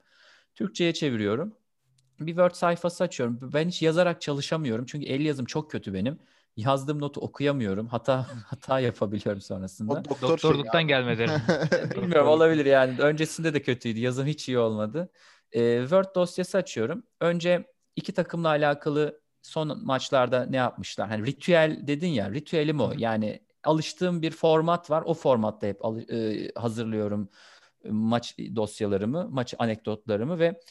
Türkçe'ye 0.56 0.94
çeviriyorum. 0.94 1.54
Bir 2.20 2.32
Word 2.32 2.52
sayfası 2.52 3.04
açıyorum. 3.04 3.40
Ben 3.54 3.68
hiç 3.68 3.82
yazarak 3.82 4.22
çalışamıyorum. 4.22 4.86
Çünkü 4.86 5.06
el 5.06 5.22
yazım 5.22 5.46
çok 5.46 5.72
kötü 5.72 5.94
benim. 5.94 6.20
Yazdığım 6.58 7.02
notu 7.02 7.22
okuyamıyorum. 7.22 7.88
Hata 7.88 8.28
hata 8.46 8.80
yapabiliyorum 8.80 9.42
sonrasında. 9.42 9.94
O 9.94 10.04
doktor 10.04 10.30
Doktorluktan 10.30 10.80
şey 10.80 10.88
gelmedi. 10.88 11.28
Bilmiyorum 11.96 12.28
olabilir 12.28 12.66
yani. 12.66 13.00
Öncesinde 13.00 13.54
de 13.54 13.62
kötüydü. 13.62 14.00
Yazım 14.00 14.26
hiç 14.26 14.50
iyi 14.50 14.60
olmadı. 14.60 15.10
Ee, 15.52 15.80
Word 15.82 16.16
dosyası 16.16 16.58
açıyorum. 16.58 17.04
Önce 17.22 17.74
iki 17.96 18.14
takımla 18.14 18.48
alakalı 18.48 19.22
son 19.42 19.86
maçlarda 19.86 20.46
ne 20.46 20.58
yapmışlar? 20.58 21.10
Hani 21.10 21.26
ritüel 21.26 21.88
dedin 21.88 22.08
ya. 22.08 22.32
Ritüelim 22.32 22.80
o. 22.80 22.94
Yani 22.98 23.40
alıştığım 23.64 24.22
bir 24.22 24.32
format 24.32 24.90
var. 24.90 25.04
O 25.06 25.14
formatta 25.14 25.68
hep 25.68 25.82
e, 26.12 26.52
hazırlıyorum 26.56 27.30
maç 27.90 28.38
dosyalarımı, 28.56 29.28
maç 29.30 29.54
anekdotlarımı 29.60 30.40
ve 30.40 30.62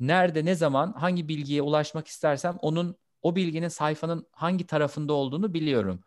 nerede, 0.00 0.44
ne 0.44 0.54
zaman, 0.54 0.92
hangi 0.92 1.28
bilgiye 1.28 1.62
ulaşmak 1.62 2.06
istersem 2.06 2.56
onun 2.60 2.96
o 3.26 3.36
bilginin 3.36 3.68
sayfanın 3.68 4.26
hangi 4.32 4.66
tarafında 4.66 5.12
olduğunu 5.12 5.54
biliyorum. 5.54 6.00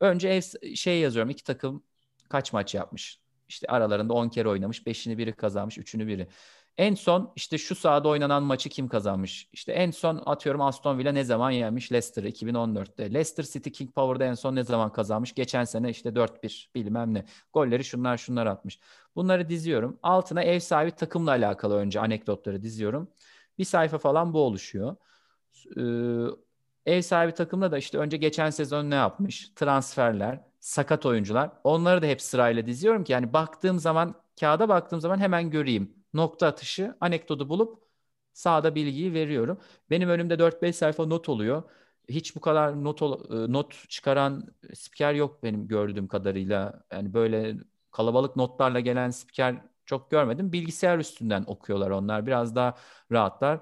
Önce 0.00 0.28
ev 0.28 0.74
şey 0.74 1.00
yazıyorum. 1.00 1.30
iki 1.30 1.44
takım 1.44 1.84
kaç 2.28 2.52
maç 2.52 2.74
yapmış? 2.74 3.20
İşte 3.48 3.66
aralarında 3.66 4.14
10 4.14 4.28
kere 4.28 4.48
oynamış. 4.48 4.86
5'ini 4.86 5.18
biri 5.18 5.32
kazanmış, 5.32 5.78
3'ünü 5.78 6.06
biri. 6.06 6.28
En 6.76 6.94
son 6.94 7.32
işte 7.36 7.58
şu 7.58 7.74
sahada 7.74 8.08
oynanan 8.08 8.42
maçı 8.42 8.68
kim 8.68 8.88
kazanmış? 8.88 9.48
İşte 9.52 9.72
en 9.72 9.90
son 9.90 10.22
atıyorum 10.26 10.60
Aston 10.60 10.98
Villa 10.98 11.12
ne 11.12 11.24
zaman 11.24 11.50
yenmiş? 11.50 11.92
Leicester 11.92 12.22
2014'te. 12.24 13.14
Leicester 13.14 13.44
City 13.44 13.70
King 13.70 13.94
Power'da 13.94 14.24
en 14.24 14.34
son 14.34 14.56
ne 14.56 14.64
zaman 14.64 14.92
kazanmış? 14.92 15.34
Geçen 15.34 15.64
sene 15.64 15.90
işte 15.90 16.08
4-1 16.08 16.68
bilmem 16.74 17.14
ne. 17.14 17.24
Golleri 17.52 17.84
şunlar 17.84 18.16
şunlar 18.16 18.46
atmış. 18.46 18.78
Bunları 19.16 19.48
diziyorum. 19.48 19.98
Altına 20.02 20.42
ev 20.42 20.60
sahibi 20.60 20.90
takımla 20.90 21.30
alakalı 21.30 21.76
önce 21.76 22.00
anekdotları 22.00 22.62
diziyorum. 22.62 23.08
Bir 23.58 23.64
sayfa 23.64 23.98
falan 23.98 24.32
bu 24.32 24.38
oluşuyor. 24.38 24.96
Ee, 25.76 25.82
ev 26.86 27.02
sahibi 27.02 27.34
takımda 27.34 27.72
da 27.72 27.78
işte 27.78 27.98
önce 27.98 28.16
geçen 28.16 28.50
sezon 28.50 28.90
ne 28.90 28.94
yapmış? 28.94 29.52
Transferler, 29.56 30.40
sakat 30.60 31.06
oyuncular. 31.06 31.50
Onları 31.64 32.02
da 32.02 32.06
hep 32.06 32.22
sırayla 32.22 32.66
diziyorum 32.66 33.04
ki 33.04 33.12
yani 33.12 33.32
baktığım 33.32 33.78
zaman 33.78 34.14
kağıda 34.40 34.68
baktığım 34.68 35.00
zaman 35.00 35.18
hemen 35.18 35.50
göreyim. 35.50 35.94
Nokta 36.14 36.46
atışı 36.46 36.96
anekdotu 37.00 37.48
bulup 37.48 37.82
sağda 38.32 38.74
bilgiyi 38.74 39.14
veriyorum. 39.14 39.58
Benim 39.90 40.08
önümde 40.08 40.38
4-5 40.38 40.76
sayfa 40.76 41.06
not 41.06 41.28
oluyor. 41.28 41.62
Hiç 42.08 42.36
bu 42.36 42.40
kadar 42.40 42.84
not 42.84 43.02
e, 43.02 43.06
not 43.52 43.88
çıkaran 43.88 44.54
spiker 44.74 45.14
yok 45.14 45.42
benim 45.42 45.68
gördüğüm 45.68 46.08
kadarıyla. 46.08 46.84
Yani 46.92 47.14
böyle 47.14 47.56
kalabalık 47.90 48.36
notlarla 48.36 48.80
gelen 48.80 49.10
spiker 49.10 49.62
çok 49.86 50.10
görmedim. 50.10 50.52
Bilgisayar 50.52 50.98
üstünden 50.98 51.44
okuyorlar 51.46 51.90
onlar. 51.90 52.26
Biraz 52.26 52.54
daha 52.56 52.74
rahatlar. 53.12 53.60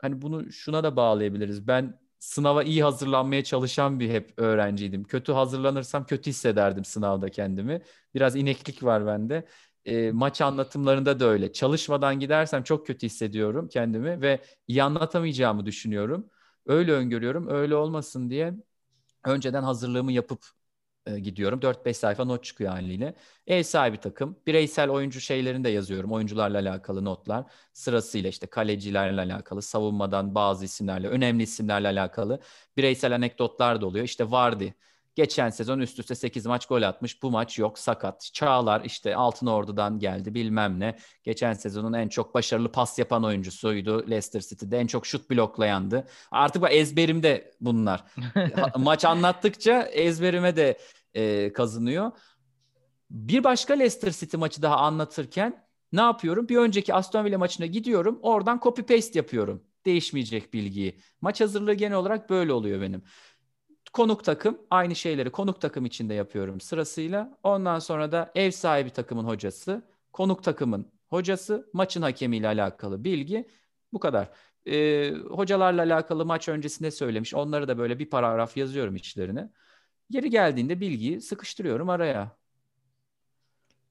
Hani 0.00 0.22
bunu 0.22 0.52
şuna 0.52 0.84
da 0.84 0.96
bağlayabiliriz. 0.96 1.68
Ben 1.68 2.00
sınava 2.26 2.62
iyi 2.62 2.82
hazırlanmaya 2.82 3.44
çalışan 3.44 4.00
bir 4.00 4.10
hep 4.10 4.32
öğrenciydim. 4.36 5.04
Kötü 5.04 5.32
hazırlanırsam 5.32 6.06
kötü 6.06 6.30
hissederdim 6.30 6.84
sınavda 6.84 7.28
kendimi. 7.30 7.82
Biraz 8.14 8.36
ineklik 8.36 8.82
var 8.84 9.06
bende. 9.06 9.46
E, 9.84 10.12
maç 10.12 10.40
anlatımlarında 10.40 11.20
da 11.20 11.24
öyle. 11.26 11.52
Çalışmadan 11.52 12.20
gidersem 12.20 12.62
çok 12.62 12.86
kötü 12.86 13.06
hissediyorum 13.06 13.68
kendimi 13.68 14.20
ve 14.22 14.40
iyi 14.68 14.82
anlatamayacağımı 14.82 15.66
düşünüyorum. 15.66 16.30
Öyle 16.66 16.92
öngörüyorum. 16.92 17.48
Öyle 17.48 17.74
olmasın 17.76 18.30
diye 18.30 18.54
önceden 19.24 19.62
hazırlığımı 19.62 20.12
yapıp 20.12 20.40
e, 21.06 21.18
gidiyorum. 21.18 21.62
4-5 21.62 21.96
sayfa 21.96 22.24
not 22.24 22.44
çıkıyor 22.44 22.70
haliyle. 22.72 23.14
Ev 23.46 23.62
sahibi 23.62 23.96
takım. 24.00 24.36
Bireysel 24.46 24.90
oyuncu 24.90 25.20
şeylerini 25.20 25.64
de 25.64 25.68
yazıyorum. 25.68 26.12
Oyuncularla 26.12 26.58
alakalı 26.58 27.04
notlar. 27.04 27.44
Sırasıyla 27.72 28.30
işte 28.30 28.46
kalecilerle 28.46 29.20
alakalı, 29.20 29.62
savunmadan 29.62 30.34
bazı 30.34 30.64
isimlerle, 30.64 31.08
önemli 31.08 31.42
isimlerle 31.42 31.88
alakalı 31.88 32.40
bireysel 32.76 33.14
anekdotlar 33.14 33.80
da 33.80 33.86
oluyor. 33.86 34.04
İşte 34.04 34.30
Vardy 34.30 34.68
Geçen 35.16 35.50
sezon 35.50 35.78
üst 35.78 35.98
üste 35.98 36.14
8 36.14 36.46
maç 36.46 36.66
gol 36.66 36.82
atmış. 36.82 37.22
Bu 37.22 37.30
maç 37.30 37.58
yok 37.58 37.78
sakat. 37.78 38.30
Çağlar 38.32 38.84
işte 38.84 39.16
Altın 39.16 39.46
Ordu'dan 39.46 39.98
geldi 39.98 40.34
bilmem 40.34 40.80
ne. 40.80 40.96
Geçen 41.22 41.52
sezonun 41.52 41.92
en 41.92 42.08
çok 42.08 42.34
başarılı 42.34 42.72
pas 42.72 42.98
yapan 42.98 43.24
oyuncusuydu 43.24 44.10
Leicester 44.10 44.40
City'de. 44.40 44.78
En 44.78 44.86
çok 44.86 45.06
şut 45.06 45.30
bloklayandı. 45.30 46.06
Artık 46.30 46.62
bu 46.62 46.68
ezberimde 46.68 47.52
bunlar. 47.60 48.04
maç 48.76 49.04
anlattıkça 49.04 49.82
ezberime 49.82 50.56
de 50.56 50.78
e, 51.14 51.52
kazınıyor. 51.52 52.10
Bir 53.10 53.44
başka 53.44 53.74
Leicester 53.74 54.10
City 54.12 54.36
maçı 54.36 54.62
daha 54.62 54.76
anlatırken 54.76 55.66
ne 55.92 56.00
yapıyorum? 56.00 56.48
Bir 56.48 56.56
önceki 56.56 56.94
Aston 56.94 57.24
Villa 57.24 57.38
maçına 57.38 57.66
gidiyorum. 57.66 58.18
Oradan 58.22 58.60
copy 58.62 58.82
paste 58.82 59.18
yapıyorum. 59.18 59.64
Değişmeyecek 59.86 60.54
bilgiyi. 60.54 61.00
Maç 61.20 61.40
hazırlığı 61.40 61.74
genel 61.74 61.96
olarak 61.96 62.30
böyle 62.30 62.52
oluyor 62.52 62.80
benim. 62.80 63.02
Konuk 63.96 64.24
takım 64.24 64.58
aynı 64.70 64.96
şeyleri 64.96 65.30
konuk 65.30 65.60
takım 65.60 65.86
içinde 65.86 66.14
yapıyorum 66.14 66.60
sırasıyla. 66.60 67.38
Ondan 67.42 67.78
sonra 67.78 68.12
da 68.12 68.32
ev 68.34 68.50
sahibi 68.50 68.90
takımın 68.90 69.24
hocası, 69.24 69.82
konuk 70.12 70.44
takımın 70.44 70.92
hocası, 71.08 71.70
maçın 71.72 72.02
hakemiyle 72.02 72.48
alakalı 72.48 73.04
bilgi 73.04 73.48
bu 73.92 74.00
kadar. 74.00 74.30
Ee, 74.66 75.10
hocalarla 75.30 75.82
alakalı 75.82 76.26
maç 76.26 76.48
öncesinde 76.48 76.90
söylemiş. 76.90 77.34
Onları 77.34 77.68
da 77.68 77.78
böyle 77.78 77.98
bir 77.98 78.10
paragraf 78.10 78.56
yazıyorum 78.56 78.96
içlerine. 78.96 79.50
Yeri 80.10 80.30
geldiğinde 80.30 80.80
bilgiyi 80.80 81.20
sıkıştırıyorum 81.20 81.88
araya. 81.88 82.36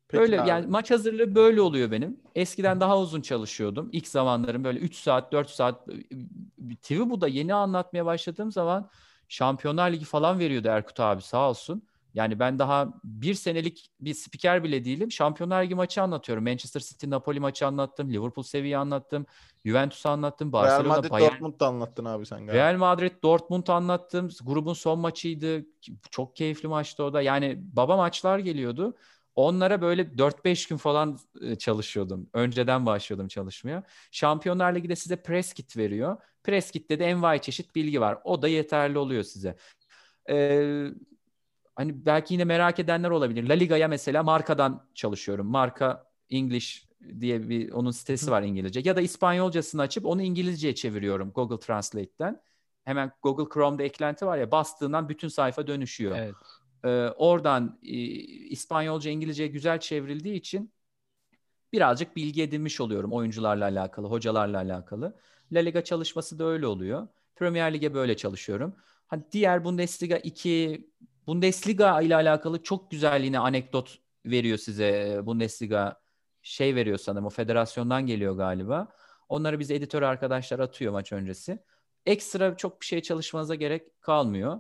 Peki 0.08 0.22
böyle 0.22 0.42
abi. 0.42 0.50
yani 0.50 0.68
maç 0.68 0.92
hazırlığı 0.92 1.36
böyle 1.36 1.62
oluyor 1.62 1.92
benim. 1.92 2.20
Eskiden 2.36 2.80
daha 2.80 3.00
uzun 3.00 3.22
çalışıyordum. 3.22 3.90
İlk 3.92 4.08
zamanlarım 4.08 4.64
böyle 4.64 4.80
3 4.80 4.96
saat 4.96 5.32
4 5.32 5.50
saat 5.50 5.88
TV 6.82 7.00
bu 7.00 7.22
da 7.22 7.28
yeni 7.28 7.54
anlatmaya 7.54 8.06
başladığım 8.06 8.52
zaman 8.52 8.90
Şampiyonlar 9.30 9.92
Ligi 9.92 10.06
falan 10.06 10.40
veriyordu 10.40 10.68
Erkut 10.68 11.00
abi 11.00 11.22
sağ 11.22 11.50
olsun. 11.50 11.84
Yani 12.14 12.40
ben 12.40 12.60
daha 12.60 12.94
bir 13.04 13.34
senelik 13.34 13.90
bir 14.00 14.14
spiker 14.14 14.64
bile 14.64 14.86
değilim. 14.86 15.12
Şampiyonlar 15.12 15.64
Ligi 15.64 15.76
maçı 15.76 16.02
anlatıyorum. 16.02 16.44
Manchester 16.44 16.80
City 16.80 17.10
Napoli 17.10 17.40
maçı 17.40 17.68
anlattım. 17.68 18.14
Liverpool 18.14 18.44
seviye 18.44 18.78
anlattım. 18.78 19.26
Juventus 19.66 20.06
anlattım. 20.06 20.52
Barcelona, 20.52 20.84
Real 20.84 20.96
Madrid 20.98 21.12
Bayern... 21.12 21.32
Dortmund 21.32 21.60
da 21.60 21.68
anlattın 21.68 22.06
abi 22.06 22.26
sen 22.26 22.40
galiba. 22.40 22.54
Real 22.54 22.78
Madrid 22.78 23.24
Dortmund 23.24 23.68
anlattım. 23.68 24.30
Grubun 24.44 24.74
son 24.74 25.00
maçıydı. 25.00 25.66
Çok 26.12 26.36
keyifli 26.36 26.68
maçtı 26.68 27.04
o 27.04 27.14
da. 27.14 27.22
Yani 27.22 27.60
baba 27.74 27.98
maçlar 27.98 28.40
geliyordu. 28.40 28.96
Onlara 29.36 29.82
böyle 29.82 30.18
4-5 30.18 30.68
gün 30.68 30.78
falan 30.78 31.20
e, 31.42 31.56
çalışıyordum. 31.56 32.30
Önceden 32.34 32.86
başlıyordum 32.86 33.28
çalışmaya. 33.28 33.84
Şampiyonlar 34.12 34.76
Ligi'de 34.76 34.96
size 34.96 35.16
press 35.16 35.54
kit 35.54 35.78
veriyor. 35.78 36.18
Press 36.44 36.72
kit'te 36.72 37.00
de 37.00 37.06
envai 37.06 37.42
çeşit 37.42 37.76
bilgi 37.76 38.02
var. 38.02 38.18
O 38.24 38.42
da 38.42 38.48
yeterli 38.48 38.98
oluyor 38.98 39.24
size. 39.24 39.56
Ee, 40.30 40.88
hani 41.76 42.06
belki 42.06 42.34
yine 42.34 42.44
merak 42.44 42.80
edenler 42.80 43.10
olabilir. 43.10 43.50
La 43.50 43.54
Liga'ya 43.54 43.88
mesela 43.88 44.24
markadan 44.24 44.88
çalışıyorum. 44.94 45.48
Marka 45.48 46.12
English 46.30 46.88
diye 47.20 47.50
bir 47.50 47.72
onun 47.72 47.92
sitesi 47.92 48.32
var 48.32 48.42
İngilizce. 48.42 48.82
Ya 48.84 48.96
da 48.96 49.02
İspanyolcasını 49.02 49.82
açıp 49.82 50.06
onu 50.06 50.22
İngilizceye 50.22 50.76
çeviriyorum 50.76 51.32
Google 51.32 51.60
Translate'ten. 51.60 52.42
hemen 52.84 53.12
Google 53.22 53.54
Chrome'da 53.54 53.84
eklenti 53.84 54.26
var 54.26 54.38
ya 54.38 54.52
bastığından 54.52 55.10
bütün 55.10 55.28
sayfa 55.28 55.68
dönüşüyor. 55.68 56.18
Evet. 56.18 56.36
Ee, 56.86 57.10
oradan 57.10 57.80
e, 57.84 57.88
İspanyolca, 58.50 59.12
İngilizce 59.12 59.48
güzel 59.48 59.80
çevrildiği 59.80 60.36
için 60.36 60.74
birazcık 61.74 62.16
bilgi 62.16 62.42
edinmiş 62.44 62.82
oluyorum 62.82 63.14
oyuncularla 63.14 63.66
alakalı, 63.66 64.08
hocalarla 64.08 64.58
alakalı. 64.58 65.16
La 65.52 65.60
Liga 65.60 65.84
çalışması 65.84 66.40
da 66.40 66.46
öyle 66.46 66.68
oluyor. 66.68 67.08
Premier 67.36 67.74
Lig'e 67.74 67.94
böyle 67.94 68.18
çalışıyorum. 68.18 68.76
Hani 69.08 69.24
diğer 69.32 69.64
Bundesliga 69.66 70.18
2 70.18 70.90
Bundesliga 71.28 72.02
ile 72.02 72.16
alakalı 72.16 72.64
çok 72.64 72.92
güzel 72.92 73.24
yine 73.24 73.40
anekdot 73.40 74.00
veriyor 74.26 74.58
size 74.58 75.20
Bundesliga 75.24 76.02
şey 76.42 76.76
veriyor 76.76 76.98
sanırım 76.98 77.26
o 77.26 77.30
federasyondan 77.30 78.06
geliyor 78.06 78.38
galiba. 78.38 78.88
Onları 79.30 79.60
bize 79.60 79.76
editör 79.76 80.02
arkadaşlar 80.02 80.60
atıyor 80.60 80.92
maç 80.92 81.12
öncesi. 81.14 81.60
Ekstra 82.06 82.58
çok 82.58 82.82
bir 82.82 82.86
şey 82.86 83.02
çalışmanıza 83.02 83.56
gerek 83.56 84.02
kalmıyor. 84.02 84.60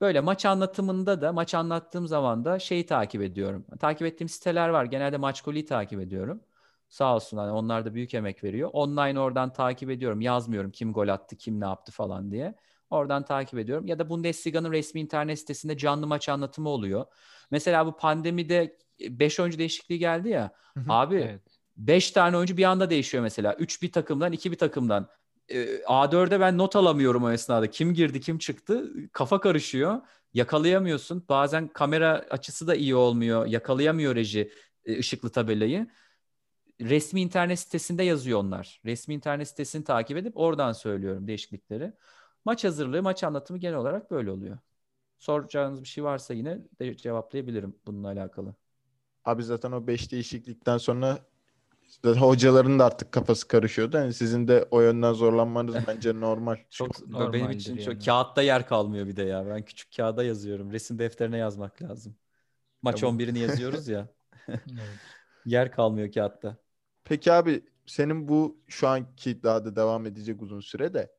Böyle 0.00 0.20
maç 0.20 0.46
anlatımında 0.46 1.20
da 1.20 1.32
maç 1.32 1.54
anlattığım 1.54 2.06
zaman 2.06 2.44
da 2.44 2.58
şeyi 2.58 2.86
takip 2.86 3.22
ediyorum. 3.22 3.66
Takip 3.80 4.06
ettiğim 4.06 4.28
siteler 4.28 4.68
var. 4.68 4.84
Genelde 4.84 5.16
Maçkoli'yi 5.16 5.66
takip 5.66 6.00
ediyorum. 6.00 6.40
Sağ 6.88 7.14
olsun 7.14 7.36
hani 7.36 7.50
onlar 7.50 7.84
da 7.84 7.94
büyük 7.94 8.14
emek 8.14 8.44
veriyor. 8.44 8.70
Online 8.72 9.20
oradan 9.20 9.52
takip 9.52 9.90
ediyorum. 9.90 10.20
Yazmıyorum 10.20 10.70
kim 10.70 10.92
gol 10.92 11.08
attı, 11.08 11.36
kim 11.36 11.60
ne 11.60 11.64
yaptı 11.64 11.92
falan 11.92 12.30
diye. 12.30 12.54
Oradan 12.90 13.24
takip 13.24 13.58
ediyorum. 13.58 13.86
Ya 13.86 13.98
da 13.98 14.10
Bundesliga'nın 14.10 14.72
resmi 14.72 15.00
internet 15.00 15.38
sitesinde 15.38 15.76
canlı 15.76 16.06
maç 16.06 16.28
anlatımı 16.28 16.68
oluyor. 16.68 17.06
Mesela 17.50 17.86
bu 17.86 17.96
pandemide 17.96 18.76
5 19.00 19.40
oyuncu 19.40 19.58
değişikliği 19.58 19.98
geldi 19.98 20.28
ya. 20.28 20.52
Abi 20.88 21.40
5 21.76 22.06
evet. 22.06 22.14
tane 22.14 22.36
oyuncu 22.36 22.56
bir 22.56 22.64
anda 22.64 22.90
değişiyor 22.90 23.22
mesela. 23.22 23.54
3 23.54 23.82
bir 23.82 23.92
takımdan, 23.92 24.32
2 24.32 24.52
bir 24.52 24.58
takımdan. 24.58 25.08
A4'e 25.86 26.40
ben 26.40 26.58
not 26.58 26.76
alamıyorum 26.76 27.24
o 27.24 27.30
esnada. 27.30 27.70
Kim 27.70 27.94
girdi, 27.94 28.20
kim 28.20 28.38
çıktı? 28.38 28.92
Kafa 29.12 29.40
karışıyor. 29.40 30.00
Yakalayamıyorsun. 30.34 31.24
Bazen 31.28 31.68
kamera 31.68 32.26
açısı 32.30 32.66
da 32.66 32.74
iyi 32.74 32.94
olmuyor. 32.94 33.46
Yakalayamıyor 33.46 34.14
reji 34.14 34.52
ışıklı 34.98 35.30
tabelayı. 35.30 35.86
Resmi 36.80 37.20
internet 37.20 37.58
sitesinde 37.58 38.02
yazıyor 38.02 38.38
onlar. 38.40 38.80
Resmi 38.84 39.14
internet 39.14 39.48
sitesini 39.48 39.84
takip 39.84 40.16
edip 40.16 40.36
oradan 40.36 40.72
söylüyorum 40.72 41.26
değişiklikleri. 41.26 41.92
Maç 42.44 42.64
hazırlığı, 42.64 43.02
maç 43.02 43.24
anlatımı 43.24 43.58
genel 43.58 43.76
olarak 43.76 44.10
böyle 44.10 44.30
oluyor. 44.30 44.58
Soracağınız 45.18 45.82
bir 45.82 45.88
şey 45.88 46.04
varsa 46.04 46.34
yine 46.34 46.58
de 46.80 46.96
cevaplayabilirim 46.96 47.76
bununla 47.86 48.08
alakalı. 48.08 48.54
Abi 49.24 49.42
zaten 49.42 49.72
o 49.72 49.86
5 49.86 50.12
değişiklikten 50.12 50.78
sonra 50.78 51.18
hocaların 52.04 52.78
da 52.78 52.84
artık 52.84 53.12
kafası 53.12 53.48
karışıyordu. 53.48 53.96
Yani 53.96 54.12
sizin 54.12 54.48
de 54.48 54.68
o 54.70 54.80
yönden 54.80 55.12
zorlanmanız 55.12 55.74
bence 55.86 56.20
normal. 56.20 56.56
çok 56.70 57.08
normal 57.08 57.32
benim 57.32 57.50
için 57.50 57.76
yani. 57.76 57.84
çok 57.84 58.04
kağıtta 58.04 58.42
yer 58.42 58.66
kalmıyor 58.66 59.06
bir 59.06 59.16
de 59.16 59.22
ya. 59.22 59.46
Ben 59.46 59.62
küçük 59.62 59.96
kağıda 59.96 60.24
yazıyorum. 60.24 60.72
Resim 60.72 60.98
defterine 60.98 61.38
yazmak 61.38 61.82
lazım. 61.82 62.16
Maç 62.82 63.02
ya 63.02 63.08
11'ini 63.08 63.38
yazıyoruz 63.38 63.88
ya. 63.88 64.08
Yer 65.44 65.72
kalmıyor 65.72 66.12
kağıtta. 66.12 66.56
Peki 67.04 67.32
abi 67.32 67.64
senin 67.86 68.28
bu 68.28 68.60
şu 68.66 68.88
anki 68.88 69.42
daha 69.42 69.64
da 69.64 69.76
devam 69.76 70.06
edecek 70.06 70.42
uzun 70.42 70.60
süre 70.60 70.94
de 70.94 71.12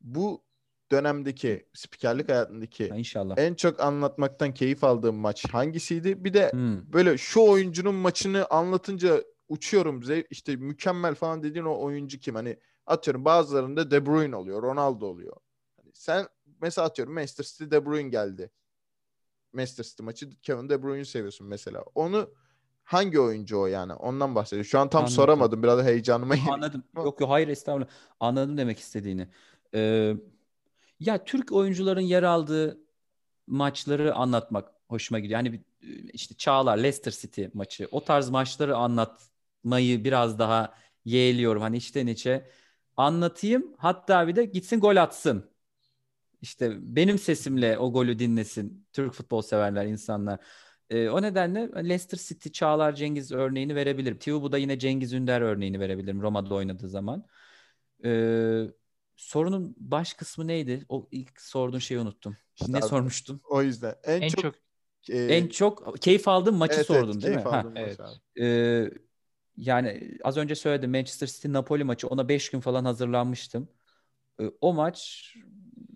bu 0.00 0.44
dönemdeki 0.92 1.66
spikerlik 1.72 2.28
hayatındaki 2.28 2.88
ha, 2.88 2.96
inşallah. 2.96 3.34
en 3.38 3.54
çok 3.54 3.80
anlatmaktan 3.80 4.54
keyif 4.54 4.84
aldığım 4.84 5.16
maç 5.16 5.44
hangisiydi? 5.52 6.24
Bir 6.24 6.34
de 6.34 6.50
hmm. 6.52 6.92
böyle 6.92 7.18
şu 7.18 7.40
oyuncunun 7.40 7.94
maçını 7.94 8.46
anlatınca 8.50 9.22
uçuyorum 9.54 10.02
işte 10.30 10.56
mükemmel 10.56 11.14
falan 11.14 11.42
dediğin 11.42 11.64
o 11.64 11.80
oyuncu 11.80 12.18
kim? 12.18 12.34
Hani 12.34 12.58
atıyorum 12.86 13.24
bazılarında 13.24 13.90
De 13.90 14.06
Bruyne 14.06 14.36
oluyor, 14.36 14.62
Ronaldo 14.62 15.06
oluyor. 15.06 15.36
Hani 15.76 15.90
sen 15.94 16.28
mesela 16.60 16.86
atıyorum 16.86 17.14
Manchester 17.14 17.44
City 17.44 17.64
De 17.64 17.86
Bruyne 17.86 18.08
geldi. 18.08 18.50
Manchester 19.52 19.84
City 19.84 20.02
maçı 20.02 20.30
Kevin 20.40 20.68
De 20.68 20.82
Bruyne'u 20.82 21.04
seviyorsun 21.04 21.46
mesela. 21.46 21.84
Onu 21.94 22.30
hangi 22.84 23.20
oyuncu 23.20 23.58
o 23.58 23.66
yani? 23.66 23.92
Ondan 23.92 24.34
bahsediyor. 24.34 24.64
Şu 24.64 24.78
an 24.78 24.90
tam 24.90 24.98
Anladım. 24.98 25.14
soramadım. 25.14 25.62
Biraz 25.62 25.84
heyecanıma 25.84 26.34
Anladım. 26.52 26.84
Yok 26.96 27.20
yok 27.20 27.30
hayır 27.30 27.48
estağfurullah. 27.48 27.88
Anladım 28.20 28.56
demek 28.56 28.78
istediğini. 28.78 29.28
Ee, 29.74 30.14
ya 31.00 31.24
Türk 31.24 31.52
oyuncuların 31.52 32.00
yer 32.00 32.22
aldığı 32.22 32.80
maçları 33.46 34.14
anlatmak 34.14 34.72
hoşuma 34.88 35.18
gidiyor. 35.18 35.40
Yani 35.40 35.64
işte 36.12 36.34
Çağlar, 36.34 36.78
Leicester 36.78 37.12
City 37.12 37.44
maçı 37.54 37.88
o 37.90 38.04
tarz 38.04 38.30
maçları 38.30 38.76
anlatmayı 39.64 40.04
biraz 40.04 40.38
daha 40.38 40.74
yeğliyorum. 41.04 41.62
Hani 41.62 41.76
içten 41.76 42.06
içe 42.06 42.46
anlatayım 42.96 43.74
hatta 43.78 44.28
bir 44.28 44.36
de 44.36 44.44
gitsin 44.44 44.80
gol 44.80 44.96
atsın. 44.96 45.50
İşte 46.42 46.72
benim 46.80 47.18
sesimle 47.18 47.78
o 47.78 47.92
golü 47.92 48.18
dinlesin 48.18 48.86
Türk 48.92 49.12
futbol 49.14 49.42
severler 49.42 49.86
insanlar. 49.86 50.38
E, 50.90 51.08
o 51.08 51.22
nedenle 51.22 51.70
Leicester 51.76 52.18
City, 52.18 52.48
Çağlar, 52.48 52.94
Cengiz 52.94 53.32
örneğini 53.32 53.74
verebilirim. 53.74 54.18
Tiubu'da 54.18 54.58
yine 54.58 54.78
Cengiz 54.78 55.12
Ünder 55.12 55.40
örneğini 55.40 55.80
verebilirim 55.80 56.22
Roma'da 56.22 56.54
oynadığı 56.54 56.88
zaman. 56.88 57.24
E, 58.04 58.10
sorunun 59.16 59.74
baş 59.78 60.14
kısmı 60.14 60.46
neydi? 60.46 60.84
O 60.88 61.08
ilk 61.10 61.40
sorduğun 61.40 61.78
şeyi 61.78 62.00
unuttum. 62.00 62.36
İşte 62.60 62.72
ne 62.72 62.78
abi, 62.78 62.86
sormuştun? 62.86 63.40
O 63.50 63.62
yüzden 63.62 63.94
en, 64.04 64.20
en 64.20 64.28
çok, 64.28 64.42
çok 64.42 64.54
e... 65.08 65.36
en 65.36 65.48
çok 65.48 65.98
keyif 66.00 66.28
aldığın 66.28 66.54
maçı 66.54 66.74
evet, 66.74 66.86
sordun 66.86 67.12
evet, 67.12 67.22
değil 67.22 67.36
mi? 67.36 67.42
Ha, 67.42 67.64
evet. 67.76 68.00
Ee, 68.40 68.90
yani 69.56 70.18
az 70.24 70.36
önce 70.36 70.54
söyledim 70.54 70.90
Manchester 70.90 71.26
City 71.26 71.52
Napoli 71.52 71.84
maçı 71.84 72.08
ona 72.08 72.28
5 72.28 72.50
gün 72.50 72.60
falan 72.60 72.84
hazırlanmıştım. 72.84 73.68
O 74.60 74.74
maç 74.74 75.28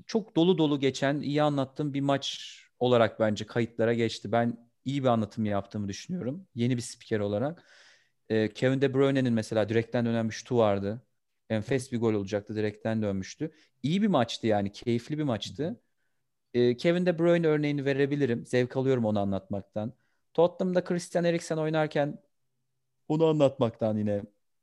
çok 0.06 0.36
dolu 0.36 0.58
dolu 0.58 0.80
geçen, 0.80 1.20
iyi 1.20 1.42
anlattığım 1.42 1.94
bir 1.94 2.00
maç 2.00 2.56
olarak 2.78 3.20
bence 3.20 3.46
kayıtlara 3.46 3.94
geçti. 3.94 4.32
Ben 4.32 4.70
iyi 4.84 5.02
bir 5.02 5.08
anlatım 5.08 5.44
yaptığımı 5.44 5.88
düşünüyorum. 5.88 6.46
Yeni 6.54 6.76
bir 6.76 6.82
spiker 6.82 7.20
olarak. 7.20 7.64
Ee, 8.28 8.52
Kevin 8.54 8.80
De 8.80 8.94
Bruyne'nin 8.94 9.32
mesela 9.32 9.68
direkten 9.68 10.06
dönen 10.06 10.28
bir 10.28 10.34
şutu 10.34 10.58
vardı. 10.58 11.02
Enfes 11.50 11.92
bir 11.92 12.00
gol 12.00 12.14
olacaktı. 12.14 12.56
Direkten 12.56 13.02
dönmüştü. 13.02 13.52
İyi 13.82 14.02
bir 14.02 14.06
maçtı 14.06 14.46
yani. 14.46 14.72
Keyifli 14.72 15.18
bir 15.18 15.22
maçtı. 15.22 15.80
Ee, 16.54 16.76
Kevin 16.76 17.06
De 17.06 17.18
Bruyne 17.18 17.46
örneğini 17.46 17.84
verebilirim. 17.84 18.46
Zevk 18.46 18.76
alıyorum 18.76 19.04
onu 19.04 19.20
anlatmaktan. 19.20 19.92
Tottenham'da 20.34 20.84
Christian 20.84 21.24
Eriksen 21.24 21.56
oynarken 21.56 22.18
onu 23.08 23.26
anlatmaktan 23.26 23.96
yine 23.98 24.22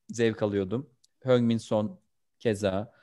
zevk 0.10 0.44
alıyordum. 0.44 0.90
Heung-min 1.24 1.58
Son 1.58 2.00
keza. 2.40 2.94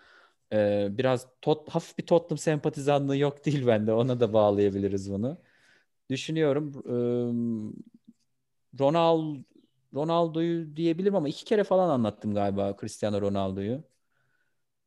Ee, 0.52 0.88
biraz 0.90 1.26
tot, 1.42 1.68
hafif 1.70 1.98
bir 1.98 2.06
Tottenham 2.06 2.38
sempatizanlığı 2.38 3.16
yok 3.16 3.44
değil 3.46 3.66
bende. 3.66 3.92
Ona 3.92 4.20
da 4.20 4.32
bağlayabiliriz 4.32 5.12
bunu. 5.12 5.38
Düşünüyorum. 6.10 6.72
Ee, 8.74 8.78
Ronaldo 8.80 9.44
Ronaldo'yu 9.94 10.76
diyebilirim 10.76 11.14
ama 11.16 11.28
iki 11.28 11.44
kere 11.44 11.64
falan 11.64 11.88
anlattım 11.90 12.34
galiba 12.34 12.76
Cristiano 12.80 13.20
Ronaldo'yu. 13.20 13.84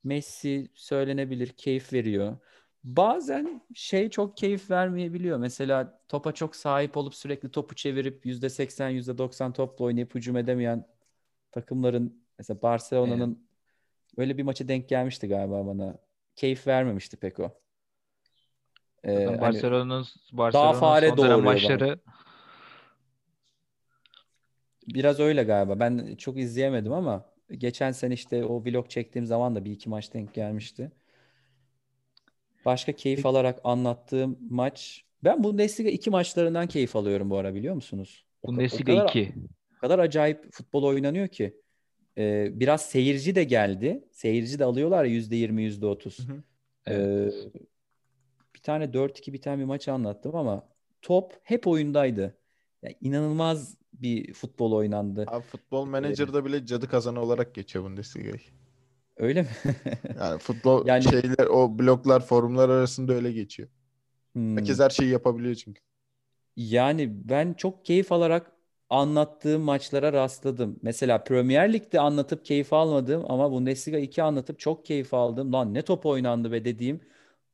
Messi 0.03 0.69
söylenebilir, 0.75 1.47
keyif 1.49 1.93
veriyor. 1.93 2.37
Bazen 2.85 3.61
şey 3.73 4.09
çok 4.09 4.37
keyif 4.37 4.71
vermeyebiliyor. 4.71 5.37
Mesela 5.37 5.99
topa 6.07 6.31
çok 6.31 6.55
sahip 6.55 6.97
olup 6.97 7.15
sürekli 7.15 7.51
topu 7.51 7.75
çevirip 7.75 8.25
%80, 8.25 8.91
%90 8.91 9.53
topla 9.53 9.85
oynayıp 9.85 10.15
hücum 10.15 10.37
edemeyen 10.37 10.87
takımların 11.51 12.23
mesela 12.37 12.61
Barcelona'nın 12.61 13.29
evet. 13.29 14.17
öyle 14.17 14.37
bir 14.37 14.43
maça 14.43 14.67
denk 14.67 14.89
gelmişti 14.89 15.27
galiba 15.27 15.67
bana. 15.67 15.97
Keyif 16.35 16.67
vermemişti 16.67 17.17
pek 17.17 17.39
o. 17.39 17.51
Ee, 19.03 19.25
hani 19.25 19.41
Barcelona'nın 19.41 20.05
Barcelona 20.31 20.65
daha 20.65 20.73
fare 20.73 21.09
son 21.09 21.43
maçları 21.43 21.87
bana. 21.87 22.15
Biraz 24.87 25.19
öyle 25.19 25.43
galiba. 25.43 25.79
Ben 25.79 26.15
çok 26.15 26.37
izleyemedim 26.37 26.93
ama 26.93 27.25
geçen 27.51 27.91
sene 27.91 28.13
işte 28.13 28.45
o 28.45 28.65
vlog 28.65 28.89
çektiğim 28.89 29.25
zaman 29.25 29.55
da 29.55 29.65
bir 29.65 29.71
iki 29.71 29.89
maç 29.89 30.13
denk 30.13 30.33
gelmişti. 30.33 30.91
Başka 32.65 32.91
keyif 32.91 33.17
Peki. 33.17 33.27
alarak 33.27 33.59
anlattığım 33.63 34.37
maç. 34.49 35.05
Ben 35.23 35.43
Bundesliga 35.43 35.89
iki 35.89 36.09
maçlarından 36.09 36.67
keyif 36.67 36.95
alıyorum 36.95 37.29
bu 37.29 37.37
ara 37.37 37.55
biliyor 37.55 37.75
musunuz? 37.75 38.25
Bundesliga 38.43 38.93
o 38.93 38.95
kadar, 38.95 39.09
2. 39.09 39.33
O 39.77 39.79
kadar 39.81 39.99
acayip 39.99 40.51
futbol 40.51 40.83
oynanıyor 40.83 41.27
ki. 41.27 41.61
Ee, 42.17 42.49
biraz 42.53 42.81
seyirci 42.85 43.35
de 43.35 43.43
geldi. 43.43 44.07
Seyirci 44.11 44.59
de 44.59 44.65
alıyorlar 44.65 45.05
yüzde 45.05 45.35
yirmi, 45.35 45.63
yüzde 45.63 45.85
otuz. 45.85 46.17
Ee, 46.89 47.29
bir 48.55 48.59
tane 48.59 48.93
4-2 48.93 49.33
biten 49.33 49.59
bir 49.59 49.65
maç 49.65 49.87
anlattım 49.87 50.35
ama 50.35 50.67
top 51.01 51.39
hep 51.43 51.67
oyundaydı. 51.67 52.37
Yani 52.83 52.95
inanılmaz 53.01 53.77
bir 53.93 54.33
futbol 54.33 54.71
oynandı. 54.71 55.25
Abi 55.27 55.43
futbol 55.43 55.87
menajerda 55.87 56.45
bile 56.45 56.65
cadı 56.65 56.87
kazanı 56.87 57.21
olarak 57.21 57.55
geçiyor 57.55 57.85
Bundesliga'yı. 57.85 58.39
Öyle 59.17 59.41
mi? 59.41 59.49
yani 60.19 60.39
futbol 60.39 60.87
yani... 60.87 61.03
şeyler 61.03 61.45
o 61.45 61.79
bloklar 61.79 62.25
forumlar 62.25 62.69
arasında 62.69 63.13
öyle 63.13 63.31
geçiyor. 63.31 63.69
Hmm. 64.33 64.57
Herkes 64.57 64.79
her 64.79 64.89
şeyi 64.89 65.11
yapabiliyor 65.11 65.55
çünkü. 65.55 65.81
Yani 66.55 67.29
ben 67.29 67.53
çok 67.53 67.85
keyif 67.85 68.11
alarak 68.11 68.51
anlattığım 68.89 69.61
maçlara 69.61 70.13
rastladım. 70.13 70.79
Mesela 70.81 71.23
Premier 71.23 71.73
Lig'de 71.73 71.99
anlatıp 71.99 72.45
keyif 72.45 72.73
almadığım 72.73 73.31
ama 73.31 73.51
Bundesliga 73.51 73.97
2 73.97 74.23
anlatıp 74.23 74.59
çok 74.59 74.85
keyif 74.85 75.13
aldım. 75.13 75.53
Lan 75.53 75.73
ne 75.73 75.81
top 75.81 76.05
oynandı 76.05 76.51
be 76.51 76.65
dediğim 76.65 77.01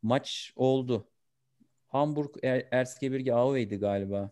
maç 0.02 0.54
oldu. 0.56 1.08
Hamburg 1.88 2.36
er 2.44 2.68
Erzgebirge 2.72 3.34
Aue 3.34 3.64
galiba. 3.64 4.32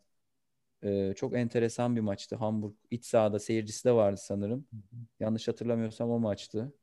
Ee, 0.83 1.13
çok 1.15 1.35
enteresan 1.35 1.95
bir 1.95 2.01
maçtı. 2.01 2.35
Hamburg 2.35 2.73
iç 2.91 3.05
sahada 3.05 3.39
seyircisi 3.39 3.85
de 3.85 3.91
vardı 3.91 4.19
sanırım. 4.23 4.67
Yanlış 5.19 5.47
hatırlamıyorsam 5.47 6.11
o 6.11 6.19
maçtı. 6.19 6.73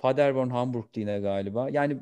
Paderborn 0.00 0.50
Hamburg'du 0.50 1.00
yine 1.00 1.20
galiba. 1.20 1.70
Yani 1.70 2.00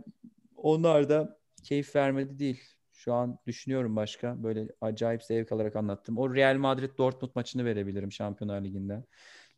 onlar 0.57 1.09
da 1.09 1.39
keyif 1.63 1.97
vermedi 1.97 2.39
değil. 2.39 2.61
Şu 2.93 3.15
an 3.15 3.39
düşünüyorum 3.47 3.97
başka. 3.97 4.43
Böyle 4.43 4.69
acayip 4.81 5.23
zevk 5.23 5.53
alarak 5.53 5.77
anlattım. 5.77 6.19
O 6.19 6.35
Real 6.35 6.57
Madrid 6.57 6.99
Dortmund 6.99 7.33
maçını 7.35 7.65
verebilirim 7.65 8.13
Şampiyonlar 8.13 8.65
Ligi'nden. 8.65 9.05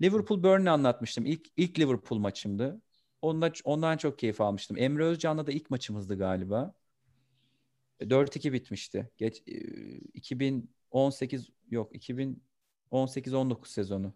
Liverpool 0.03 0.43
Burnley 0.43 0.69
anlatmıştım. 0.73 1.27
İlk 1.27 1.49
ilk 1.57 1.79
Liverpool 1.79 2.19
maçımdı. 2.19 2.83
Ondan, 3.23 3.53
ondan 3.65 3.97
çok 3.97 4.19
keyif 4.19 4.41
almıştım. 4.41 4.77
Emre 4.79 5.05
Özcan'la 5.05 5.47
da 5.47 5.53
ilk 5.53 5.71
maçımızdı 5.71 6.19
galiba. 6.19 6.75
4-2 8.01 8.53
bitmişti. 8.53 9.11
Geç 9.17 9.43
2018 10.15 11.51
yok 11.71 11.93
2018-19 11.95 13.73
sezonu. 13.73 14.15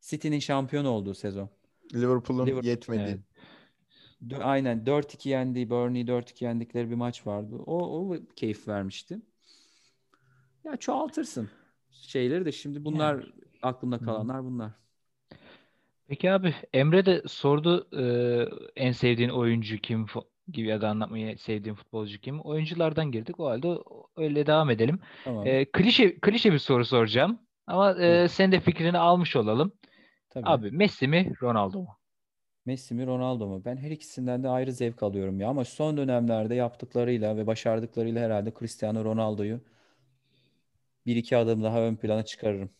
City'nin 0.00 0.38
şampiyon 0.38 0.84
olduğu 0.84 1.14
sezon. 1.14 1.50
Liverpool'un 1.94 2.46
Liverpool, 2.46 2.64
yetmedi. 2.64 3.20
Evet. 4.30 4.40
Aynen 4.42 4.84
4-2 4.86 5.28
yendi. 5.28 5.70
Burnley 5.70 6.02
4-2 6.02 6.44
yendikleri 6.44 6.90
bir 6.90 6.94
maç 6.94 7.26
vardı. 7.26 7.56
O, 7.66 8.00
o 8.00 8.16
keyif 8.36 8.68
vermişti. 8.68 9.18
Ya 10.64 10.76
çoğaltırsın 10.76 11.50
şeyleri 11.90 12.44
de 12.44 12.52
şimdi 12.52 12.84
bunlar 12.84 13.14
yani. 13.14 13.32
aklımda 13.62 13.98
kalanlar 13.98 14.44
bunlar. 14.44 14.70
Peki 16.08 16.32
abi 16.32 16.54
Emre 16.72 17.06
de 17.06 17.22
sordu 17.26 17.88
e, 17.98 18.04
en 18.76 18.92
sevdiğin 18.92 19.28
oyuncu 19.28 19.78
kim 19.78 20.06
gibi 20.48 20.68
ya 20.68 20.80
da 20.80 20.88
anlatmayı 20.88 21.38
sevdiğin 21.38 21.74
futbolcu 21.74 22.20
kim? 22.20 22.40
Oyunculardan 22.40 23.12
girdik. 23.12 23.40
O 23.40 23.46
halde 23.46 23.78
öyle 24.16 24.46
devam 24.46 24.70
edelim. 24.70 25.00
Tamam. 25.24 25.46
E, 25.46 25.64
klişe 25.64 26.20
klişe 26.20 26.52
bir 26.52 26.58
soru 26.58 26.84
soracağım. 26.84 27.38
Ama 27.66 27.92
e, 27.92 28.28
sen 28.28 28.52
de 28.52 28.60
fikrini 28.60 28.98
almış 28.98 29.36
olalım. 29.36 29.72
Tabii. 30.30 30.48
Abi 30.48 30.70
Messi 30.70 31.08
mi 31.08 31.32
Ronaldo 31.42 31.78
mu? 31.78 31.96
Messi 32.66 32.94
mi 32.94 33.06
Ronaldo 33.06 33.46
mu? 33.46 33.64
Ben 33.64 33.76
her 33.76 33.90
ikisinden 33.90 34.42
de 34.42 34.48
ayrı 34.48 34.72
zevk 34.72 35.02
alıyorum 35.02 35.40
ya 35.40 35.48
ama 35.48 35.64
son 35.64 35.96
dönemlerde 35.96 36.54
yaptıklarıyla 36.54 37.36
ve 37.36 37.46
başardıklarıyla 37.46 38.22
herhalde 38.22 38.52
Cristiano 38.58 39.04
Ronaldo'yu 39.04 39.60
bir 41.06 41.16
iki 41.16 41.36
adım 41.36 41.62
daha 41.62 41.82
ön 41.82 41.96
plana 41.96 42.22
çıkarırım 42.24 42.70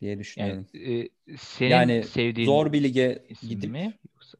diye 0.00 0.18
düşünüyorum. 0.18 0.66
Yani, 0.74 1.02
e, 1.02 1.36
senin 1.38 1.70
yani 1.70 2.04
sevdiğin 2.04 2.46
zor 2.46 2.72
bir 2.72 2.82
lige 2.82 3.22
gidip 3.42 3.70
mi 3.70 3.98
yoksa 4.14 4.38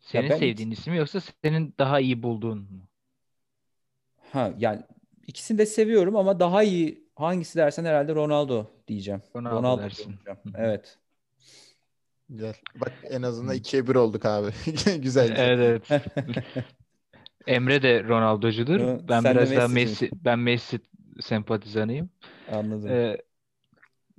senin 0.00 0.30
ben 0.30 0.38
sevdiğin 0.38 0.70
isim 0.70 0.94
yoksa 0.94 1.20
senin 1.44 1.74
daha 1.78 2.00
iyi 2.00 2.22
bulduğun 2.22 2.58
mu? 2.58 2.88
Ha 4.32 4.52
yani 4.58 4.82
ikisini 5.26 5.58
de 5.58 5.66
seviyorum 5.66 6.16
ama 6.16 6.40
daha 6.40 6.62
iyi 6.62 7.03
hangisi 7.14 7.58
dersen 7.58 7.84
herhalde 7.84 8.14
Ronaldo 8.14 8.66
diyeceğim. 8.88 9.22
Ronaldo, 9.36 9.56
Ronaldo 9.56 9.82
dersin. 9.82 10.14
Evet. 10.56 10.98
Güzel. 12.28 12.54
Bak 12.76 12.92
en 13.10 13.22
azından 13.22 13.54
ikiye 13.54 13.86
bir 13.86 13.94
olduk 13.94 14.24
abi. 14.24 14.50
Güzel. 14.98 15.34
Evet 15.36 15.82
evet. 15.90 16.02
Emre 17.46 17.82
de 17.82 18.04
Ronaldo'cudur. 18.04 18.80
Ben 19.08 19.20
Sen 19.20 19.34
biraz 19.34 19.56
daha 19.56 19.68
Messi, 19.68 20.10
ben 20.24 20.38
Messi 20.38 20.80
sempatizanıyım. 21.20 22.10
Anladım. 22.52 22.90
Ee, 22.90 23.18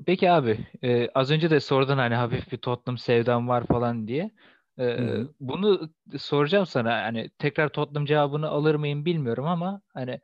peki 0.06 0.32
abi, 0.32 0.58
e, 0.84 1.10
az 1.16 1.32
önce 1.32 1.50
de 1.50 1.60
sordun 1.60 1.98
hani 1.98 2.16
hafif 2.16 2.52
bir 2.52 2.58
Tottenham 2.58 2.98
sevdam 2.98 3.48
var 3.48 3.66
falan 3.66 4.08
diye. 4.08 4.32
Ee, 4.80 4.98
bunu 5.39 5.89
soracağım 6.18 6.66
sana. 6.66 7.04
Hani 7.04 7.30
tekrar 7.39 7.70
Tottenham 7.70 8.06
cevabını 8.06 8.48
alır 8.48 8.76
mıyım 8.76 9.06
bilmiyorum 9.06 9.46
ama 9.46 9.82
hani 9.93 10.20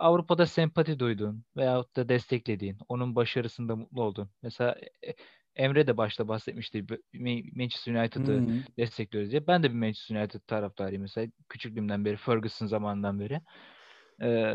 Avrupa'da 0.00 0.46
sempati 0.46 0.98
duyduğun 0.98 1.44
veyahut 1.56 1.96
da 1.96 2.08
desteklediğin, 2.08 2.78
onun 2.88 3.16
başarısında 3.16 3.76
mutlu 3.76 4.02
oldun. 4.02 4.30
Mesela 4.42 4.76
e, 5.06 5.14
Emre 5.56 5.86
de 5.86 5.96
başta 5.96 6.28
bahsetmişti. 6.28 6.86
Manchester 7.56 7.94
United'ı 7.94 8.38
hmm. 8.38 8.62
destekliyoruz 8.78 9.30
diye. 9.30 9.46
Ben 9.46 9.62
de 9.62 9.70
bir 9.70 9.74
Manchester 9.74 10.16
United 10.16 10.40
taraftarıyım 10.46 11.02
mesela. 11.02 11.32
Küçüklüğümden 11.48 12.04
beri, 12.04 12.16
Ferguson 12.16 12.66
zamanından 12.66 13.20
beri. 13.20 13.40
Ee, 14.22 14.54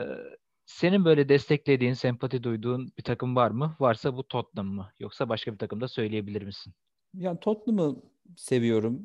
senin 0.66 1.06
böyle 1.06 1.30
desteklediğin, 1.30 1.94
sempati 1.94 2.44
duyduğun 2.44 2.92
bir 2.98 3.04
takım 3.04 3.36
var 3.36 3.52
mı? 3.52 3.76
Varsa 3.80 4.18
bu 4.18 4.28
Tottenham 4.28 4.68
mı? 4.68 4.92
Yoksa 5.00 5.30
başka 5.30 5.54
bir 5.54 5.58
takım 5.58 5.82
da 5.82 5.88
söyleyebilir 5.88 6.42
misin? 6.42 6.74
Yani 7.14 7.40
Tottenham'ı 7.40 8.02
seviyorum. 8.38 9.02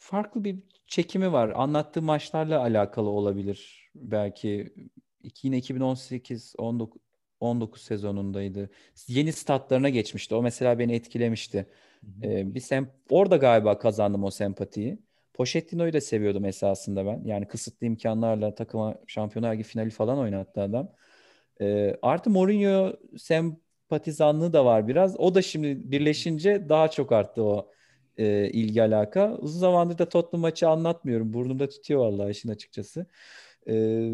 Farklı 0.00 0.44
bir 0.44 0.58
çekimi 0.86 1.32
var. 1.32 1.52
Anlattığı 1.54 2.02
maçlarla 2.02 2.60
alakalı 2.60 3.08
olabilir. 3.08 3.90
Belki 3.94 4.74
yine 5.42 5.58
2018 5.58 6.54
19 6.58 7.02
19 7.40 7.82
sezonundaydı. 7.82 8.70
Yeni 9.08 9.32
statlarına 9.32 9.88
geçmişti. 9.88 10.34
O 10.34 10.42
mesela 10.42 10.78
beni 10.78 10.94
etkilemişti. 10.94 11.66
Ee, 12.22 12.54
bir 12.54 12.60
sem 12.60 12.90
orada 13.10 13.36
galiba 13.36 13.78
kazandım 13.78 14.24
o 14.24 14.30
sempatiyi. 14.30 14.98
Pochettino'yu 15.34 15.92
da 15.92 16.00
seviyordum 16.00 16.44
esasında 16.44 17.06
ben. 17.06 17.22
Yani 17.24 17.48
kısıtlı 17.48 17.86
imkanlarla 17.86 18.54
takıma 18.54 18.98
Şampiyonlar 19.06 19.54
Ligi 19.54 19.62
finali 19.62 19.90
falan 19.90 20.18
oynattı 20.18 20.60
adam. 20.60 20.92
Ee, 21.60 21.96
artı 22.02 22.30
Mourinho 22.30 22.92
sempatizanlığı 23.18 24.52
da 24.52 24.64
var 24.64 24.88
biraz. 24.88 25.20
O 25.20 25.34
da 25.34 25.42
şimdi 25.42 25.90
birleşince 25.90 26.68
daha 26.68 26.88
çok 26.90 27.12
arttı 27.12 27.42
o 27.42 27.70
e, 28.16 28.50
ilgi 28.50 28.82
alaka. 28.82 29.36
Uzun 29.38 29.58
zamandır 29.60 29.98
da 29.98 30.08
Tottenham 30.08 30.40
maçı 30.40 30.68
anlatmıyorum. 30.68 31.32
Burnumda 31.32 31.68
tutuyor 31.68 32.00
vallahi 32.00 32.30
işin 32.30 32.48
açıkçası. 32.48 33.06
Ee, 33.68 34.10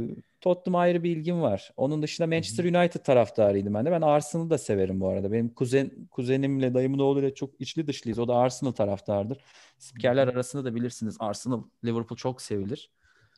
Tottenham 0.47 0.81
ayrı 0.81 1.03
bir 1.03 1.17
ilgim 1.17 1.43
var. 1.43 1.73
Onun 1.77 2.03
dışında 2.03 2.27
Manchester 2.27 2.65
United 2.65 3.01
taraftarıydım 3.01 3.75
ben 3.75 3.87
de. 3.87 3.91
Ben 3.91 4.01
Arsenal'ı 4.01 4.51
da 4.51 4.59
severim 4.59 5.01
bu 5.01 5.09
arada. 5.09 5.33
Benim 5.33 5.49
kuzen 5.49 5.91
kuzenimle 6.11 6.75
dayımın 6.75 6.99
oğluyla 6.99 7.35
çok 7.35 7.61
içli 7.61 7.87
dışlıyız. 7.87 8.19
O 8.19 8.29
da 8.29 8.37
Arsenal 8.37 8.73
taraftardır. 8.73 9.39
Spikerler 9.79 10.29
arasında 10.29 10.65
da 10.65 10.75
bilirsiniz 10.75 11.17
Arsenal, 11.21 11.63
Liverpool 11.85 12.17
çok 12.17 12.43
sevilir. 12.43 12.91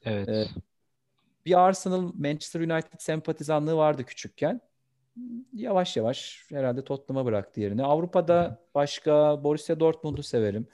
Evet. 0.04 0.28
Ee, 0.28 0.46
bir 1.46 1.61
Arsenal 1.61 2.12
Manchester 2.14 2.61
United 2.61 2.98
sempatizanlığı 2.98 3.76
vardı 3.76 4.04
küçükken. 4.04 4.61
Yavaş 5.52 5.96
yavaş 5.96 6.44
herhalde 6.48 6.84
Tottenham'a 6.84 7.26
bıraktı 7.26 7.61
yerini. 7.61 7.84
Avrupa'da 7.84 8.62
başka 8.74 9.44
Borussia 9.44 9.80
Dortmund'u 9.80 10.22
severim. 10.22 10.66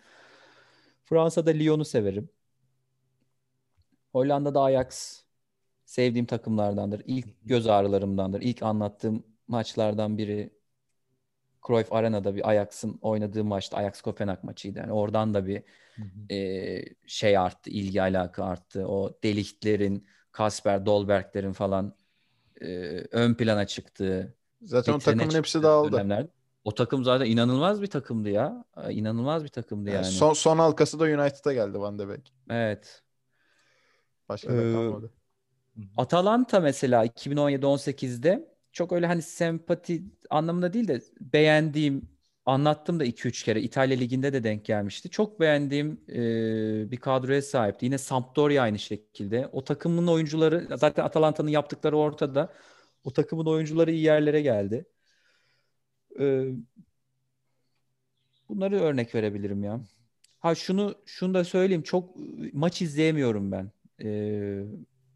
Fransa'da 1.05 1.51
Lyon'u 1.51 1.85
severim. 1.85 2.29
Hollanda'da 4.13 4.63
Ajax 4.63 5.24
sevdiğim 5.85 6.27
takımlardandır. 6.27 7.03
İlk 7.07 7.27
göz 7.45 7.67
ağrılarımdandır. 7.67 8.41
İlk 8.41 8.63
anlattığım 8.63 9.25
maçlardan 9.49 10.19
biri 10.19 10.51
Cruyff 11.67 11.93
Arena'da 11.93 12.35
bir 12.35 12.49
Ajax'ın 12.51 12.99
oynadığı 13.03 13.45
maçta 13.45 13.77
Ajax 13.77 14.01
Kopenhag 14.01 14.45
maçıydı. 14.45 14.79
Yani 14.79 14.93
oradan 14.93 15.35
da 15.35 15.47
bir 15.47 15.63
e, 16.31 16.85
şey 17.07 17.39
arttı, 17.39 17.71
ilgi 17.71 18.03
alaka 18.03 18.45
arttı. 18.45 18.89
O 18.89 19.19
Delichtlerin, 19.23 20.07
Kasper 20.33 20.87
Dolberg'lerin 20.87 21.53
falan 21.53 21.95
e, 22.61 22.67
ön 23.11 23.35
plana 23.35 23.67
çıktığı. 23.67 24.35
Zaten 24.63 24.93
o 24.93 24.99
takımın 24.99 25.35
hepsi 25.35 25.63
dağıldı. 25.63 25.93
Dönemlerde. 25.93 26.29
O 26.65 26.75
takım 26.75 27.05
zaten 27.05 27.27
inanılmaz 27.27 27.83
bir 27.83 27.87
takımdı 27.87 28.31
ya. 28.31 28.65
İnanılmaz 28.91 29.45
bir 29.45 29.49
takımdı 29.49 29.91
yani. 29.91 30.05
yani. 30.05 30.15
Son, 30.15 30.33
son 30.33 30.59
halkası 30.59 31.01
da 31.01 31.05
United'a 31.05 31.53
geldi 31.53 31.81
Van 31.81 31.99
de 31.99 32.09
Beek. 32.09 32.33
Evet. 32.51 33.03
Başka 34.29 34.53
da 34.53 34.73
kalmadı. 34.73 35.11
Atalanta 35.97 36.61
mesela 36.61 37.05
2017-18'de 37.05 38.55
çok 38.73 38.93
öyle 38.93 39.07
hani 39.07 39.23
sempati 39.23 40.03
anlamında 40.31 40.73
değil 40.73 40.89
de 40.89 41.01
beğendiğim 41.21 42.09
anlattım 42.47 43.01
da 43.01 43.05
2-3 43.05 43.45
kere 43.45 43.63
İtalya 43.63 43.97
Ligi'nde 43.99 44.33
de 44.33 44.45
denk 44.45 44.65
gelmişti. 44.65 45.11
Çok 45.11 45.41
beğendiğim 45.41 46.01
e, 46.09 46.91
bir 46.91 46.97
kadroya 46.97 47.43
sahipti. 47.43 47.85
Yine 47.87 47.99
Sampdoria 47.99 48.63
aynı 48.63 48.79
şekilde. 48.79 49.49
O 49.53 49.65
takımın 49.65 50.07
oyuncuları 50.07 50.69
zaten 50.77 51.05
Atalanta'nın 51.05 51.49
yaptıkları 51.51 51.97
ortada. 51.97 52.53
O 53.05 53.13
takımın 53.13 53.47
oyuncuları 53.47 53.91
iyi 53.93 54.03
yerlere 54.05 54.41
geldi. 54.43 54.85
E, 56.21 56.45
bunları 58.49 58.81
örnek 58.81 59.15
verebilirim 59.15 59.65
ya. 59.65 59.81
Ha 60.39 60.55
şunu 60.55 60.95
şunu 61.07 61.35
da 61.35 61.45
söyleyeyim. 61.45 61.83
Çok 61.83 62.17
maç 62.53 62.83
izleyemiyorum 62.83 63.53
ben. 63.53 63.71
E, 64.05 64.09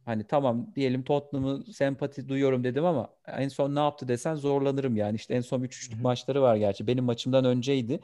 Hani 0.08 0.24
tamam 0.24 0.72
diyelim 0.76 1.02
Tottenham'ı 1.04 1.64
sempati 1.72 2.28
duyuyorum 2.28 2.64
dedim 2.64 2.84
ama 2.84 3.08
en 3.26 3.48
son 3.48 3.74
ne 3.74 3.78
yaptı 3.80 4.08
desen 4.08 4.34
zorlanırım 4.34 4.96
yani. 4.96 5.16
İşte 5.16 5.34
en 5.34 5.40
son 5.40 5.62
3 5.62 5.76
3 5.86 6.00
maçları 6.00 6.42
var 6.42 6.56
gerçi. 6.56 6.86
Benim 6.86 7.04
maçımdan 7.04 7.44
önceydi. 7.44 8.00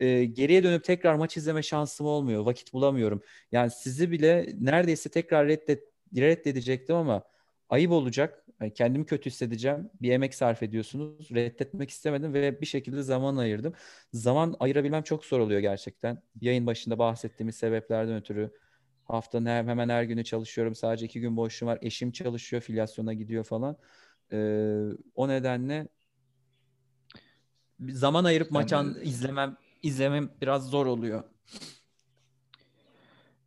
Ee, 0.00 0.24
geriye 0.24 0.64
dönüp 0.64 0.84
tekrar 0.84 1.14
maç 1.14 1.36
izleme 1.36 1.62
şansım 1.62 2.06
olmuyor. 2.06 2.46
Vakit 2.46 2.72
bulamıyorum. 2.72 3.22
Yani 3.52 3.70
sizi 3.70 4.10
bile 4.10 4.46
neredeyse 4.60 5.10
tekrar 5.10 5.48
reddet 5.48 5.84
reddedecektim 6.16 6.96
ama 6.96 7.22
ayıp 7.68 7.92
olacak. 7.92 8.46
Yani 8.60 8.74
kendimi 8.74 9.06
kötü 9.06 9.30
hissedeceğim. 9.30 9.90
Bir 10.02 10.10
emek 10.12 10.34
sarf 10.34 10.62
ediyorsunuz. 10.62 11.30
Reddetmek 11.34 11.90
istemedim 11.90 12.34
ve 12.34 12.60
bir 12.60 12.66
şekilde 12.66 13.02
zaman 13.02 13.36
ayırdım. 13.36 13.74
Zaman 14.12 14.56
ayırabilmem 14.60 15.02
çok 15.02 15.24
zor 15.24 15.40
oluyor 15.40 15.60
gerçekten. 15.60 16.22
Yayın 16.40 16.66
başında 16.66 16.98
bahsettiğimiz 16.98 17.56
sebeplerden 17.56 18.16
ötürü 18.16 18.52
Haftanın 19.04 19.46
hemen 19.46 19.88
her 19.88 20.02
günü 20.02 20.24
çalışıyorum. 20.24 20.74
Sadece 20.74 21.06
iki 21.06 21.20
gün 21.20 21.36
boşluğum 21.36 21.68
var. 21.68 21.78
Eşim 21.82 22.12
çalışıyor, 22.12 22.62
filyasyona 22.62 23.12
gidiyor 23.12 23.44
falan. 23.44 23.76
Ee, 24.32 24.88
o 25.14 25.28
nedenle 25.28 25.88
zaman 27.88 28.24
ayırıp 28.24 28.48
Sen 28.52 28.54
maç 28.54 28.96
izlemem 29.02 29.56
izlemem 29.82 30.30
biraz 30.40 30.70
zor 30.70 30.86
oluyor. 30.86 31.24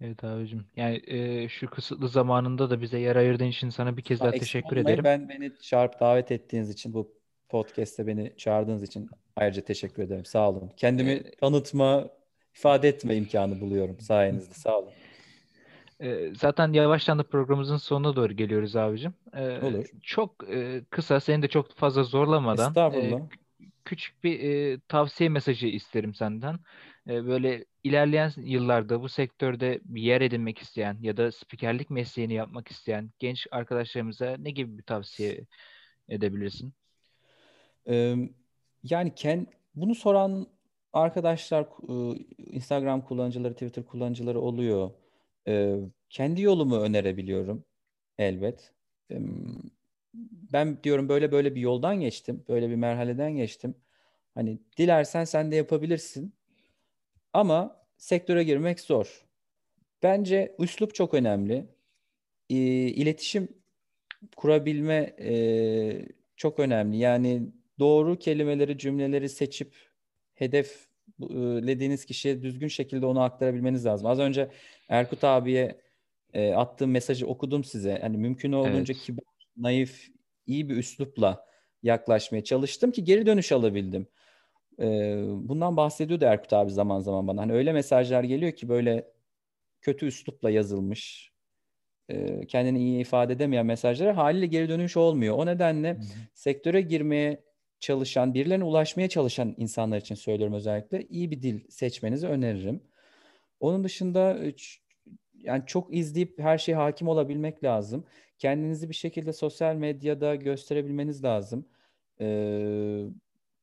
Evet 0.02 0.24
abicim. 0.24 0.66
Yani 0.76 1.02
e, 1.08 1.50
şu 1.50 1.70
kısıtlı 1.70 2.10
zamanında 2.10 2.70
da 2.70 2.82
bize 2.82 3.00
yer 3.00 3.16
ayırdığın 3.16 3.46
için 3.46 3.70
sana 3.70 3.98
bir 3.98 4.02
kez 4.02 4.20
daha 4.20 4.32
teşekkür 4.32 4.78
ederim. 4.78 5.04
Ben 5.04 5.30
beni 5.30 5.52
çağırıp 5.62 6.00
davet 6.00 6.32
ettiğiniz 6.32 6.70
için 6.70 6.94
bu 6.94 7.14
podcast'te 7.50 8.08
beni 8.08 8.34
çağırdığınız 8.38 8.84
için 8.84 9.10
ayrıca 9.36 9.62
teşekkür 9.62 10.04
ederim. 10.04 10.26
Sağ 10.26 10.50
olun. 10.50 10.72
Kendimi 10.78 11.12
ee, 11.12 11.32
tanıtma, 11.32 12.10
ifade 12.56 12.88
etme 12.88 13.16
imkanı 13.16 13.62
buluyorum 13.62 14.00
sayenizde. 14.00 14.54
Sağ 14.54 14.78
olun. 14.80 14.92
E, 16.00 16.34
zaten 16.36 16.74
yavaştan 16.74 17.20
da 17.20 17.24
programımızın 17.24 17.78
sonuna 17.78 18.16
doğru 18.16 18.34
geliyoruz 18.34 18.76
abicim. 18.76 19.14
E, 19.34 19.60
Olur. 19.62 19.86
Çok 20.04 20.50
e, 20.50 20.84
kısa, 20.90 21.20
seni 21.20 21.42
de 21.42 21.48
çok 21.48 21.72
fazla 21.72 22.04
zorlamadan. 22.04 22.68
Estağfurullah. 22.68 23.20
E, 23.20 23.30
küçük 23.86 24.24
bir 24.24 24.40
e, 24.40 24.80
tavsiye 24.80 25.30
mesajı 25.30 25.68
isterim 25.68 26.14
senden. 26.14 26.60
E, 27.10 27.26
böyle 27.26 27.66
ilerleyen 27.84 28.32
yıllarda 28.38 29.02
bu 29.02 29.10
sektörde 29.10 29.80
bir 29.86 30.02
yer 30.02 30.22
edinmek 30.22 30.60
isteyen 30.60 30.98
ya 31.02 31.18
da 31.18 31.32
spikerlik 31.32 31.90
mesleğini 31.90 32.34
yapmak 32.34 32.72
isteyen 32.72 33.12
genç 33.20 33.48
arkadaşlarımıza 33.52 34.36
ne 34.40 34.52
gibi 34.52 34.78
bir 34.78 34.84
tavsiye 34.84 35.46
edebilirsin? 36.10 36.74
Ee, 37.90 38.16
yani 38.84 39.16
ken, 39.16 39.48
bunu 39.76 39.96
soran 39.96 40.48
arkadaşlar 40.94 41.66
Instagram 42.38 43.02
kullanıcıları, 43.02 43.54
Twitter 43.54 43.86
kullanıcıları 43.86 44.40
oluyor. 44.40 44.92
Ee, 45.48 45.76
kendi 46.10 46.42
yolumu 46.42 46.80
önerebiliyorum 46.80 47.66
elbet. 48.18 48.74
Ee, 49.12 49.20
ben 50.54 50.84
diyorum 50.84 51.10
böyle 51.10 51.32
böyle 51.32 51.56
bir 51.56 51.62
yoldan 51.62 52.00
geçtim. 52.00 52.44
Böyle 52.50 52.70
bir 52.70 52.76
merhaleden 52.76 53.32
geçtim. 53.36 53.76
Hani 54.36 54.60
dilersen 54.78 55.26
sen 55.26 55.52
de 55.52 55.56
yapabilirsin. 55.56 56.34
Ama 57.34 57.86
sektöre 57.98 58.44
girmek 58.44 58.80
zor. 58.80 59.26
Bence 60.04 60.56
üslup 60.60 60.96
çok 60.96 61.14
önemli. 61.14 61.68
E, 62.50 62.56
iletişim 62.88 63.50
kurabilme 64.36 65.16
e, 65.20 66.08
çok 66.36 66.60
önemli. 66.60 66.98
Yani 66.98 67.54
doğru 67.80 68.20
kelimeleri, 68.20 68.78
cümleleri 68.78 69.30
seçip 69.30 69.76
hedeflediğiniz 71.20 72.06
kişiye 72.06 72.42
düzgün 72.42 72.68
şekilde 72.68 73.06
onu 73.06 73.22
aktarabilmeniz 73.22 73.86
lazım. 73.86 74.08
Az 74.08 74.20
önce 74.20 74.50
Erkut 74.90 75.24
abiye 75.24 75.82
e, 76.34 76.54
attığım 76.54 76.92
mesajı 76.92 77.28
okudum 77.28 77.64
size. 77.64 77.98
Hani 78.02 78.18
mümkün 78.18 78.52
olduğunca 78.52 78.94
evet. 78.94 79.04
kibar, 79.04 79.26
naif, 79.58 80.08
iyi 80.48 80.70
bir 80.70 80.78
üslupla 80.78 81.46
yaklaşmaya 81.84 82.44
çalıştım 82.44 82.92
ki 82.92 83.04
geri 83.04 83.26
dönüş 83.26 83.52
alabildim. 83.52 84.08
E, 84.80 84.86
bundan 85.28 85.78
bahsediyordu 85.78 86.26
Erkut 86.26 86.54
abi 86.54 86.72
zaman 86.72 87.00
zaman 87.00 87.28
bana. 87.28 87.42
Hani 87.42 87.54
öyle 87.54 87.74
mesajlar 87.74 88.24
geliyor 88.24 88.52
ki 88.52 88.70
böyle 88.70 89.12
kötü 89.82 90.06
üslupla 90.06 90.50
yazılmış, 90.50 91.32
e, 92.10 92.48
kendini 92.48 92.80
iyi 92.80 93.02
ifade 93.02 93.34
edemeyen 93.34 93.66
mesajlara 93.66 94.18
haliyle 94.18 94.46
geri 94.46 94.70
dönüş 94.70 94.98
olmuyor. 94.98 95.38
O 95.38 95.46
nedenle 95.46 95.94
Hı-hı. 95.94 96.04
sektöre 96.34 96.82
girmeye 96.82 97.44
çalışan, 97.86 98.34
birilerine 98.34 98.64
ulaşmaya 98.64 99.10
çalışan 99.10 99.56
insanlar 99.58 99.98
için 99.98 100.16
söylüyorum 100.16 100.56
özellikle 100.56 101.08
iyi 101.10 101.32
bir 101.32 101.42
dil 101.42 101.60
seçmenizi 101.70 102.28
öneririm. 102.28 102.82
Onun 103.60 103.84
dışında 103.84 104.38
yani 105.34 105.64
çok 105.66 105.96
izleyip 105.96 106.40
her 106.40 106.58
şeye 106.58 106.76
hakim 106.76 107.08
olabilmek 107.08 107.64
lazım. 107.64 108.06
Kendinizi 108.40 108.90
bir 108.90 108.96
şekilde 108.96 109.34
sosyal 109.34 109.76
medyada 109.76 110.36
gösterebilmeniz 110.36 111.24
lazım. 111.24 111.66
Ee, 112.22 113.06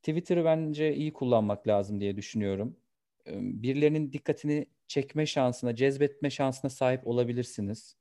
Twitter'ı 0.03 0.45
bence 0.45 0.95
iyi 0.95 1.12
kullanmak 1.12 1.68
lazım 1.68 2.01
diye 2.01 2.16
düşünüyorum. 2.16 2.77
Birilerinin 3.27 4.12
dikkatini 4.12 4.66
çekme 4.87 5.27
şansına, 5.27 5.77
cezbetme 5.77 6.31
şansına 6.31 6.70
sahip 6.70 7.07
olabilirsiniz. 7.07 7.97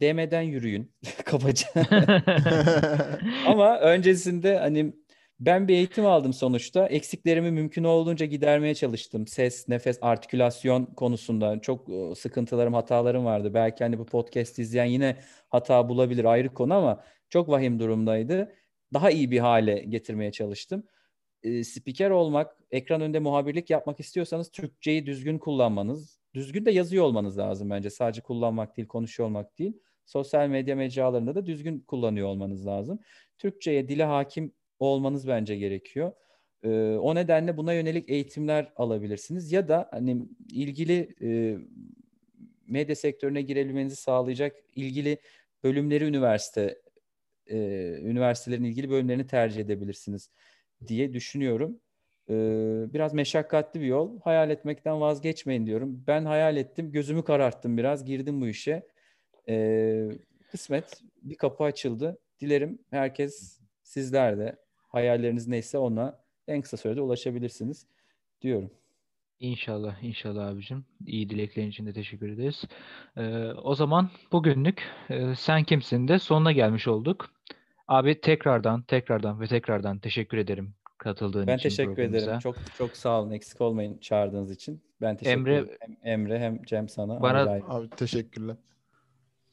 DM'den 0.00 0.42
yürüyün 0.42 0.92
kabaca. 1.24 1.66
Ama 3.46 3.78
öncesinde 3.80 4.58
hani 4.58 4.92
ben 5.40 5.68
bir 5.68 5.74
eğitim 5.74 6.06
aldım 6.06 6.32
sonuçta. 6.32 6.86
Eksiklerimi 6.86 7.50
mümkün 7.50 7.84
olduğunca 7.84 8.26
gidermeye 8.26 8.74
çalıştım. 8.74 9.26
Ses, 9.26 9.68
nefes, 9.68 9.98
artikülasyon 10.00 10.86
konusunda 10.86 11.60
çok 11.60 11.88
sıkıntılarım, 12.18 12.74
hatalarım 12.74 13.24
vardı. 13.24 13.54
Belki 13.54 13.84
hani 13.84 13.98
bu 13.98 14.06
podcast 14.06 14.58
izleyen 14.58 14.84
yine 14.84 15.16
hata 15.48 15.88
bulabilir 15.88 16.24
ayrı 16.24 16.54
konu 16.54 16.74
ama 16.74 17.04
çok 17.28 17.48
vahim 17.48 17.78
durumdaydı 17.78 18.52
daha 18.92 19.10
iyi 19.10 19.30
bir 19.30 19.38
hale 19.38 19.78
getirmeye 19.78 20.32
çalıştım. 20.32 20.84
E, 21.42 21.64
spiker 21.64 22.10
olmak, 22.10 22.56
ekran 22.70 23.00
önünde 23.00 23.18
muhabirlik 23.18 23.70
yapmak 23.70 24.00
istiyorsanız 24.00 24.50
Türkçeyi 24.50 25.06
düzgün 25.06 25.38
kullanmanız, 25.38 26.17
düzgün 26.34 26.66
de 26.66 26.70
yazıyor 26.70 27.04
olmanız 27.04 27.38
lazım 27.38 27.70
bence. 27.70 27.90
Sadece 27.90 28.20
kullanmak 28.20 28.76
değil, 28.76 28.88
konuşuyor 28.88 29.28
olmak 29.28 29.58
değil. 29.58 29.78
Sosyal 30.06 30.48
medya 30.48 30.76
mecralarında 30.76 31.34
da 31.34 31.46
düzgün 31.46 31.80
kullanıyor 31.80 32.28
olmanız 32.28 32.66
lazım. 32.66 32.98
Türkçeye, 33.38 33.88
dile 33.88 34.04
hakim 34.04 34.52
olmanız 34.78 35.28
bence 35.28 35.56
gerekiyor. 35.56 36.12
E, 36.62 36.68
o 36.96 37.14
nedenle 37.14 37.56
buna 37.56 37.72
yönelik 37.72 38.10
eğitimler 38.10 38.72
alabilirsiniz. 38.76 39.52
Ya 39.52 39.68
da 39.68 39.88
hani 39.92 40.22
ilgili 40.52 41.14
e, 41.22 41.58
medya 42.66 42.96
sektörüne 42.96 43.42
girebilmenizi 43.42 43.96
sağlayacak 43.96 44.56
ilgili 44.74 45.18
bölümleri 45.64 46.04
üniversite 46.04 46.82
e, 47.46 47.56
üniversitelerin 48.02 48.64
ilgili 48.64 48.90
bölümlerini 48.90 49.26
tercih 49.26 49.60
edebilirsiniz 49.60 50.30
diye 50.86 51.12
düşünüyorum. 51.12 51.80
E, 52.30 52.34
biraz 52.94 53.14
meşakkatli 53.14 53.80
bir 53.80 53.86
yol. 53.86 54.20
Hayal 54.20 54.50
etmekten 54.50 55.00
vazgeçmeyin 55.00 55.66
diyorum. 55.66 56.04
Ben 56.06 56.24
hayal 56.24 56.56
ettim, 56.56 56.92
gözümü 56.92 57.24
kararttım 57.24 57.76
biraz, 57.76 58.04
girdim 58.04 58.40
bu 58.40 58.48
işe. 58.48 58.86
E, 59.48 60.08
kısmet, 60.50 61.02
bir 61.22 61.34
kapı 61.34 61.64
açıldı. 61.64 62.18
Dilerim 62.40 62.78
herkes, 62.90 63.60
sizler 63.82 64.38
de 64.38 64.56
hayalleriniz 64.88 65.48
neyse 65.48 65.78
ona 65.78 66.20
en 66.48 66.62
kısa 66.62 66.76
sürede 66.76 67.00
ulaşabilirsiniz 67.00 67.86
diyorum. 68.42 68.70
İnşallah, 69.40 70.02
inşallah 70.02 70.48
abicim. 70.48 70.84
İyi 71.06 71.30
dileklerin 71.30 71.68
için 71.68 71.86
de 71.86 71.92
teşekkür 71.92 72.28
ederiz. 72.28 72.64
Ee, 73.16 73.52
o 73.62 73.74
zaman 73.74 74.10
bugünlük 74.32 74.82
e, 75.10 75.34
Sen 75.34 75.64
Kimsin 75.64 76.08
de 76.08 76.18
sonuna 76.18 76.52
gelmiş 76.52 76.88
olduk. 76.88 77.30
Abi 77.88 78.20
tekrardan, 78.20 78.82
tekrardan 78.82 79.40
ve 79.40 79.46
tekrardan 79.46 79.98
teşekkür 79.98 80.38
ederim 80.38 80.74
katıldığın 81.08 81.46
ben 81.46 81.56
için 81.56 81.70
Ben 81.70 81.76
teşekkür 81.76 82.02
ederim. 82.02 82.38
Çok 82.38 82.56
çok 82.78 82.96
sağ 82.96 83.20
olun. 83.20 83.30
Eksik 83.30 83.60
olmayın 83.60 83.98
çağırdığınız 83.98 84.50
için. 84.50 84.82
Ben 85.00 85.16
teşekkür 85.16 85.40
Emre, 85.40 85.56
ederim. 85.56 85.76
Hem 85.80 85.96
Emre 86.12 86.38
hem 86.38 86.62
Cem 86.62 86.88
sana. 86.88 87.22
Bana, 87.22 87.60
abi 87.68 87.90
teşekkürler. 87.90 88.56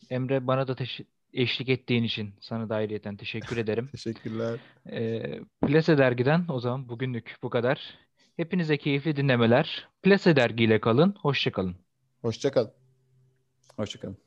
Emre 0.09 0.47
bana 0.47 0.67
da 0.67 0.71
teş- 0.71 1.05
eşlik 1.33 1.69
ettiğin 1.69 2.03
için 2.03 2.33
sana 2.41 2.69
da 2.69 2.75
ayrıyeten 2.75 3.17
teşekkür 3.17 3.57
ederim. 3.57 3.87
Teşekkürler. 3.91 4.59
Ee, 4.91 5.39
Plase 5.67 5.97
Dergi'den 5.97 6.45
o 6.49 6.59
zaman 6.59 6.89
bugünlük 6.89 7.35
bu 7.43 7.49
kadar. 7.49 7.97
Hepinize 8.37 8.77
keyifli 8.77 9.15
dinlemeler. 9.15 9.87
Plase 10.03 10.35
Dergi 10.35 10.63
ile 10.63 10.79
kalın. 10.81 11.15
Hoşçakalın. 11.21 11.75
Hoşçakalın. 12.21 12.71
Hoşçakalın. 13.75 14.24